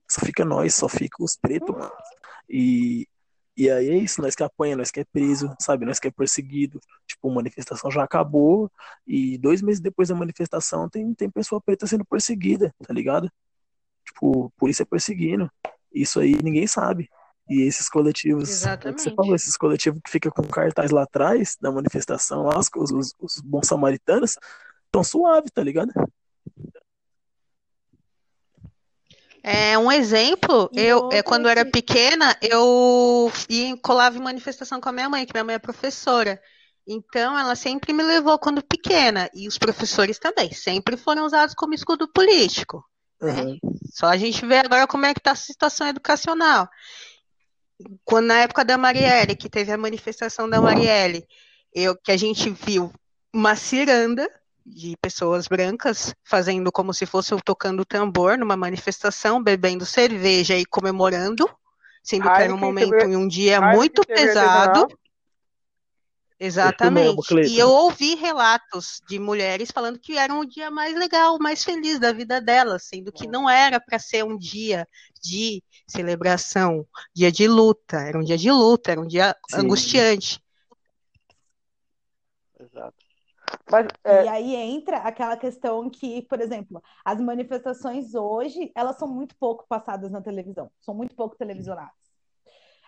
Só 0.07 0.20
fica 0.20 0.45
nós, 0.45 0.74
só 0.74 0.90
fica 0.90 1.24
os 1.24 1.34
pretos, 1.34 1.74
mano. 1.74 1.90
E, 2.47 3.09
e 3.57 3.70
aí 3.70 3.88
é 3.88 3.97
isso, 3.97 4.20
nós 4.20 4.34
que 4.34 4.43
apanha, 4.43 4.76
nós 4.76 4.90
que 4.90 5.01
é 5.01 5.07
preso, 5.07 5.57
sabe? 5.59 5.86
Nós 5.86 5.99
que 5.99 6.09
é 6.09 6.11
perseguido. 6.11 6.78
Tipo, 7.07 7.30
a 7.30 7.34
manifestação 7.34 7.90
já 7.90 8.05
acabou 8.05 8.70
e 9.07 9.38
dois 9.38 9.62
meses 9.62 9.80
depois 9.80 10.11
da 10.11 10.14
manifestação 10.14 10.86
tem, 10.86 11.14
tem 11.14 11.30
pessoa 11.30 11.62
preta 11.62 11.86
sendo 11.86 12.05
perseguida, 12.05 12.74
tá 12.86 12.93
ligado? 12.93 13.32
Tipo, 14.05 14.53
polícia 14.59 14.84
perseguindo. 14.84 15.51
Isso 15.95 16.20
aí 16.20 16.34
ninguém 16.43 16.66
sabe. 16.66 17.09
E 17.53 17.69
esses 17.69 17.87
coletivos, 17.87 18.49
Exatamente. 18.49 19.03
você 19.03 19.15
falou, 19.15 19.35
esses 19.35 19.59
coletivos 19.59 20.01
que 20.03 20.11
ficam 20.11 20.33
com 20.33 20.43
cartaz 20.43 20.91
lá 20.91 21.03
atrás 21.03 21.55
da 21.61 21.71
manifestação, 21.71 22.45
lá, 22.45 22.59
os, 22.59 22.71
os, 22.91 23.13
os 23.21 23.41
bons 23.45 23.67
samaritanos, 23.67 24.39
estão 24.87 25.05
suave, 25.05 25.51
tá 25.51 25.63
ligado? 25.63 25.93
É 29.43 29.77
um 29.77 29.93
exemplo, 29.93 30.71
eu, 30.73 31.11
é, 31.13 31.23
quando 31.23 31.45
eu 31.45 31.51
era 31.51 31.65
que- 31.65 31.73
pequena, 31.73 32.35
eu 32.41 33.31
ia, 33.51 33.77
colava 33.77 34.17
em 34.17 34.23
manifestação 34.23 34.81
com 34.81 34.89
a 34.89 34.93
minha 34.93 35.11
mãe, 35.11 35.27
que 35.27 35.35
minha 35.35 35.45
mãe 35.45 35.57
é 35.57 35.59
professora. 35.59 36.41
Então, 36.87 37.39
ela 37.39 37.55
sempre 37.55 37.93
me 37.93 38.03
levou 38.03 38.39
quando 38.39 38.63
pequena, 38.63 39.29
e 39.35 39.47
os 39.47 39.59
professores 39.59 40.19
também, 40.19 40.53
sempre 40.55 40.97
foram 40.97 41.27
usados 41.27 41.55
como 41.55 41.75
escudo 41.75 42.11
político. 42.11 42.83
Aham. 43.21 43.59
Só 43.93 44.07
a 44.07 44.17
gente 44.17 44.47
vê 44.47 44.57
agora 44.57 44.87
como 44.87 45.05
é 45.05 45.13
que 45.13 45.21
está 45.21 45.33
a 45.33 45.37
situação 45.37 45.87
educacional. 45.87 46.67
Quando 48.05 48.26
na 48.26 48.41
época 48.41 48.64
da 48.64 48.78
Marielle, 48.78 49.37
que 49.37 49.49
teve 49.49 49.72
a 49.72 49.78
manifestação 49.78 50.49
da 50.49 50.61
Marielle, 50.61 51.26
eu, 51.74 51.97
que 51.97 52.12
a 52.12 52.16
gente 52.16 52.51
viu 52.51 52.93
uma 53.33 53.57
ciranda 53.57 54.28
de 54.64 54.97
pessoas 55.01 55.49
brancas 55.49 56.14
fazendo 56.22 56.70
como 56.70 56.95
se 56.95 57.07
fosse 57.07 57.35
tocando 57.45 57.85
tambor 57.85 58.39
numa 58.39 58.57
manifestação, 58.57 59.43
bebendo 59.43 59.85
cerveja 59.85 60.57
e 60.57 60.64
comemorando, 60.64 61.49
sendo 62.03 62.30
que 62.30 62.43
era 62.43 62.55
um 62.55 62.59
momento 62.59 62.95
e 62.95 63.16
um 63.16 63.26
dia 63.26 63.57
Heineken, 63.57 63.76
muito 63.76 64.03
pesado. 64.07 64.87
Exatamente. 66.45 67.34
E 67.47 67.57
eu 67.57 67.68
ouvi 67.68 68.16
relatos 68.16 69.01
de 69.09 69.16
mulheres 69.16 69.70
falando 69.70 69.97
que 69.97 70.18
era 70.18 70.34
um 70.34 70.45
dia 70.45 70.72
mais 70.72 70.93
legal, 70.97 71.38
mais 71.38 71.62
feliz 71.62 72.01
da 72.01 72.11
vida 72.12 72.40
delas, 72.40 72.82
sendo 72.82 73.12
que 73.12 73.28
não 73.28 73.49
era 73.49 73.80
para 73.80 73.97
ser 74.01 74.24
um 74.24 74.36
dia 74.36 74.84
de 75.22 75.62
celebração, 75.86 76.84
dia 77.14 77.30
de 77.30 77.47
luta, 77.47 77.99
era 77.99 78.18
um 78.18 78.24
dia 78.24 78.36
de 78.36 78.51
luta, 78.51 78.90
era 78.90 79.01
um 79.01 79.07
dia 79.07 79.36
Sim. 79.49 79.59
angustiante. 79.61 80.43
Exato. 82.59 82.97
Mas, 83.70 83.86
é, 84.03 84.24
E 84.24 84.28
aí 84.28 84.57
entra 84.57 84.97
aquela 84.97 85.36
questão 85.36 85.88
que, 85.88 86.22
por 86.22 86.40
exemplo, 86.40 86.82
as 87.05 87.20
manifestações 87.20 88.16
hoje, 88.16 88.72
elas 88.74 88.99
são 88.99 89.07
muito 89.07 89.36
pouco 89.36 89.64
passadas 89.68 90.11
na 90.11 90.20
televisão, 90.20 90.72
são 90.80 90.93
muito 90.93 91.14
pouco 91.14 91.36
televisionadas. 91.36 92.02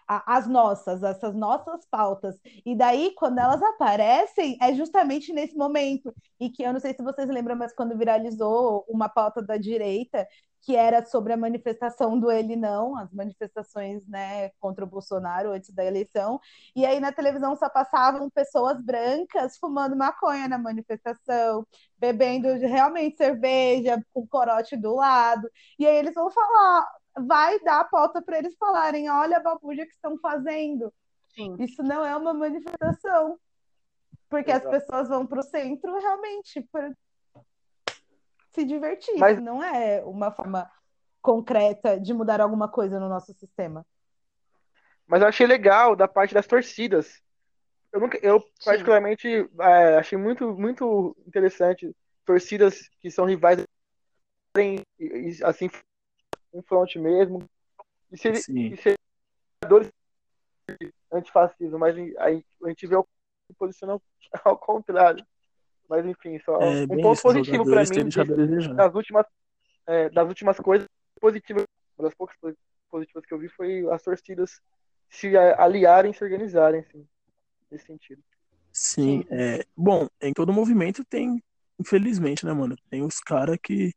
A- 0.07 0.37
As 0.37 0.47
nossas, 0.47 1.03
essas 1.03 1.35
nossas 1.35 1.85
pautas. 1.87 2.37
E 2.65 2.77
daí, 2.77 3.13
quando 3.17 3.39
elas 3.39 3.63
aparecem, 3.63 4.57
é 4.61 4.75
justamente 4.75 5.33
nesse 5.33 5.57
momento. 5.57 6.15
E 6.41 6.51
que 6.51 6.63
eu 6.63 6.73
não 6.73 6.81
sei 6.81 6.93
se 6.95 7.03
vocês 7.03 7.29
lembram, 7.29 7.57
mas 7.57 7.75
quando 7.75 7.97
viralizou 7.97 8.85
uma 8.89 9.09
pauta 9.09 9.43
da 9.43 9.57
direita, 9.57 10.27
que 10.63 10.75
era 10.77 11.05
sobre 11.05 11.33
a 11.33 11.37
manifestação 11.37 12.19
do 12.19 12.31
ele 12.31 12.57
não, 12.57 12.97
as 12.97 13.13
manifestações, 13.13 14.07
né, 14.07 14.49
contra 14.61 14.83
o 14.85 14.89
Bolsonaro 14.89 15.51
antes 15.53 15.71
da 15.71 15.85
eleição. 15.85 16.41
E 16.75 16.87
aí 16.87 17.01
na 17.01 17.13
televisão 17.13 17.55
só 17.57 17.69
passavam 17.69 18.31
pessoas 18.31 18.81
brancas 18.83 19.59
fumando 19.59 19.95
maconha 19.97 20.49
na 20.49 20.57
manifestação, 20.59 21.67
bebendo 21.99 22.49
realmente 22.55 23.17
cerveja, 23.19 24.03
com 24.13 24.27
corote 24.27 24.77
do 24.77 24.95
lado. 24.97 25.49
E 25.79 25.87
aí 25.87 25.97
eles 25.97 26.15
vão 26.15 26.31
falar, 26.31 26.87
vai 27.17 27.59
dar 27.61 27.81
a 27.81 27.85
pauta 27.85 28.21
para 28.23 28.39
eles 28.39 28.55
falarem: 28.57 29.11
olha 29.11 29.37
a 29.37 29.43
babuja 29.43 29.85
que 29.85 29.93
estão 29.93 30.19
fazendo. 30.19 30.93
Sim. 31.35 31.57
Isso 31.59 31.83
não 31.83 32.05
é 32.05 32.17
uma 32.17 32.33
manifestação. 32.33 33.39
Porque 34.29 34.51
as 34.51 34.63
Exato. 34.63 34.71
pessoas 34.81 35.09
vão 35.09 35.27
para 35.27 35.41
o 35.41 35.43
centro 35.43 35.97
realmente 35.99 36.67
para 36.73 36.93
se 38.51 38.65
divertir. 38.65 39.19
Mas- 39.19 39.35
Isso 39.37 39.45
não 39.45 39.63
é 39.63 40.03
uma 40.05 40.31
forma 40.33 40.71
concreta 41.21 41.99
de 41.99 42.13
mudar 42.13 42.41
alguma 42.41 42.69
coisa 42.69 43.01
no 43.01 43.09
nosso 43.09 43.33
sistema. 43.35 43.85
mas 45.07 45.21
eu 45.21 45.29
achei 45.29 45.47
legal 45.47 45.95
da 45.95 46.09
parte 46.09 46.33
das 46.33 46.47
torcidas. 46.47 47.23
Eu, 47.93 48.01
nunca, 48.01 48.19
eu 48.23 48.43
particularmente 48.65 49.49
é, 49.61 49.97
achei 49.97 50.19
muito, 50.19 50.53
muito 50.55 51.17
interessante 51.27 51.95
torcidas 52.25 52.89
que 53.01 53.11
são 53.11 53.25
rivais 53.27 53.63
assim 55.45 55.69
um 56.55 56.63
front 56.63 56.97
mesmo 56.97 57.45
e 58.11 58.17
se, 58.17 58.35
Sim. 58.37 58.73
e 58.73 58.79
jogadores 59.63 59.91
antifascismo, 61.13 61.79
mas 61.79 61.97
a, 62.19 62.27
a 62.27 62.69
gente 62.69 62.87
vê 62.87 62.97
o 62.97 63.07
se 63.47 63.55
posiciona 63.59 64.01
ao 64.45 64.57
contrário. 64.57 65.25
Mas 65.89 66.07
enfim, 66.07 66.39
só 66.39 66.61
É 66.63 66.85
um 66.85 67.01
ponto 67.01 67.21
positivo 67.21 67.65
para 67.65 67.85
mim 67.85 68.09
desejar. 68.09 68.75
das 68.75 68.95
últimas 68.95 69.27
é, 69.87 70.09
das 70.09 70.27
últimas 70.27 70.57
coisas 70.59 70.89
positivas, 71.21 71.65
uma 71.99 72.09
das 72.09 72.15
poucas 72.15 72.37
coisas 72.39 72.59
positivas 72.91 73.27
que 73.27 73.35
eu 73.35 73.39
vi 73.39 73.49
foi 73.49 73.87
as 73.91 74.03
torcidas 74.03 74.61
se 75.11 75.37
aliarem, 75.37 76.13
se 76.13 76.25
organizarem, 76.25 76.81
assim, 76.81 77.07
nesse 77.71 77.87
sentido. 77.87 78.23
Sim, 78.73 79.25
é. 79.31 79.65
Bom, 79.77 80.09
em 80.21 80.33
todo 80.33 80.53
movimento 80.53 81.05
tem, 81.05 81.43
infelizmente, 81.79 82.45
né, 82.45 82.53
mano? 82.53 82.77
Tem 82.91 83.03
os 83.03 83.21
caras 83.21 83.59
que, 83.63 83.93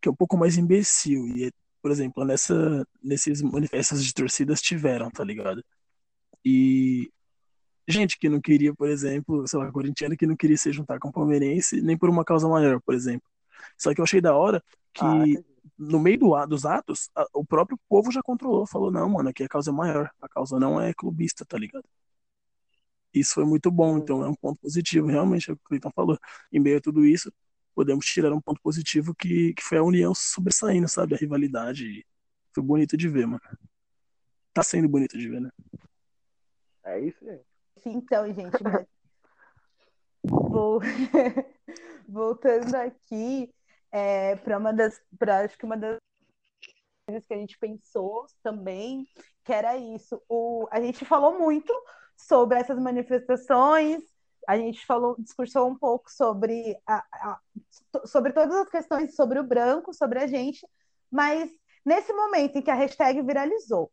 que 0.00 0.08
é 0.08 0.10
um 0.10 0.14
pouco 0.14 0.36
mais 0.36 0.56
imbecil. 0.56 1.26
E, 1.36 1.52
por 1.82 1.90
exemplo, 1.92 2.24
nessa, 2.24 2.86
nesses 3.02 3.42
manifestos 3.42 4.04
de 4.04 4.14
torcidas 4.14 4.62
tiveram, 4.62 5.10
tá 5.10 5.24
ligado? 5.24 5.64
E 6.44 7.10
gente 7.88 8.18
que 8.18 8.28
não 8.28 8.40
queria, 8.40 8.74
por 8.74 8.88
exemplo, 8.88 9.46
sei 9.48 9.58
lá, 9.58 9.70
corintiano 9.72 10.16
que 10.16 10.26
não 10.26 10.36
queria 10.36 10.56
se 10.56 10.72
juntar 10.72 10.98
com 10.98 11.12
palmeirense, 11.12 11.80
nem 11.82 11.96
por 11.98 12.10
uma 12.10 12.24
causa 12.24 12.48
maior, 12.48 12.80
por 12.82 12.94
exemplo. 12.94 13.28
Só 13.78 13.94
que 13.94 14.00
eu 14.00 14.04
achei 14.04 14.20
da 14.20 14.36
hora 14.36 14.62
que 14.94 15.38
Ah, 15.38 15.42
no 15.78 16.00
meio 16.00 16.18
do, 16.18 16.46
dos 16.46 16.66
atos, 16.66 17.10
a- 17.16 17.26
o 17.34 17.44
próprio 17.44 17.78
povo 17.88 18.10
já 18.12 18.22
controlou, 18.22 18.66
falou, 18.66 18.90
não, 18.92 19.08
mano, 19.10 19.30
aqui 19.30 19.44
a 19.44 19.48
causa 19.48 19.70
é 19.70 19.74
maior, 19.74 20.10
a 20.22 20.28
causa 20.28 20.58
não 20.60 20.80
é 20.80 20.94
clubista, 20.94 21.44
tá 21.46 21.58
ligado? 21.58 21.84
Isso 23.14 23.34
foi 23.34 23.44
muito 23.44 23.70
bom, 23.70 23.98
então 23.98 24.24
é 24.24 24.28
um 24.28 24.34
ponto 24.34 24.58
positivo, 24.60 25.06
realmente, 25.08 25.50
é 25.50 25.52
o 25.52 25.56
que 25.56 25.62
o 25.64 25.68
Cleiton 25.68 25.90
falou. 25.94 26.18
Em 26.52 26.58
meio 26.60 26.78
a 26.78 26.80
tudo 26.80 27.04
isso, 27.04 27.30
podemos 27.74 28.04
tirar 28.06 28.32
um 28.32 28.40
ponto 28.40 28.60
positivo 28.62 29.14
que, 29.14 29.54
que 29.54 29.62
foi 29.62 29.78
a 29.78 29.82
união 29.82 30.14
sobressaindo, 30.14 30.88
sabe? 30.88 31.14
A 31.14 31.18
rivalidade. 31.18 32.06
Foi 32.54 32.62
bonito 32.62 32.96
de 32.96 33.08
ver, 33.08 33.26
mano. 33.26 33.40
Tá 34.52 34.62
sendo 34.62 34.88
bonito 34.88 35.16
de 35.16 35.28
ver, 35.28 35.40
né? 35.40 35.50
É 36.84 37.00
isso, 37.00 37.24
gente. 37.24 37.44
Então, 37.84 38.32
gente, 38.32 38.62
mas... 38.62 38.86
Vou... 40.24 40.80
voltando 42.12 42.74
aqui 42.74 43.50
é, 43.90 44.36
para 44.36 44.58
uma 44.58 44.72
das, 44.72 45.00
para 45.18 45.40
acho 45.40 45.56
que 45.56 45.64
uma 45.64 45.76
das 45.76 45.98
coisas 47.06 47.26
que 47.26 47.34
a 47.34 47.38
gente 47.38 47.58
pensou 47.58 48.26
também, 48.42 49.06
que 49.44 49.52
era 49.52 49.76
isso. 49.76 50.20
O, 50.28 50.68
a 50.70 50.80
gente 50.80 51.04
falou 51.04 51.38
muito 51.38 51.72
sobre 52.16 52.58
essas 52.58 52.78
manifestações, 52.78 54.02
a 54.48 54.56
gente 54.56 54.84
falou, 54.84 55.16
discursou 55.18 55.68
um 55.68 55.76
pouco 55.76 56.10
sobre, 56.10 56.76
a, 56.86 57.04
a, 57.12 57.40
sobre 58.04 58.32
todas 58.32 58.54
as 58.56 58.68
questões 58.68 59.14
sobre 59.14 59.38
o 59.38 59.44
branco, 59.44 59.94
sobre 59.94 60.18
a 60.18 60.26
gente, 60.26 60.66
mas 61.10 61.50
nesse 61.84 62.12
momento 62.12 62.56
em 62.56 62.62
que 62.62 62.70
a 62.70 62.74
hashtag 62.74 63.22
viralizou, 63.22 63.90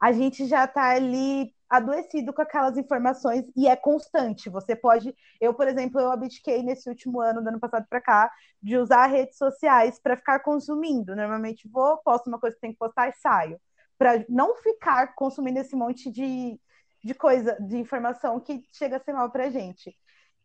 a 0.00 0.12
gente 0.12 0.46
já 0.46 0.64
está 0.64 0.90
ali 0.90 1.54
adoecido 1.68 2.32
com 2.32 2.42
aquelas 2.42 2.76
informações 2.76 3.44
e 3.56 3.68
é 3.68 3.76
constante. 3.76 4.50
Você 4.50 4.74
pode, 4.74 5.14
eu, 5.40 5.54
por 5.54 5.68
exemplo, 5.68 6.00
eu 6.00 6.10
abdiquei 6.10 6.62
nesse 6.62 6.88
último 6.88 7.20
ano, 7.20 7.42
do 7.42 7.48
ano 7.48 7.60
passado 7.60 7.86
para 7.88 8.00
cá, 8.00 8.32
de 8.60 8.76
usar 8.76 9.06
redes 9.06 9.38
sociais 9.38 10.00
para 10.00 10.16
ficar 10.16 10.40
consumindo. 10.40 11.14
Normalmente 11.14 11.68
vou, 11.68 11.98
posto 11.98 12.26
uma 12.26 12.40
coisa 12.40 12.56
que 12.56 12.60
tem 12.60 12.72
que 12.72 12.78
postar 12.78 13.08
e 13.08 13.12
saio, 13.12 13.60
para 13.96 14.24
não 14.28 14.56
ficar 14.56 15.14
consumindo 15.14 15.60
esse 15.60 15.76
monte 15.76 16.10
de, 16.10 16.58
de 17.02 17.14
coisa, 17.14 17.56
de 17.60 17.76
informação 17.78 18.40
que 18.40 18.62
chega 18.72 18.96
a 18.96 19.00
ser 19.00 19.12
mal 19.12 19.30
para 19.30 19.50
gente. 19.50 19.96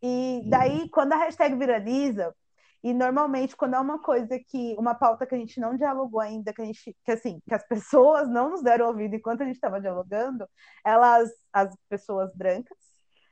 E 0.02 0.44
daí, 0.48 0.90
quando 0.90 1.14
a 1.14 1.18
hashtag 1.18 1.56
viraliza, 1.56 2.34
e 2.84 2.94
normalmente, 2.94 3.56
quando 3.56 3.76
é 3.76 3.80
uma 3.80 4.00
coisa 4.00 4.38
que, 4.40 4.76
uma 4.78 4.94
pauta 4.94 5.26
que 5.26 5.34
a 5.34 5.38
gente 5.38 5.60
não 5.60 5.76
dialogou 5.76 6.20
ainda, 6.20 6.54
que 6.54 6.62
a 6.62 6.66
gente, 6.66 6.96
que 7.04 7.12
assim, 7.12 7.42
que 7.48 7.54
as 7.56 7.66
pessoas 7.68 8.30
não 8.30 8.52
nos 8.52 8.62
deram 8.62 8.88
ouvido 8.88 9.16
enquanto 9.16 9.42
a 9.42 9.46
gente 9.46 9.56
estava 9.56 9.82
dialogando, 9.82 10.48
elas, 10.86 11.32
as 11.52 11.76
pessoas 11.90 12.32
brancas, 12.36 12.78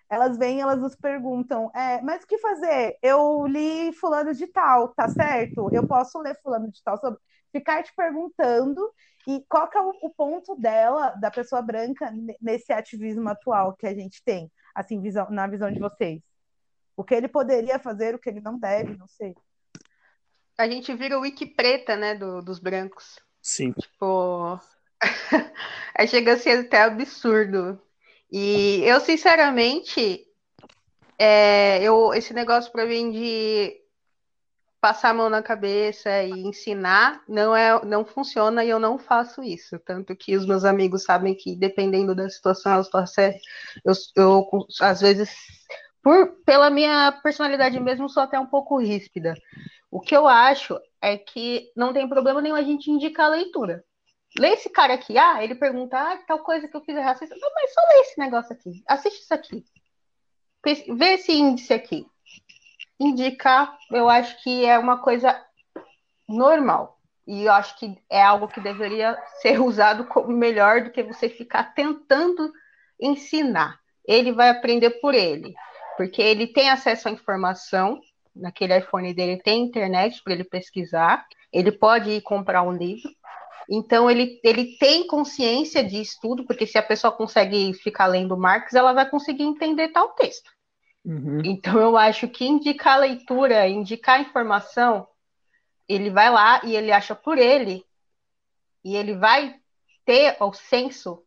elas 0.10 0.38
vêm, 0.38 0.62
elas 0.62 0.80
nos 0.80 0.96
perguntam, 0.96 1.72
é, 1.76 2.02
mas 2.02 2.24
o 2.24 2.28
que 2.28 2.38
fazer? 2.40 2.98
Eu 3.02 3.46
li 3.46 3.94
fulano 3.94 4.34
de 4.34 4.48
tal, 4.48 4.90
tá 4.90 5.08
certo? 5.10 5.70
Eu 5.72 5.88
posso 5.88 6.20
ler 6.20 6.36
fulano 6.42 6.72
de 6.72 6.82
tal 6.84 6.98
sobre 7.00 7.20
ficar 7.54 7.84
te 7.84 7.94
perguntando 7.96 8.92
e 9.28 9.42
qual 9.48 9.70
que 9.70 9.78
é 9.78 9.82
o, 9.82 9.94
o 10.02 10.10
ponto 10.10 10.56
dela, 10.56 11.12
da 11.12 11.32
pessoa 11.32 11.62
branca, 11.62 12.12
nesse 12.42 12.74
ativismo 12.74 13.30
atual 13.30 13.74
que 13.74 13.88
a 13.88 13.94
gente 13.94 14.22
tem, 14.24 14.52
assim, 14.76 15.00
visão, 15.00 15.30
na 15.30 15.48
visão 15.48 15.72
de 15.72 15.80
vocês? 15.80 16.22
O 16.98 17.04
que 17.04 17.16
ele 17.16 17.28
poderia 17.28 17.80
fazer, 17.80 18.14
o 18.14 18.20
que 18.20 18.30
ele 18.30 18.42
não 18.42 18.60
deve, 18.60 18.98
não 18.98 19.08
sei. 19.08 19.34
A 20.58 20.68
gente 20.68 20.94
vira 20.94 21.18
o 21.18 21.22
wiki 21.22 21.46
preta, 21.46 21.96
né, 21.96 22.16
do, 22.16 22.42
dos 22.42 22.60
brancos. 22.60 23.20
Sim. 23.42 23.72
Tipo, 23.74 24.60
aí 25.96 26.08
chega 26.08 26.34
a 26.34 26.38
ser 26.38 26.66
até 26.66 26.82
absurdo. 26.82 27.82
E 28.32 28.84
eu, 28.84 29.00
sinceramente, 29.00 30.26
é, 31.18 31.82
eu, 31.82 32.14
esse 32.14 32.34
negócio 32.34 32.72
para 32.72 32.86
mim 32.86 33.12
de 33.12 33.83
passar 34.84 35.12
a 35.12 35.14
mão 35.14 35.30
na 35.30 35.42
cabeça 35.42 36.24
e 36.24 36.32
ensinar 36.32 37.24
não 37.26 37.56
é, 37.56 37.86
não 37.86 38.04
funciona 38.04 38.66
e 38.66 38.70
eu 38.70 38.80
não 38.80 39.00
faço 39.00 39.42
isso. 39.42 39.80
Tanto 39.80 40.14
que 40.14 40.36
os 40.36 40.46
meus 40.46 40.66
amigos 40.66 41.04
sabem 41.04 41.34
que 41.34 41.56
dependendo 41.56 42.14
da 42.14 42.30
situação, 42.30 42.84
eu, 43.86 43.94
eu, 44.18 44.68
às 44.82 45.00
vezes 45.00 45.34
por, 46.04 46.36
pela 46.46 46.70
minha 46.70 47.14
personalidade 47.24 47.80
mesmo, 47.80 48.10
sou 48.10 48.24
até 48.24 48.38
um 48.38 48.46
pouco 48.46 48.78
ríspida. 48.78 49.36
O 49.90 50.02
que 50.02 50.14
eu 50.14 50.28
acho 50.28 50.78
é 51.02 51.18
que 51.18 51.72
não 51.78 51.94
tem 51.94 52.10
problema 52.10 52.42
nenhum 52.42 52.56
a 52.56 52.62
gente 52.62 52.92
indicar 52.92 53.28
a 53.28 53.36
leitura. 53.36 53.86
Lê 54.38 54.50
esse 54.50 54.70
cara 54.70 54.96
aqui, 54.96 55.18
ah, 55.18 55.42
ele 55.42 55.56
pergunta, 55.56 55.98
ah, 55.98 56.18
tal 56.28 56.40
coisa 56.40 56.68
que 56.68 56.76
eu 56.76 56.82
fiz 56.82 56.94
racista. 56.98 57.38
Não, 57.40 57.50
mas 57.56 57.74
só 57.74 57.80
lê 57.88 58.02
esse 58.02 58.20
negócio 58.20 58.52
aqui. 58.52 58.84
Assiste 58.86 59.22
isso 59.22 59.34
aqui. 59.34 59.64
Vê 60.94 61.14
esse 61.14 61.32
índice 61.32 61.74
aqui. 61.74 62.06
Indicar, 63.04 63.78
eu 63.92 64.10
acho 64.10 64.42
que 64.42 64.66
é 64.66 64.80
uma 64.80 64.98
coisa 64.98 65.40
normal. 66.28 67.00
E 67.28 67.44
eu 67.46 67.52
acho 67.52 67.78
que 67.78 67.98
é 68.10 68.22
algo 68.22 68.48
que 68.48 68.62
deveria 68.62 69.18
ser 69.42 69.60
usado 69.62 70.08
melhor 70.28 70.82
do 70.82 70.92
que 70.92 71.04
você 71.04 71.30
ficar 71.30 71.74
tentando 71.74 72.52
ensinar. 73.00 73.80
Ele 74.06 74.32
vai 74.32 74.50
aprender 74.50 74.90
por 75.02 75.14
ele, 75.14 75.54
porque 75.98 76.22
ele 76.22 76.48
tem 76.48 76.70
acesso 76.70 77.08
à 77.08 77.12
informação, 77.12 78.02
naquele 78.36 78.78
iPhone 78.78 79.14
dele 79.14 79.42
tem 79.42 79.64
internet 79.64 80.22
para 80.24 80.34
ele 80.34 80.44
pesquisar, 80.44 81.26
ele 81.52 81.72
pode 81.72 82.10
ir 82.10 82.22
comprar 82.22 82.64
um 82.64 82.74
livro. 82.74 83.10
Então 83.70 84.10
ele, 84.12 84.40
ele 84.44 84.78
tem 84.78 85.08
consciência 85.08 85.84
de 85.84 86.02
estudo, 86.02 86.46
porque 86.46 86.68
se 86.68 86.78
a 86.78 86.84
pessoa 86.84 87.14
consegue 87.14 87.74
ficar 87.74 88.08
lendo 88.08 88.38
Marx, 88.38 88.74
ela 88.74 88.92
vai 88.92 89.10
conseguir 89.10 89.44
entender 89.44 89.90
tal 89.90 90.10
texto. 90.10 90.52
Uhum. 91.06 91.42
Então 91.44 91.80
eu 91.80 91.98
acho 91.98 92.28
que 92.28 92.46
indicar 92.46 93.00
leitura, 93.00 93.68
indicar 93.68 94.22
informação, 94.22 95.08
ele 95.88 96.10
vai 96.10 96.30
lá 96.30 96.62
e 96.64 96.76
ele 96.76 96.92
acha 96.92 97.14
por 97.14 97.38
ele, 97.38 97.86
e 98.84 98.96
ele 98.96 99.16
vai 99.16 99.56
ter 100.06 100.38
o 100.40 100.54
senso 100.54 101.24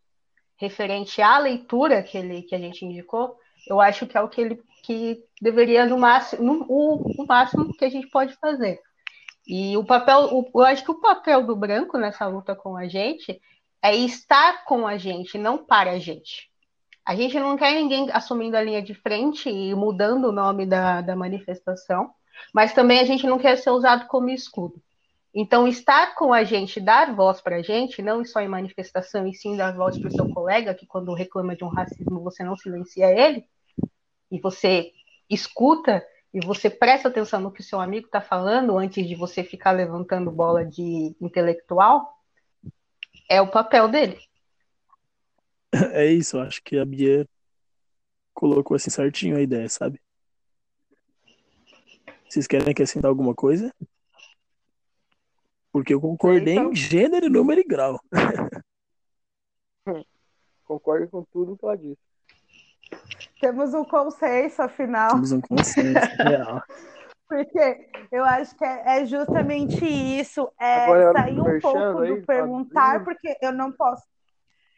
referente 0.57 1.21
à 1.21 1.39
leitura 1.39 2.03
que, 2.03 2.17
ele, 2.17 2.43
que 2.43 2.55
a 2.55 2.59
gente 2.59 2.85
indicou, 2.85 3.39
eu 3.69 3.81
acho 3.81 4.07
que 4.07 4.17
é 4.17 4.21
o 4.21 4.29
que 4.29 4.41
ele 4.41 4.63
que 4.83 5.21
deveria 5.43 5.85
no 5.85 5.99
máximo, 5.99 6.45
no, 6.45 6.65
o, 6.69 7.23
o 7.23 7.27
máximo 7.27 7.77
que 7.77 7.85
a 7.85 7.91
gente 7.91 8.09
pode 8.09 8.35
fazer. 8.35 8.81
E 9.45 9.77
o 9.77 9.85
papel, 9.85 10.29
o, 10.33 10.49
eu 10.55 10.65
acho 10.65 10.85
que 10.85 10.91
o 10.93 11.01
papel 11.01 11.45
do 11.45 11.57
branco 11.57 11.99
nessa 11.99 12.27
luta 12.27 12.55
com 12.55 12.77
a 12.77 12.87
gente 12.87 13.41
é 13.83 13.95
estar 13.97 14.65
com 14.65 14.87
a 14.87 14.97
gente, 14.97 15.37
não 15.37 15.59
para 15.59 15.93
a 15.93 15.99
gente. 15.99 16.49
A 17.07 17.15
gente 17.15 17.39
não 17.39 17.57
quer 17.57 17.73
ninguém 17.73 18.11
assumindo 18.13 18.57
a 18.57 18.63
linha 18.63 18.83
de 18.83 18.93
frente 18.93 19.49
e 19.49 19.73
mudando 19.77 20.25
o 20.25 20.33
nome 20.33 20.67
da, 20.67 21.01
da 21.01 21.15
manifestação, 21.15 22.11
mas 22.53 22.75
também 22.75 22.99
a 22.99 23.05
gente 23.05 23.25
não 23.29 23.39
quer 23.39 23.57
ser 23.59 23.71
usado 23.71 24.09
como 24.09 24.29
escudo. 24.29 24.83
Então, 25.33 25.69
estar 25.69 26.17
com 26.17 26.33
a 26.33 26.43
gente, 26.43 26.81
dar 26.81 27.15
voz 27.15 27.41
para 27.41 27.57
a 27.57 27.63
gente, 27.63 28.03
não 28.03 28.25
só 28.25 28.41
em 28.41 28.49
manifestação, 28.49 29.25
e 29.25 29.35
sim 29.35 29.57
dar 29.57 29.77
voz 29.77 29.97
para 29.97 30.09
o 30.09 30.11
seu 30.11 30.29
colega, 30.31 30.75
que 30.75 30.85
quando 30.87 31.15
reclama 31.15 31.55
de 31.55 31.63
um 31.63 31.69
racismo, 31.69 32.25
você 32.25 32.43
não 32.43 32.57
silencia 32.57 33.07
ele, 33.13 33.45
e 34.29 34.41
você 34.41 34.91
escuta 35.31 36.05
e 36.35 36.45
você 36.45 36.69
presta 36.69 37.09
atenção 37.09 37.41
no 37.41 37.53
que 37.53 37.63
seu 37.63 37.81
amigo 37.81 38.07
está 38.07 38.21
falando 38.21 38.77
antes 38.77 39.07
de 39.07 39.15
você 39.15 39.45
ficar 39.45 39.71
levantando 39.71 40.31
bola 40.31 40.65
de 40.65 41.15
intelectual, 41.21 42.19
é 43.29 43.41
o 43.41 43.47
papel 43.47 43.87
dele. 43.89 44.19
É 45.93 46.07
isso, 46.07 46.37
eu 46.37 46.43
acho 46.43 46.63
que 46.63 46.79
a 46.79 46.85
Bia 46.85 47.29
colocou 48.33 48.75
assim 48.75 48.91
certinho 48.91 49.37
a 49.37 49.41
ideia, 49.41 49.69
sabe? 49.69 50.01
Vocês 52.29 52.47
querem 52.47 52.71
acrescentar 52.71 53.09
alguma 53.09 53.35
coisa? 53.35 53.73
Porque 55.73 55.95
eu 55.95 56.01
concordei 56.01 56.55
então... 56.55 56.73
em 56.73 56.75
gênero, 56.75 57.29
número 57.29 57.61
e 57.61 57.65
grau. 57.65 58.01
Concordo 60.65 61.09
com 61.09 61.23
tudo 61.25 61.57
que 61.57 61.65
ela 61.65 61.77
disse. 61.77 62.01
Temos 63.41 63.73
um 63.73 63.85
consenso, 63.85 64.63
afinal. 64.63 65.11
Temos 65.11 65.33
um 65.33 65.41
consenso 65.41 66.01
real. 66.19 66.63
Porque 67.29 67.89
eu 68.11 68.25
acho 68.25 68.57
que 68.57 68.65
é, 68.65 69.01
é 69.01 69.07
justamente 69.07 69.85
isso, 69.85 70.51
é 70.59 71.13
sair 71.13 71.41
um 71.41 71.61
pouco 71.61 72.05
do 72.05 72.23
perguntar, 72.27 73.05
porque 73.05 73.37
eu 73.41 73.53
não 73.53 73.73
posso. 73.73 74.05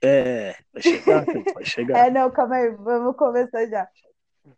É, 0.02 0.54
vai 0.72 0.82
chegar, 0.82 1.24
vai 1.54 1.64
chegar. 1.64 2.06
É, 2.06 2.10
não, 2.10 2.30
calma 2.30 2.56
aí, 2.56 2.70
vamos 2.70 3.16
começar 3.16 3.66
já. 3.66 3.88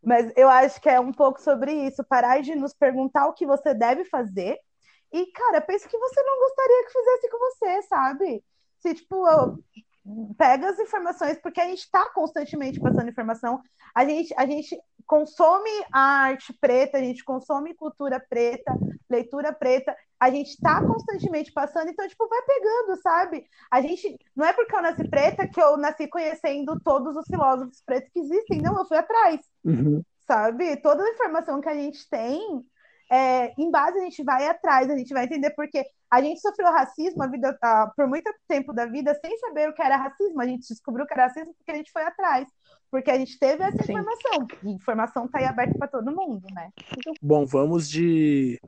Mas 0.02 0.32
eu 0.36 0.48
acho 0.48 0.80
que 0.80 0.88
é 0.88 1.00
um 1.00 1.12
pouco 1.12 1.40
sobre 1.40 1.72
isso, 1.72 2.04
parar 2.04 2.40
de 2.40 2.54
nos 2.54 2.72
perguntar 2.72 3.26
o 3.26 3.32
que 3.32 3.46
você 3.46 3.74
deve 3.74 4.04
fazer 4.04 4.58
e, 5.12 5.26
cara, 5.32 5.60
pensa 5.60 5.88
que 5.88 5.98
você 5.98 6.22
não 6.22 6.38
gostaria 6.38 6.84
que 6.84 6.92
fizesse 6.92 7.30
com 7.30 7.38
você, 7.38 7.82
sabe? 7.82 8.44
Se, 8.78 8.94
tipo, 8.94 9.26
eu 9.26 9.58
pega 10.36 10.70
as 10.70 10.78
informações, 10.78 11.38
porque 11.40 11.60
a 11.60 11.66
gente 11.66 11.80
está 11.80 12.08
constantemente 12.10 12.80
passando 12.80 13.08
informação, 13.08 13.60
a 13.94 14.04
gente, 14.04 14.34
a 14.36 14.46
gente 14.46 14.78
consome 15.06 15.70
a 15.92 16.00
arte 16.00 16.52
preta, 16.60 16.98
a 16.98 17.00
gente 17.00 17.24
consome 17.24 17.74
cultura 17.74 18.24
preta, 18.28 18.72
leitura 19.08 19.52
preta, 19.52 19.94
a 20.18 20.30
gente 20.30 20.50
está 20.50 20.80
constantemente 20.84 21.52
passando, 21.52 21.90
então, 21.90 22.06
tipo, 22.06 22.28
vai 22.28 22.40
pegando, 22.42 23.02
sabe? 23.02 23.46
A 23.70 23.80
gente, 23.80 24.16
não 24.34 24.46
é 24.46 24.52
porque 24.52 24.74
eu 24.74 24.82
nasci 24.82 25.08
preta 25.08 25.48
que 25.48 25.60
eu 25.60 25.76
nasci 25.76 26.06
conhecendo 26.06 26.78
todos 26.80 27.16
os 27.16 27.26
filósofos 27.26 27.82
pretos 27.84 28.10
que 28.12 28.20
existem, 28.20 28.60
não, 28.60 28.78
eu 28.78 28.86
fui 28.86 28.96
atrás, 28.96 29.40
uhum. 29.64 30.02
sabe? 30.26 30.76
Toda 30.76 31.02
a 31.02 31.10
informação 31.10 31.60
que 31.60 31.68
a 31.68 31.74
gente 31.74 32.08
tem, 32.08 32.64
é, 33.10 33.52
em 33.58 33.70
base 33.70 33.98
a 33.98 34.02
gente 34.02 34.22
vai 34.22 34.46
atrás, 34.46 34.88
a 34.88 34.96
gente 34.96 35.12
vai 35.12 35.24
entender 35.24 35.50
porque 35.50 35.84
a 36.08 36.22
gente 36.22 36.40
sofreu 36.40 36.68
racismo 36.70 37.22
a 37.22 37.26
vida, 37.26 37.58
a, 37.60 37.92
por 37.96 38.06
muito 38.06 38.32
tempo 38.46 38.72
da 38.72 38.86
vida 38.86 39.12
sem 39.20 39.36
saber 39.38 39.68
o 39.68 39.74
que 39.74 39.82
era 39.82 39.96
racismo. 39.96 40.40
A 40.40 40.46
gente 40.46 40.68
descobriu 40.68 41.04
o 41.04 41.08
que 41.08 41.14
era 41.14 41.24
racismo 41.24 41.52
porque 41.54 41.72
a 41.72 41.74
gente 41.74 41.90
foi 41.90 42.02
atrás, 42.02 42.46
porque 42.88 43.10
a 43.10 43.18
gente 43.18 43.36
teve 43.38 43.64
essa 43.64 43.82
Sim. 43.82 43.92
informação. 43.94 44.46
E 44.62 44.68
a 44.68 44.70
informação 44.70 45.24
está 45.24 45.40
aí 45.40 45.44
aberta 45.44 45.76
para 45.76 45.88
todo 45.88 46.14
mundo, 46.14 46.46
né? 46.52 46.70
Então, 46.96 47.12
Bom, 47.20 47.44
vamos 47.44 47.90
de. 47.90 48.60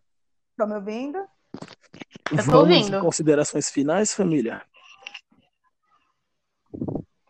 Estão 0.51 0.66
me 0.66 0.74
ouvindo? 0.74 1.18
Eu 1.18 2.43
vamos 2.45 2.55
ouvindo. 2.55 3.01
considerações 3.01 3.70
finais, 3.70 4.12
família? 4.12 4.62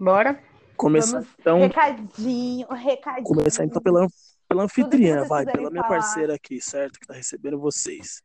Bora. 0.01 0.43
Começar 0.77 1.21
vamos, 1.21 1.29
então. 1.39 1.59
Recadinho, 1.61 2.67
recadinho. 2.69 3.25
Começar 3.25 3.65
então 3.65 3.83
pela 3.83 4.07
pela 4.53 4.65
anfitriã, 4.65 5.25
vai, 5.25 5.47
pela 5.47 5.71
minha 5.71 5.83
falar. 5.83 6.01
parceira 6.01 6.35
aqui, 6.35 6.61
certo? 6.61 7.01
Que 7.01 7.07
tá 7.07 7.15
recebendo 7.15 7.59
vocês. 7.59 8.23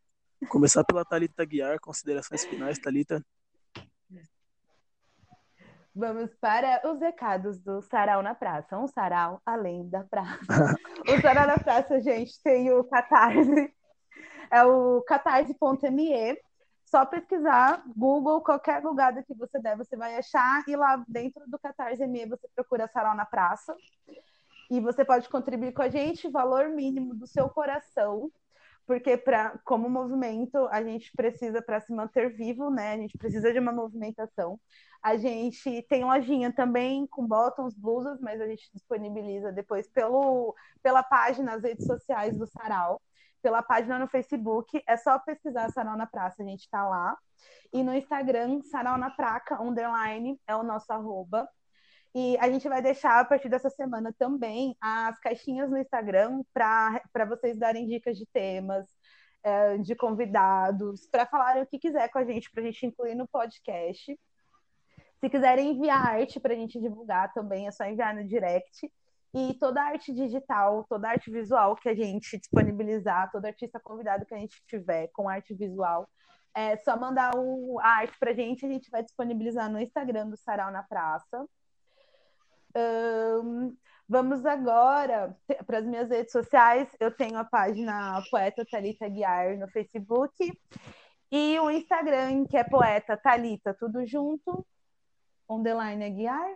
Começar 0.49 0.83
pela 0.83 1.05
Talita 1.05 1.45
Guiar, 1.45 1.79
considerações 1.79 2.43
finais, 2.45 2.77
Talita. 2.77 3.25
Vamos 5.95 6.29
para 6.35 6.81
os 6.87 6.99
recados 6.99 7.57
do 7.59 7.81
Sarau 7.81 8.21
na 8.21 8.35
Praça. 8.35 8.77
Um 8.77 8.87
sarau 8.87 9.41
além 9.43 9.89
da 9.89 10.03
praça. 10.03 10.37
o 11.07 11.21
Sarau 11.21 11.47
na 11.47 11.57
Praça, 11.57 11.99
gente, 12.01 12.39
tem 12.43 12.71
o 12.71 12.83
Catarse. 12.83 13.73
É 14.51 14.63
o 14.63 15.01
catarse.me. 15.01 16.37
Só 16.85 17.05
pesquisar, 17.05 17.83
Google, 17.95 18.41
qualquer 18.41 18.81
lugar 18.83 19.11
que 19.23 19.33
você 19.33 19.59
der, 19.59 19.75
você 19.75 19.97
vai 19.97 20.15
achar. 20.17 20.63
E 20.67 20.75
lá 20.75 21.03
dentro 21.07 21.49
do 21.49 21.57
Catarse.me 21.57 22.27
você 22.27 22.47
procura 22.55 22.87
Sarau 22.87 23.15
na 23.15 23.25
Praça. 23.25 23.75
E 24.69 24.79
você 24.79 25.05
pode 25.05 25.29
contribuir 25.29 25.73
com 25.73 25.81
a 25.81 25.89
gente, 25.89 26.29
valor 26.29 26.69
mínimo 26.69 27.15
do 27.15 27.25
seu 27.25 27.49
coração, 27.49 28.31
porque 28.85 29.17
para 29.17 29.57
como 29.65 29.89
movimento 29.89 30.57
a 30.71 30.81
gente 30.81 31.11
precisa 31.15 31.61
para 31.61 31.79
se 31.81 31.93
manter 31.93 32.33
vivo, 32.33 32.69
né? 32.69 32.93
A 32.93 32.97
gente 32.97 33.17
precisa 33.17 33.51
de 33.51 33.59
uma 33.59 33.71
movimentação. 33.71 34.59
A 35.01 35.15
gente 35.17 35.81
tem 35.83 36.03
lojinha 36.03 36.51
também 36.51 37.05
com 37.07 37.27
bottoms, 37.27 37.75
blusas, 37.75 38.19
mas 38.19 38.41
a 38.41 38.47
gente 38.47 38.69
disponibiliza 38.73 39.51
depois 39.51 39.87
pelo, 39.89 40.55
pela 40.81 41.03
página, 41.03 41.53
nas 41.53 41.63
redes 41.63 41.85
sociais 41.85 42.37
do 42.37 42.47
Sarau, 42.47 43.01
pela 43.41 43.61
página 43.61 43.99
no 43.99 44.07
Facebook. 44.07 44.81
É 44.87 44.97
só 44.97 45.19
pesquisar 45.19 45.69
Sarau 45.69 45.97
na 45.97 46.07
Praça, 46.07 46.41
a 46.41 46.45
gente 46.45 46.61
está 46.61 46.87
lá. 46.87 47.17
E 47.71 47.83
no 47.83 47.93
Instagram, 47.93 48.61
Sarau 48.63 48.97
na 48.97 49.09
Praca, 49.09 49.61
underline, 49.61 50.39
é 50.47 50.55
o 50.55 50.63
nosso 50.63 50.91
arroba. 50.91 51.47
E 52.15 52.37
a 52.39 52.49
gente 52.49 52.67
vai 52.67 52.81
deixar 52.81 53.19
a 53.19 53.25
partir 53.25 53.49
dessa 53.49 53.69
semana 53.69 54.13
também 54.17 54.75
as 54.81 55.19
caixinhas 55.19 55.69
no 55.69 55.77
Instagram 55.77 56.41
para 56.53 57.25
vocês 57.27 57.57
darem 57.57 57.87
dicas 57.87 58.17
de 58.17 58.25
temas, 58.25 58.87
é, 59.43 59.77
de 59.77 59.95
convidados, 59.95 61.07
para 61.07 61.25
falarem 61.25 61.63
o 61.63 61.67
que 61.67 61.79
quiser 61.79 62.09
com 62.09 62.19
a 62.19 62.25
gente, 62.25 62.49
para 62.51 62.61
a 62.61 62.65
gente 62.65 62.85
incluir 62.85 63.15
no 63.15 63.27
podcast. 63.27 64.17
Se 65.19 65.29
quiserem 65.29 65.71
enviar 65.71 66.05
arte 66.05 66.39
para 66.39 66.53
a 66.53 66.55
gente 66.55 66.79
divulgar 66.79 67.33
também, 67.33 67.67
é 67.67 67.71
só 67.71 67.85
enviar 67.85 68.13
no 68.15 68.27
direct. 68.27 68.91
E 69.33 69.53
toda 69.55 69.83
arte 69.83 70.13
digital, 70.13 70.85
toda 70.89 71.09
arte 71.09 71.29
visual 71.29 71.75
que 71.75 71.89
a 71.89 71.95
gente 71.95 72.37
disponibilizar, 72.37 73.31
todo 73.31 73.45
artista 73.45 73.79
convidado 73.79 74.25
que 74.25 74.33
a 74.33 74.37
gente 74.37 74.61
tiver 74.67 75.07
com 75.09 75.27
arte 75.27 75.53
visual, 75.53 76.07
é 76.55 76.75
só 76.77 76.97
mandar 76.97 77.35
o, 77.35 77.79
a 77.79 77.87
arte 77.87 78.17
para 78.19 78.31
a 78.31 78.33
gente, 78.33 78.65
a 78.65 78.69
gente 78.69 78.89
vai 78.89 79.03
disponibilizar 79.03 79.71
no 79.71 79.79
Instagram 79.79 80.29
do 80.29 80.37
Sarau 80.37 80.71
na 80.71 80.81
Praça. 80.81 81.45
Um, 82.75 83.75
vamos 84.07 84.45
agora 84.45 85.35
para 85.65 85.79
as 85.79 85.85
minhas 85.85 86.09
redes 86.09 86.31
sociais. 86.31 86.87
Eu 86.99 87.11
tenho 87.11 87.37
a 87.37 87.43
página 87.43 88.21
Poeta 88.29 88.65
Talita 88.65 89.07
Guiar 89.07 89.57
no 89.57 89.67
Facebook 89.69 90.51
e 91.31 91.59
o 91.59 91.69
Instagram, 91.69 92.45
que 92.45 92.57
é 92.57 92.63
Poeta 92.63 93.17
Talita, 93.17 93.73
tudo 93.73 94.05
junto, 94.05 94.65
underline 95.49 96.09
Guiar. 96.11 96.55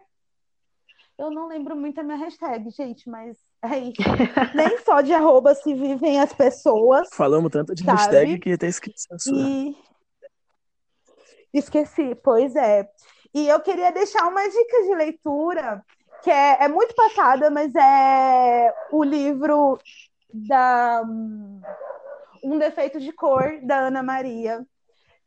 Eu 1.18 1.30
não 1.30 1.48
lembro 1.48 1.76
muito 1.76 2.00
a 2.00 2.04
minha 2.04 2.18
hashtag, 2.18 2.70
gente, 2.72 3.08
mas 3.10 3.38
É 3.64 3.78
isso. 3.78 4.02
Nem 4.56 4.78
só 4.80 5.02
de 5.02 5.14
arroba 5.14 5.54
se 5.54 5.74
vivem 5.74 6.20
as 6.20 6.34
pessoas. 6.34 7.10
Falamos 7.14 7.52
tanto 7.52 7.76
de 7.76 7.84
sabe? 7.84 7.98
hashtag 7.98 8.40
que 8.40 8.54
até 8.54 8.68
esqueci 8.68 9.08
a 9.14 9.20
sua. 9.20 9.38
E 9.38 9.76
esqueci, 11.54 12.16
pois 12.16 12.56
é. 12.56 12.90
E 13.34 13.48
eu 13.48 13.60
queria 13.62 13.92
deixar 13.92 14.28
uma 14.28 14.44
dica 14.50 14.82
de 14.84 14.96
leitura 14.96 15.86
que 16.24 16.30
é, 16.30 16.64
é 16.64 16.68
muito 16.68 16.94
passada, 16.96 17.50
mas 17.50 17.74
é 17.76 18.74
o 18.92 19.04
livro 19.04 19.80
da 20.34 21.04
Um 22.44 22.58
Defeito 22.58 23.00
de 23.00 23.12
Cor, 23.12 23.60
da 23.64 23.88
Ana 23.88 24.04
Maria. 24.04 24.66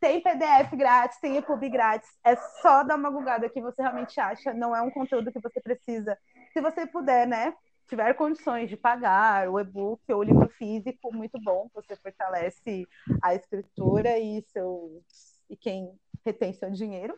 Tem 0.01 0.21
PDF 0.21 0.73
grátis, 0.77 1.19
tem 1.19 1.37
EPUB 1.37 1.69
grátis. 1.71 2.09
É 2.23 2.37
só 2.37 2.83
dar 2.83 2.97
uma 2.97 3.11
bugada 3.11 3.49
que 3.49 3.61
você 3.61 3.81
realmente 3.81 4.21
acha. 4.21 4.53
Não 4.53 4.77
é 4.77 4.83
um 4.83 4.91
conteúdo 4.91 5.33
que 5.33 5.41
você 5.41 5.61
precisa. 5.61 6.19
Se 6.53 6.61
você 6.61 6.87
puder, 6.87 7.27
né? 7.27 7.55
Tiver 7.89 8.13
condições 8.15 8.69
de 8.69 8.77
pagar 8.77 9.49
o 9.49 9.59
e-book 9.59 10.01
ou 10.11 10.19
o 10.19 10.23
livro 10.23 10.49
físico, 10.51 11.13
muito 11.13 11.39
bom. 11.43 11.69
Você 11.75 11.97
fortalece 11.97 12.87
a 13.23 13.35
escritura 13.35 14.19
e, 14.19 14.43
seu, 14.53 15.03
e 15.49 15.57
quem 15.57 15.91
retém 16.25 16.53
seu 16.53 16.71
dinheiro. 16.71 17.15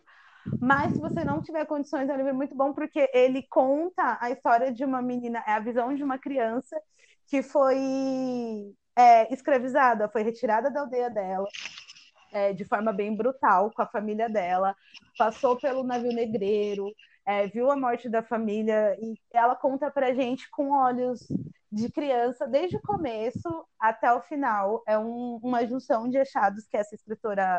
Mas 0.60 0.92
se 0.92 1.00
você 1.00 1.24
não 1.24 1.42
tiver 1.42 1.64
condições, 1.66 2.08
é 2.08 2.14
um 2.14 2.16
livro 2.16 2.34
muito 2.34 2.54
bom 2.54 2.72
porque 2.72 3.10
ele 3.12 3.42
conta 3.48 4.18
a 4.20 4.30
história 4.30 4.72
de 4.72 4.84
uma 4.84 5.02
menina, 5.02 5.42
é 5.46 5.52
a 5.52 5.60
visão 5.60 5.94
de 5.94 6.02
uma 6.02 6.18
criança 6.18 6.76
que 7.26 7.42
foi 7.42 8.74
é, 8.96 9.32
escravizada, 9.32 10.08
foi 10.08 10.22
retirada 10.22 10.70
da 10.70 10.80
aldeia 10.80 11.10
dela 11.10 11.46
é, 12.32 12.52
de 12.52 12.64
forma 12.64 12.92
bem 12.92 13.16
brutal 13.16 13.70
com 13.70 13.82
a 13.82 13.86
família 13.86 14.28
dela, 14.28 14.76
passou 15.18 15.56
pelo 15.56 15.82
navio 15.82 16.12
negreiro, 16.12 16.92
é, 17.24 17.46
viu 17.46 17.70
a 17.70 17.76
morte 17.76 18.08
da 18.08 18.22
família 18.22 18.96
e 19.00 19.14
ela 19.32 19.56
conta 19.56 19.90
pra 19.90 20.14
gente 20.14 20.48
com 20.50 20.70
olhos 20.70 21.20
de 21.72 21.90
criança 21.90 22.46
desde 22.46 22.76
o 22.76 22.82
começo 22.82 23.48
até 23.80 24.12
o 24.12 24.20
final. 24.20 24.82
É 24.86 24.98
um, 24.98 25.40
uma 25.42 25.66
junção 25.66 26.08
de 26.08 26.18
achados 26.18 26.66
que 26.68 26.76
essa 26.76 26.94
escritora 26.94 27.58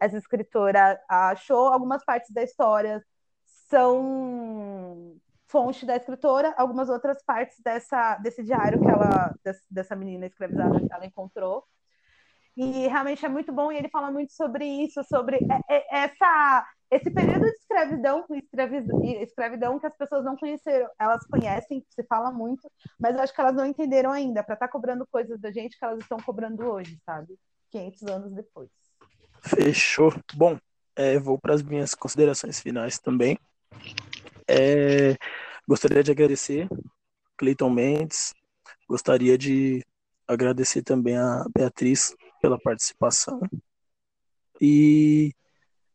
essa 0.00 0.16
escritora 0.16 1.00
achou. 1.08 1.68
Algumas 1.68 2.04
partes 2.04 2.30
da 2.32 2.42
história 2.42 3.04
são 3.44 5.18
fonte 5.46 5.86
da 5.86 5.96
escritora, 5.96 6.54
algumas 6.56 6.88
outras 6.88 7.22
partes 7.22 7.58
dessa, 7.60 8.16
desse 8.16 8.42
diário 8.42 8.80
que 8.80 8.88
ela, 8.88 9.34
dessa 9.70 9.96
menina 9.96 10.26
escravizada 10.26 10.78
que 10.78 10.92
ela 10.92 11.06
encontrou. 11.06 11.64
E 12.56 12.88
realmente 12.88 13.24
é 13.24 13.28
muito 13.28 13.52
bom, 13.52 13.70
e 13.70 13.76
ele 13.76 13.88
fala 13.88 14.10
muito 14.10 14.32
sobre 14.32 14.66
isso, 14.66 15.02
sobre 15.04 15.38
essa, 15.90 16.66
esse 16.90 17.08
período 17.08 17.44
de 17.44 17.52
escravidão, 17.52 18.26
escravidão 19.22 19.78
que 19.78 19.86
as 19.86 19.96
pessoas 19.96 20.24
não 20.24 20.36
conheceram. 20.36 20.90
Elas 20.98 21.24
conhecem, 21.26 21.84
se 21.88 22.02
fala 22.04 22.32
muito, 22.32 22.68
mas 22.98 23.14
eu 23.14 23.22
acho 23.22 23.32
que 23.32 23.40
elas 23.40 23.54
não 23.54 23.64
entenderam 23.64 24.10
ainda, 24.10 24.42
para 24.42 24.54
estar 24.54 24.66
tá 24.66 24.72
cobrando 24.72 25.06
coisas 25.06 25.40
da 25.40 25.52
gente 25.52 25.78
que 25.78 25.84
elas 25.84 26.00
estão 26.00 26.18
cobrando 26.18 26.68
hoje, 26.68 26.98
sabe? 27.06 27.38
500 27.70 28.02
anos 28.08 28.32
depois. 28.32 28.87
Fechou. 29.42 30.14
Bom, 30.34 30.58
é, 30.96 31.18
vou 31.18 31.38
para 31.38 31.54
as 31.54 31.62
minhas 31.62 31.94
considerações 31.94 32.60
finais 32.60 32.98
também. 32.98 33.38
É, 34.46 35.16
gostaria 35.66 36.02
de 36.02 36.10
agradecer 36.10 36.68
Cleiton 37.36 37.70
Mendes, 37.70 38.34
gostaria 38.88 39.38
de 39.38 39.84
agradecer 40.26 40.82
também 40.82 41.16
a 41.16 41.44
Beatriz 41.54 42.14
pela 42.42 42.58
participação. 42.58 43.40
E 44.60 45.32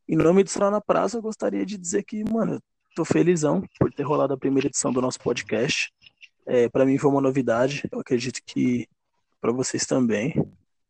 em 0.08 0.16
nome 0.16 0.44
do 0.44 0.50
Sala 0.50 0.72
na 0.72 0.82
Praça, 0.82 1.18
eu 1.18 1.22
gostaria 1.22 1.66
de 1.66 1.78
dizer 1.78 2.04
que, 2.04 2.24
mano, 2.24 2.62
tô 2.96 3.04
felizão 3.04 3.64
por 3.80 3.92
ter 3.92 4.04
rolado 4.04 4.34
a 4.34 4.38
primeira 4.38 4.68
edição 4.68 4.94
do 4.94 5.02
nosso 5.02 5.20
podcast. 5.20 5.92
É, 6.46 6.70
para 6.70 6.86
mim 6.86 6.98
foi 6.98 7.10
uma 7.10 7.22
novidade, 7.22 7.88
eu 7.92 8.00
acredito 8.00 8.42
que 8.46 8.88
para 9.42 9.52
vocês 9.52 9.86
também 9.86 10.34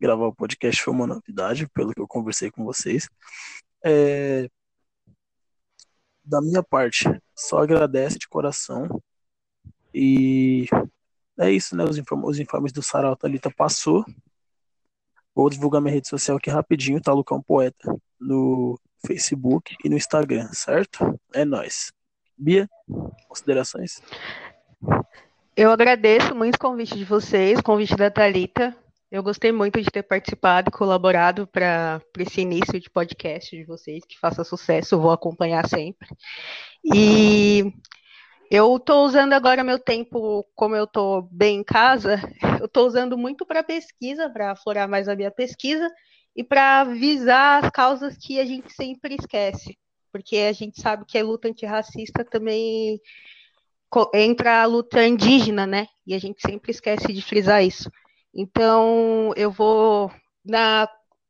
gravar 0.03 0.27
o 0.27 0.35
podcast 0.35 0.83
foi 0.83 0.93
uma 0.93 1.07
novidade, 1.07 1.65
pelo 1.69 1.93
que 1.93 2.01
eu 2.01 2.07
conversei 2.07 2.51
com 2.51 2.65
vocês. 2.65 3.07
É, 3.81 4.49
da 6.25 6.41
minha 6.41 6.61
parte, 6.61 7.05
só 7.33 7.59
agradece 7.59 8.19
de 8.19 8.27
coração. 8.27 9.01
E 9.93 10.67
é 11.39 11.49
isso, 11.49 11.73
né? 11.73 11.85
Os, 11.85 11.97
inform 11.97 12.25
os 12.25 12.37
informes 12.37 12.73
do 12.73 12.83
Sarau 12.83 13.15
Thalita 13.15 13.49
passou. 13.49 14.03
Vou 15.33 15.49
divulgar 15.49 15.81
minha 15.81 15.93
rede 15.93 16.09
social 16.09 16.35
aqui 16.35 16.49
rapidinho, 16.49 17.01
tá? 17.01 17.13
Lucão 17.13 17.41
Poeta, 17.41 17.95
no 18.19 18.77
Facebook 19.07 19.73
e 19.85 19.89
no 19.89 19.95
Instagram, 19.95 20.49
certo? 20.51 21.17
É 21.33 21.45
nós. 21.45 21.93
Bia, 22.37 22.69
considerações? 23.29 24.01
Eu 25.55 25.71
agradeço 25.71 26.35
muito 26.35 26.55
o 26.55 26.59
convite 26.59 26.97
de 26.97 27.05
vocês, 27.05 27.59
o 27.59 27.63
convite 27.63 27.95
da 27.95 28.11
Thalita. 28.11 28.75
Eu 29.13 29.21
gostei 29.21 29.51
muito 29.51 29.79
de 29.79 29.91
ter 29.91 30.01
participado 30.01 30.69
e 30.69 30.71
colaborado 30.71 31.45
para 31.45 32.01
esse 32.17 32.41
início 32.41 32.79
de 32.79 32.89
podcast 32.89 33.55
de 33.55 33.63
vocês, 33.63 34.03
que 34.03 34.17
faça 34.17 34.43
sucesso, 34.43 34.99
vou 34.99 35.11
acompanhar 35.11 35.69
sempre. 35.69 36.07
E 36.83 37.71
eu 38.49 38.75
estou 38.75 39.05
usando 39.05 39.33
agora 39.33 39.63
meu 39.63 39.77
tempo, 39.77 40.43
como 40.55 40.75
eu 40.75 40.85
estou 40.85 41.29
bem 41.31 41.59
em 41.59 41.63
casa, 41.63 42.19
eu 42.59 42.65
estou 42.65 42.87
usando 42.87 43.15
muito 43.15 43.45
para 43.45 43.61
pesquisa, 43.61 44.31
para 44.31 44.49
aflorar 44.49 44.89
mais 44.89 45.07
a 45.07 45.15
minha 45.15 45.29
pesquisa 45.29 45.87
e 46.35 46.43
para 46.43 46.83
visar 46.83 47.63
as 47.63 47.69
causas 47.69 48.17
que 48.17 48.39
a 48.39 48.45
gente 48.45 48.73
sempre 48.73 49.13
esquece, 49.13 49.77
porque 50.11 50.37
a 50.37 50.53
gente 50.53 50.81
sabe 50.81 51.05
que 51.05 51.19
a 51.19 51.23
luta 51.23 51.47
antirracista 51.47 52.25
também 52.25 52.99
entra 54.11 54.63
a 54.63 54.65
luta 54.65 55.05
indígena, 55.05 55.67
né? 55.67 55.85
E 56.03 56.15
a 56.15 56.19
gente 56.19 56.41
sempre 56.41 56.71
esquece 56.71 57.13
de 57.13 57.21
frisar 57.21 57.63
isso. 57.63 57.91
Então, 58.33 59.31
eu 59.35 59.51
vou. 59.51 60.11
Na, 60.43 60.89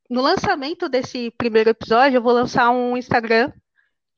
no 0.09 0.21
lançamento 0.21 0.87
desse 0.87 1.31
primeiro 1.31 1.69
episódio, 1.69 2.17
eu 2.17 2.21
vou 2.21 2.33
lançar 2.33 2.69
um 2.71 2.95
Instagram 2.97 3.51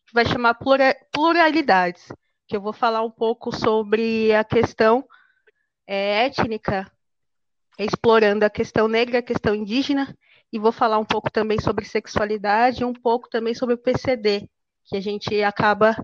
que 0.05 0.13
vai 0.13 0.25
chamar 0.25 0.53
Plura, 0.53 0.95
Pluralidades, 1.11 2.11
que 2.47 2.55
eu 2.55 2.61
vou 2.61 2.73
falar 2.73 3.01
um 3.03 3.11
pouco 3.11 3.53
sobre 3.55 4.33
a 4.33 4.43
questão 4.43 5.03
é, 5.87 6.25
étnica, 6.25 6.89
explorando 7.77 8.45
a 8.45 8.49
questão 8.49 8.87
negra, 8.87 9.19
a 9.19 9.23
questão 9.23 9.55
indígena, 9.55 10.15
e 10.53 10.59
vou 10.59 10.71
falar 10.71 10.99
um 10.99 11.05
pouco 11.05 11.31
também 11.31 11.59
sobre 11.59 11.85
sexualidade 11.85 12.85
um 12.85 12.93
pouco 12.93 13.27
também 13.29 13.53
sobre 13.53 13.75
o 13.75 13.77
PCD, 13.77 14.47
que 14.85 14.95
a 14.95 15.01
gente 15.01 15.43
acaba 15.43 15.95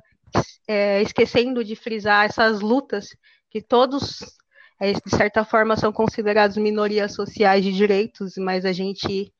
é, 0.67 1.01
esquecendo 1.01 1.63
de 1.63 1.75
frisar 1.75 2.25
essas 2.25 2.59
lutas 2.59 3.15
que 3.49 3.61
todos 3.61 4.19
de 4.81 5.15
certa 5.15 5.45
forma, 5.45 5.77
são 5.77 5.93
considerados 5.93 6.57
minorias 6.57 7.13
sociais 7.13 7.63
de 7.63 7.71
direitos, 7.71 8.33
mas 8.37 8.65
a 8.65 8.73
gente 8.73 9.31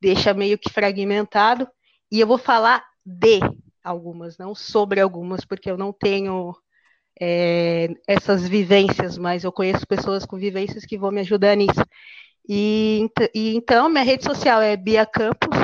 deixa 0.00 0.32
meio 0.32 0.56
que 0.56 0.70
fragmentado. 0.70 1.66
E 2.10 2.20
eu 2.20 2.26
vou 2.26 2.38
falar 2.38 2.84
de 3.04 3.40
algumas, 3.82 4.38
não 4.38 4.54
sobre 4.54 5.00
algumas, 5.00 5.44
porque 5.44 5.70
eu 5.70 5.76
não 5.76 5.92
tenho 5.92 6.54
é, 7.20 7.88
essas 8.06 8.46
vivências, 8.48 9.18
mas 9.18 9.42
eu 9.42 9.52
conheço 9.52 9.86
pessoas 9.86 10.24
com 10.24 10.36
vivências 10.36 10.84
que 10.84 10.96
vão 10.96 11.10
me 11.10 11.20
ajudar 11.20 11.56
nisso. 11.56 11.84
E, 12.48 13.10
e 13.34 13.56
então, 13.56 13.88
minha 13.88 14.04
rede 14.04 14.24
social 14.24 14.60
é 14.62 14.76
Bia 14.76 15.04
Campos, 15.04 15.56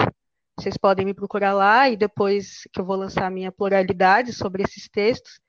vocês 0.59 0.77
podem 0.77 1.07
me 1.07 1.15
procurar 1.15 1.53
lá 1.53 1.89
e 1.89 1.97
depois 1.97 2.63
que 2.73 2.81
eu 2.81 2.85
vou 2.85 2.97
lançar 2.97 3.27
a 3.27 3.31
minha 3.31 3.53
pluralidade 3.53 4.33
sobre 4.33 4.63
esses 4.63 4.89
textos, 4.89 5.41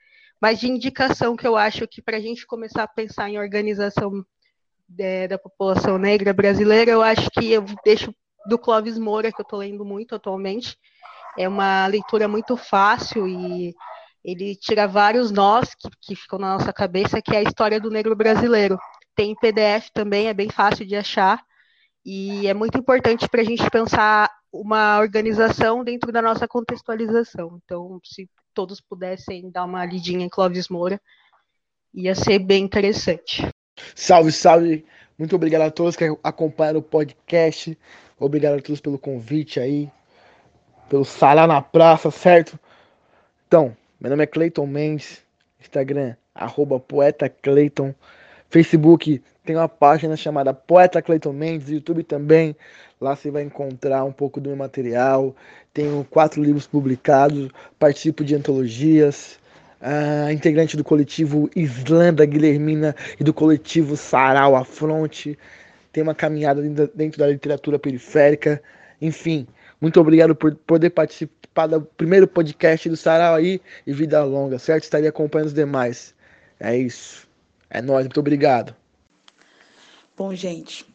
mas 0.42 0.60
de 0.60 0.68
indicação 0.68 1.36
que 1.36 1.48
eu 1.48 1.56
acho 1.56 1.88
que 1.88 2.02
para 2.02 2.18
a 2.18 2.20
gente 2.20 2.48
começar 2.48 2.84
a 2.84 2.88
pensar 2.88 3.30
em 3.30 3.38
organização 3.38 4.26
é, 4.98 5.28
da 5.28 5.38
população 5.38 5.98
negra 6.00 6.34
brasileira, 6.34 6.92
eu 6.92 7.02
acho 7.04 7.30
que 7.30 7.52
eu 7.52 7.64
deixo 7.86 8.14
do 8.48 8.58
Clóvis 8.58 8.98
Moura, 8.98 9.32
que 9.32 9.40
eu 9.40 9.44
estou 9.44 9.60
lendo 9.60 9.86
muito 9.86 10.16
atualmente. 10.16 10.76
É 11.38 11.48
uma 11.48 11.86
leitura 11.86 12.28
muito 12.28 12.58
fácil 12.58 13.28
e 13.28 13.74
ele 14.24 14.56
tira 14.56 14.88
vários 14.88 15.32
nós 15.32 15.76
que, 15.76 15.90
que 16.02 16.16
ficam 16.16 16.40
na 16.40 16.58
nossa 16.58 16.74
cabeça, 16.74 17.22
que 17.22 17.36
é 17.36 17.40
a 17.40 17.44
história 17.44 17.80
do 17.80 17.92
negro 17.92 18.16
brasileiro. 18.16 18.78
Tem 19.16 19.36
PDF 19.36 19.90
também, 19.94 20.28
é 20.28 20.34
bem 20.34 20.50
fácil 20.50 20.86
de 20.86 20.96
achar. 20.96 21.42
E 22.04 22.48
é 22.48 22.54
muito 22.54 22.78
importante 22.78 23.30
para 23.30 23.42
a 23.42 23.44
gente 23.44 23.70
pensar 23.70 24.30
uma 24.52 25.00
organização 25.00 25.84
dentro 25.84 26.12
da 26.12 26.22
nossa 26.22 26.48
contextualização. 26.48 27.60
Então, 27.64 28.00
se 28.04 28.28
todos 28.54 28.82
pudessem 28.82 29.50
dar 29.50 29.66
uma 29.66 29.86
lidinha 29.86 30.26
em 30.26 30.30
Clóvis 30.30 30.70
Moura, 30.70 31.00
ia 31.94 32.16
ser 32.16 32.40
bem 32.40 32.64
interessante. 32.64 33.48
Salve, 33.96 34.32
salve! 34.32 34.86
Muito 35.18 35.36
obrigado 35.36 35.62
a 35.62 35.72
todos 35.72 35.96
que 35.96 36.06
acompanharam 36.24 36.80
o 36.80 36.84
podcast. 36.84 37.78
Obrigado 38.20 38.58
a 38.58 38.62
todos 38.62 38.82
pelo 38.82 38.98
convite 38.98 39.60
aí, 39.60 39.90
pelo 40.90 41.06
salar 41.06 41.48
na 41.48 41.62
praça, 41.62 42.10
certo? 42.10 42.60
Então, 43.48 43.76
meu 44.00 44.10
nome 44.10 44.24
é 44.24 44.28
Cleiton 44.28 44.66
Mendes, 44.66 45.24
Instagram, 45.60 46.16
arroba 46.34 46.80
poeta 46.80 47.30
Cleiton, 47.30 47.94
Facebook 48.52 49.22
tem 49.46 49.56
uma 49.56 49.70
página 49.70 50.18
chamada 50.18 50.54
Poeta 50.54 51.02
Cleiton 51.02 51.32
Mendes, 51.32 51.70
YouTube 51.70 52.04
também. 52.04 52.54
Lá 53.00 53.16
você 53.16 53.32
vai 53.32 53.44
encontrar 53.44 54.04
um 54.04 54.12
pouco 54.12 54.42
do 54.42 54.50
meu 54.50 54.58
material. 54.58 55.34
Tenho 55.74 56.06
quatro 56.10 56.44
livros 56.44 56.68
publicados, 56.68 57.50
participo 57.80 58.26
de 58.26 58.36
antologias. 58.36 59.40
a 59.82 60.34
integrante 60.34 60.76
do 60.76 60.84
coletivo 60.84 61.50
Islanda 61.56 62.26
Guilhermina 62.26 62.94
e 63.18 63.24
do 63.24 63.34
coletivo 63.34 63.96
Sarau 63.96 64.56
Afronte. 64.56 65.40
Tem 65.94 66.04
uma 66.04 66.14
caminhada 66.14 66.62
dentro 66.94 67.20
da 67.20 67.28
literatura 67.28 67.80
periférica. 67.80 68.62
Enfim, 69.02 69.48
muito 69.80 70.00
obrigado 70.00 70.36
por 70.36 70.54
poder 70.56 70.90
participar 70.90 71.68
do 71.68 71.82
primeiro 71.82 72.28
podcast 72.28 72.90
do 72.90 72.98
Sarau 72.98 73.36
aí 73.36 73.62
e 73.88 73.94
vida 73.94 74.22
longa, 74.26 74.60
certo? 74.60 74.84
Estaria 74.84 75.10
acompanhando 75.10 75.48
os 75.48 75.54
demais. 75.54 76.14
É 76.60 76.78
isso. 76.78 77.31
É 77.74 77.82
nóis, 77.82 78.06
muito 78.06 78.20
obrigado. 78.20 78.76
Bom, 80.18 80.36
gente, 80.36 80.86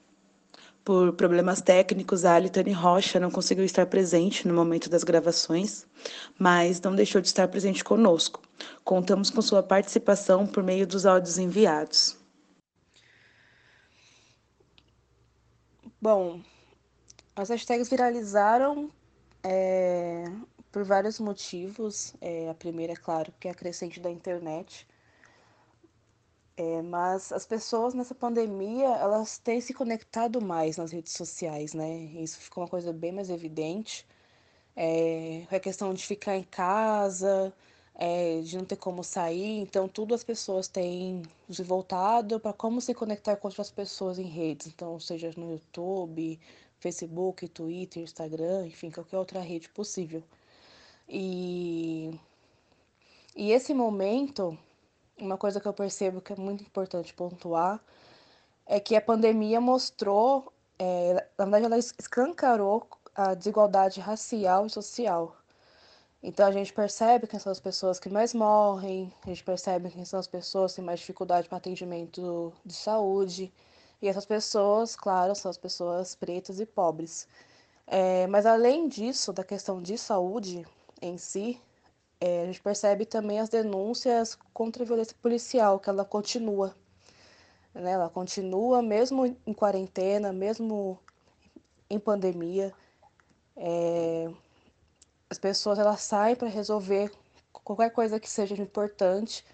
por 0.85 1.15
problemas 1.15 1.63
técnicos, 1.63 2.27
a 2.27 2.35
Alitane 2.35 2.73
Rocha 2.73 3.19
não 3.19 3.31
conseguiu 3.31 3.65
estar 3.65 3.87
presente 3.87 4.47
no 4.47 4.53
momento 4.53 4.91
das 4.91 5.03
gravações, 5.03 5.87
mas 6.39 6.79
não 6.83 6.95
deixou 6.95 7.23
de 7.23 7.29
estar 7.29 7.49
presente 7.49 7.83
conosco. 7.83 8.43
Contamos 8.85 9.31
com 9.31 9.41
sua 9.41 9.63
participação 9.63 10.47
por 10.47 10.63
meio 10.63 10.87
dos 10.87 11.07
áudios 11.07 11.39
enviados. 11.39 12.19
Bom, 16.01 16.43
as 17.35 17.49
hashtags 17.49 17.89
viralizaram 17.89 18.91
é, 19.43 20.25
por 20.71 20.85
vários 20.85 21.19
motivos. 21.19 22.15
É, 22.21 22.51
a 22.51 22.55
primeira, 22.55 22.93
é 22.93 22.97
claro, 22.97 23.33
que 23.41 23.49
é 23.49 23.51
a 23.51 23.55
crescente 23.55 23.99
da 23.99 24.11
internet. 24.11 24.87
É, 26.57 26.81
mas 26.83 27.33
as 27.33 27.45
pessoas 27.47 27.93
nessa 27.95 28.15
pandemia, 28.15 28.89
elas 28.89 29.39
têm 29.39 29.61
se 29.61 29.75
conectado 29.75 30.41
mais 30.41 30.79
nas 30.79 30.91
redes 30.91 31.13
sociais, 31.13 31.75
né? 31.75 31.97
Isso 31.97 32.39
ficou 32.39 32.63
uma 32.65 32.69
coisa 32.71 32.93
bem 32.93 33.13
mais 33.13 33.29
evidente. 33.29 34.07
É, 34.77 35.47
a 35.51 35.61
questão 35.61 35.93
de 35.95 36.07
ficar 36.07 36.37
em 36.37 36.45
casa, 36.45 37.53
é, 37.95 38.41
de 38.43 38.57
não 38.59 38.65
ter 38.65 38.77
como 38.77 39.03
sair, 39.05 39.61
então 39.61 39.89
tudo 39.89 40.15
as 40.15 40.25
pessoas 40.25 40.69
têm 40.69 41.23
se 41.51 41.63
voltado 41.63 42.41
para 42.41 42.53
como 42.53 42.81
se 42.81 42.95
conectar 42.95 43.37
com 43.37 43.49
outras 43.49 43.71
pessoas 43.71 44.19
em 44.19 44.25
redes, 44.25 44.67
então 44.69 44.99
seja 45.01 45.33
no 45.37 45.53
YouTube, 45.53 46.39
Facebook, 46.81 47.49
Twitter, 47.49 48.03
Instagram, 48.03 48.67
enfim, 48.67 48.91
qualquer 48.91 49.19
outra 49.19 49.41
rede 49.41 49.69
possível. 49.71 50.23
E, 51.09 52.11
e 53.35 53.53
esse 53.53 53.73
momento 53.75 54.59
uma 55.19 55.37
coisa 55.39 55.61
que 55.61 55.67
eu 55.67 55.73
percebo 55.73 56.21
que 56.21 56.33
é 56.33 56.37
muito 56.37 56.63
importante 56.63 57.15
pontuar 57.15 57.81
é 58.67 58.81
que 58.81 58.97
a 58.97 59.01
pandemia 59.01 59.61
mostrou, 59.61 60.53
é, 60.79 61.27
na 61.39 61.45
verdade, 61.45 61.65
ela 61.67 61.79
escancarou 61.79 62.89
a 63.15 63.35
desigualdade 63.35 64.01
racial 64.01 64.67
e 64.67 64.71
social. 64.71 65.37
Então 66.23 66.47
a 66.47 66.53
gente 66.53 66.73
percebe 66.73 67.27
quem 67.27 67.39
são 67.39 67.53
as 67.53 67.61
pessoas 67.61 68.01
que 68.01 68.09
mais 68.09 68.35
morrem, 68.35 69.13
a 69.25 69.29
gente 69.29 69.45
percebe 69.45 69.91
quem 69.91 70.05
são 70.05 70.19
as 70.19 70.27
pessoas 70.27 70.73
que 70.73 70.77
têm 70.77 70.85
mais 70.85 71.01
dificuldade 71.01 71.49
para 71.49 71.59
atendimento 71.59 72.53
de 72.65 72.75
saúde. 72.75 73.53
E 74.03 74.09
essas 74.09 74.27
pessoas, 74.27 74.97
claro, 74.97 75.35
são 75.35 75.51
as 75.51 75.57
pessoas 75.57 76.15
pretas 76.15 76.61
e 76.61 76.67
pobres. 76.67 77.29
É, 77.87 78.27
mas 78.27 78.45
além 78.45 78.89
disso, 78.89 79.33
da 79.33 79.45
questão 79.45 79.81
de 79.81 79.97
saúde 79.97 80.67
em 81.01 81.17
si, 81.17 81.61
é, 82.21 82.43
a 82.43 82.47
gente 82.47 82.61
percebe 82.61 83.05
também 83.05 83.41
as 83.41 83.49
denúncias 83.49 84.39
contra 84.53 84.83
a 84.83 84.87
violência 84.87 85.17
policial, 85.21 85.79
que 85.79 85.91
ela 85.91 86.05
continua. 86.05 86.75
Né? 87.75 87.93
Ela 87.93 88.09
continua 88.09 88.83
mesmo 88.83 89.37
em 89.47 89.53
quarentena, 89.53 90.33
mesmo 90.33 90.99
em 91.91 91.99
pandemia. 91.99 92.73
É, 93.57 94.31
as 95.29 95.39
pessoas 95.39 95.79
elas 95.79 96.01
saem 96.03 96.37
para 96.37 96.49
resolver 96.49 97.11
qualquer 97.53 97.91
coisa 97.91 98.21
que 98.21 98.31
seja 98.31 98.55
importante 98.55 99.45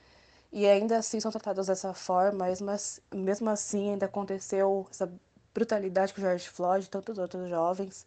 e 0.52 0.66
ainda 0.66 0.98
assim 0.98 1.18
são 1.18 1.30
tratadas 1.30 1.66
dessa 1.66 1.94
forma, 1.94 2.46
mas 2.60 3.00
mesmo 3.12 3.48
assim 3.48 3.92
ainda 3.92 4.06
aconteceu 4.06 4.86
essa 4.90 5.10
brutalidade 5.54 6.12
com 6.12 6.20
o 6.20 6.24
George 6.24 6.48
Floyd 6.48 6.84
e 6.84 6.88
tantos 6.88 7.18
outros 7.18 7.48
jovens. 7.48 8.06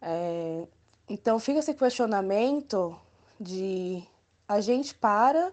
É, 0.00 0.66
então 1.08 1.38
fica 1.38 1.60
esse 1.60 1.74
questionamento 1.74 2.98
de 3.40 4.06
a 4.48 4.60
gente 4.60 4.94
para, 4.94 5.52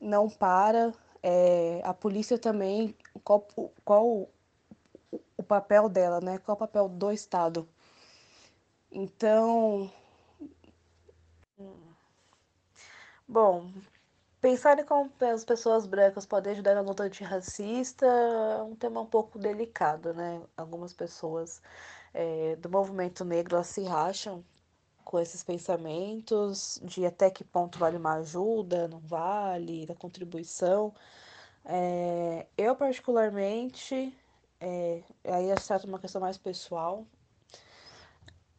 não 0.00 0.28
para, 0.28 0.92
é, 1.22 1.80
a 1.84 1.94
polícia 1.94 2.38
também, 2.38 2.96
qual, 3.22 3.46
qual 3.84 4.28
o 5.36 5.42
papel 5.42 5.88
dela, 5.88 6.20
né? 6.20 6.38
Qual 6.38 6.56
o 6.56 6.58
papel 6.58 6.88
do 6.88 7.12
Estado? 7.12 7.68
Então, 8.90 9.90
bom, 13.26 13.72
pensar 14.40 14.78
em 14.78 14.84
como 14.84 15.10
as 15.20 15.44
pessoas 15.44 15.86
brancas 15.86 16.26
podem 16.26 16.52
ajudar 16.52 16.74
na 16.74 16.80
luta 16.82 17.04
antirracista 17.04 18.06
é 18.06 18.62
um 18.62 18.74
tema 18.76 19.00
um 19.00 19.06
pouco 19.06 19.38
delicado, 19.38 20.12
né? 20.14 20.42
Algumas 20.56 20.92
pessoas 20.92 21.62
é, 22.14 22.56
do 22.56 22.68
movimento 22.70 23.24
negro 23.24 23.62
se 23.64 23.82
racham 23.84 24.44
com 25.04 25.18
esses 25.18 25.42
pensamentos 25.42 26.80
de 26.82 27.04
até 27.06 27.30
que 27.30 27.44
ponto 27.44 27.78
vale 27.78 27.96
uma 27.96 28.14
ajuda, 28.14 28.88
não 28.88 28.98
vale, 29.00 29.86
da 29.86 29.94
contribuição. 29.94 30.94
É, 31.64 32.46
eu, 32.56 32.74
particularmente, 32.76 34.16
é, 34.60 35.02
aí 35.24 35.54
trata 35.66 35.84
de 35.84 35.92
uma 35.92 35.98
questão 35.98 36.20
mais 36.20 36.38
pessoal, 36.38 37.06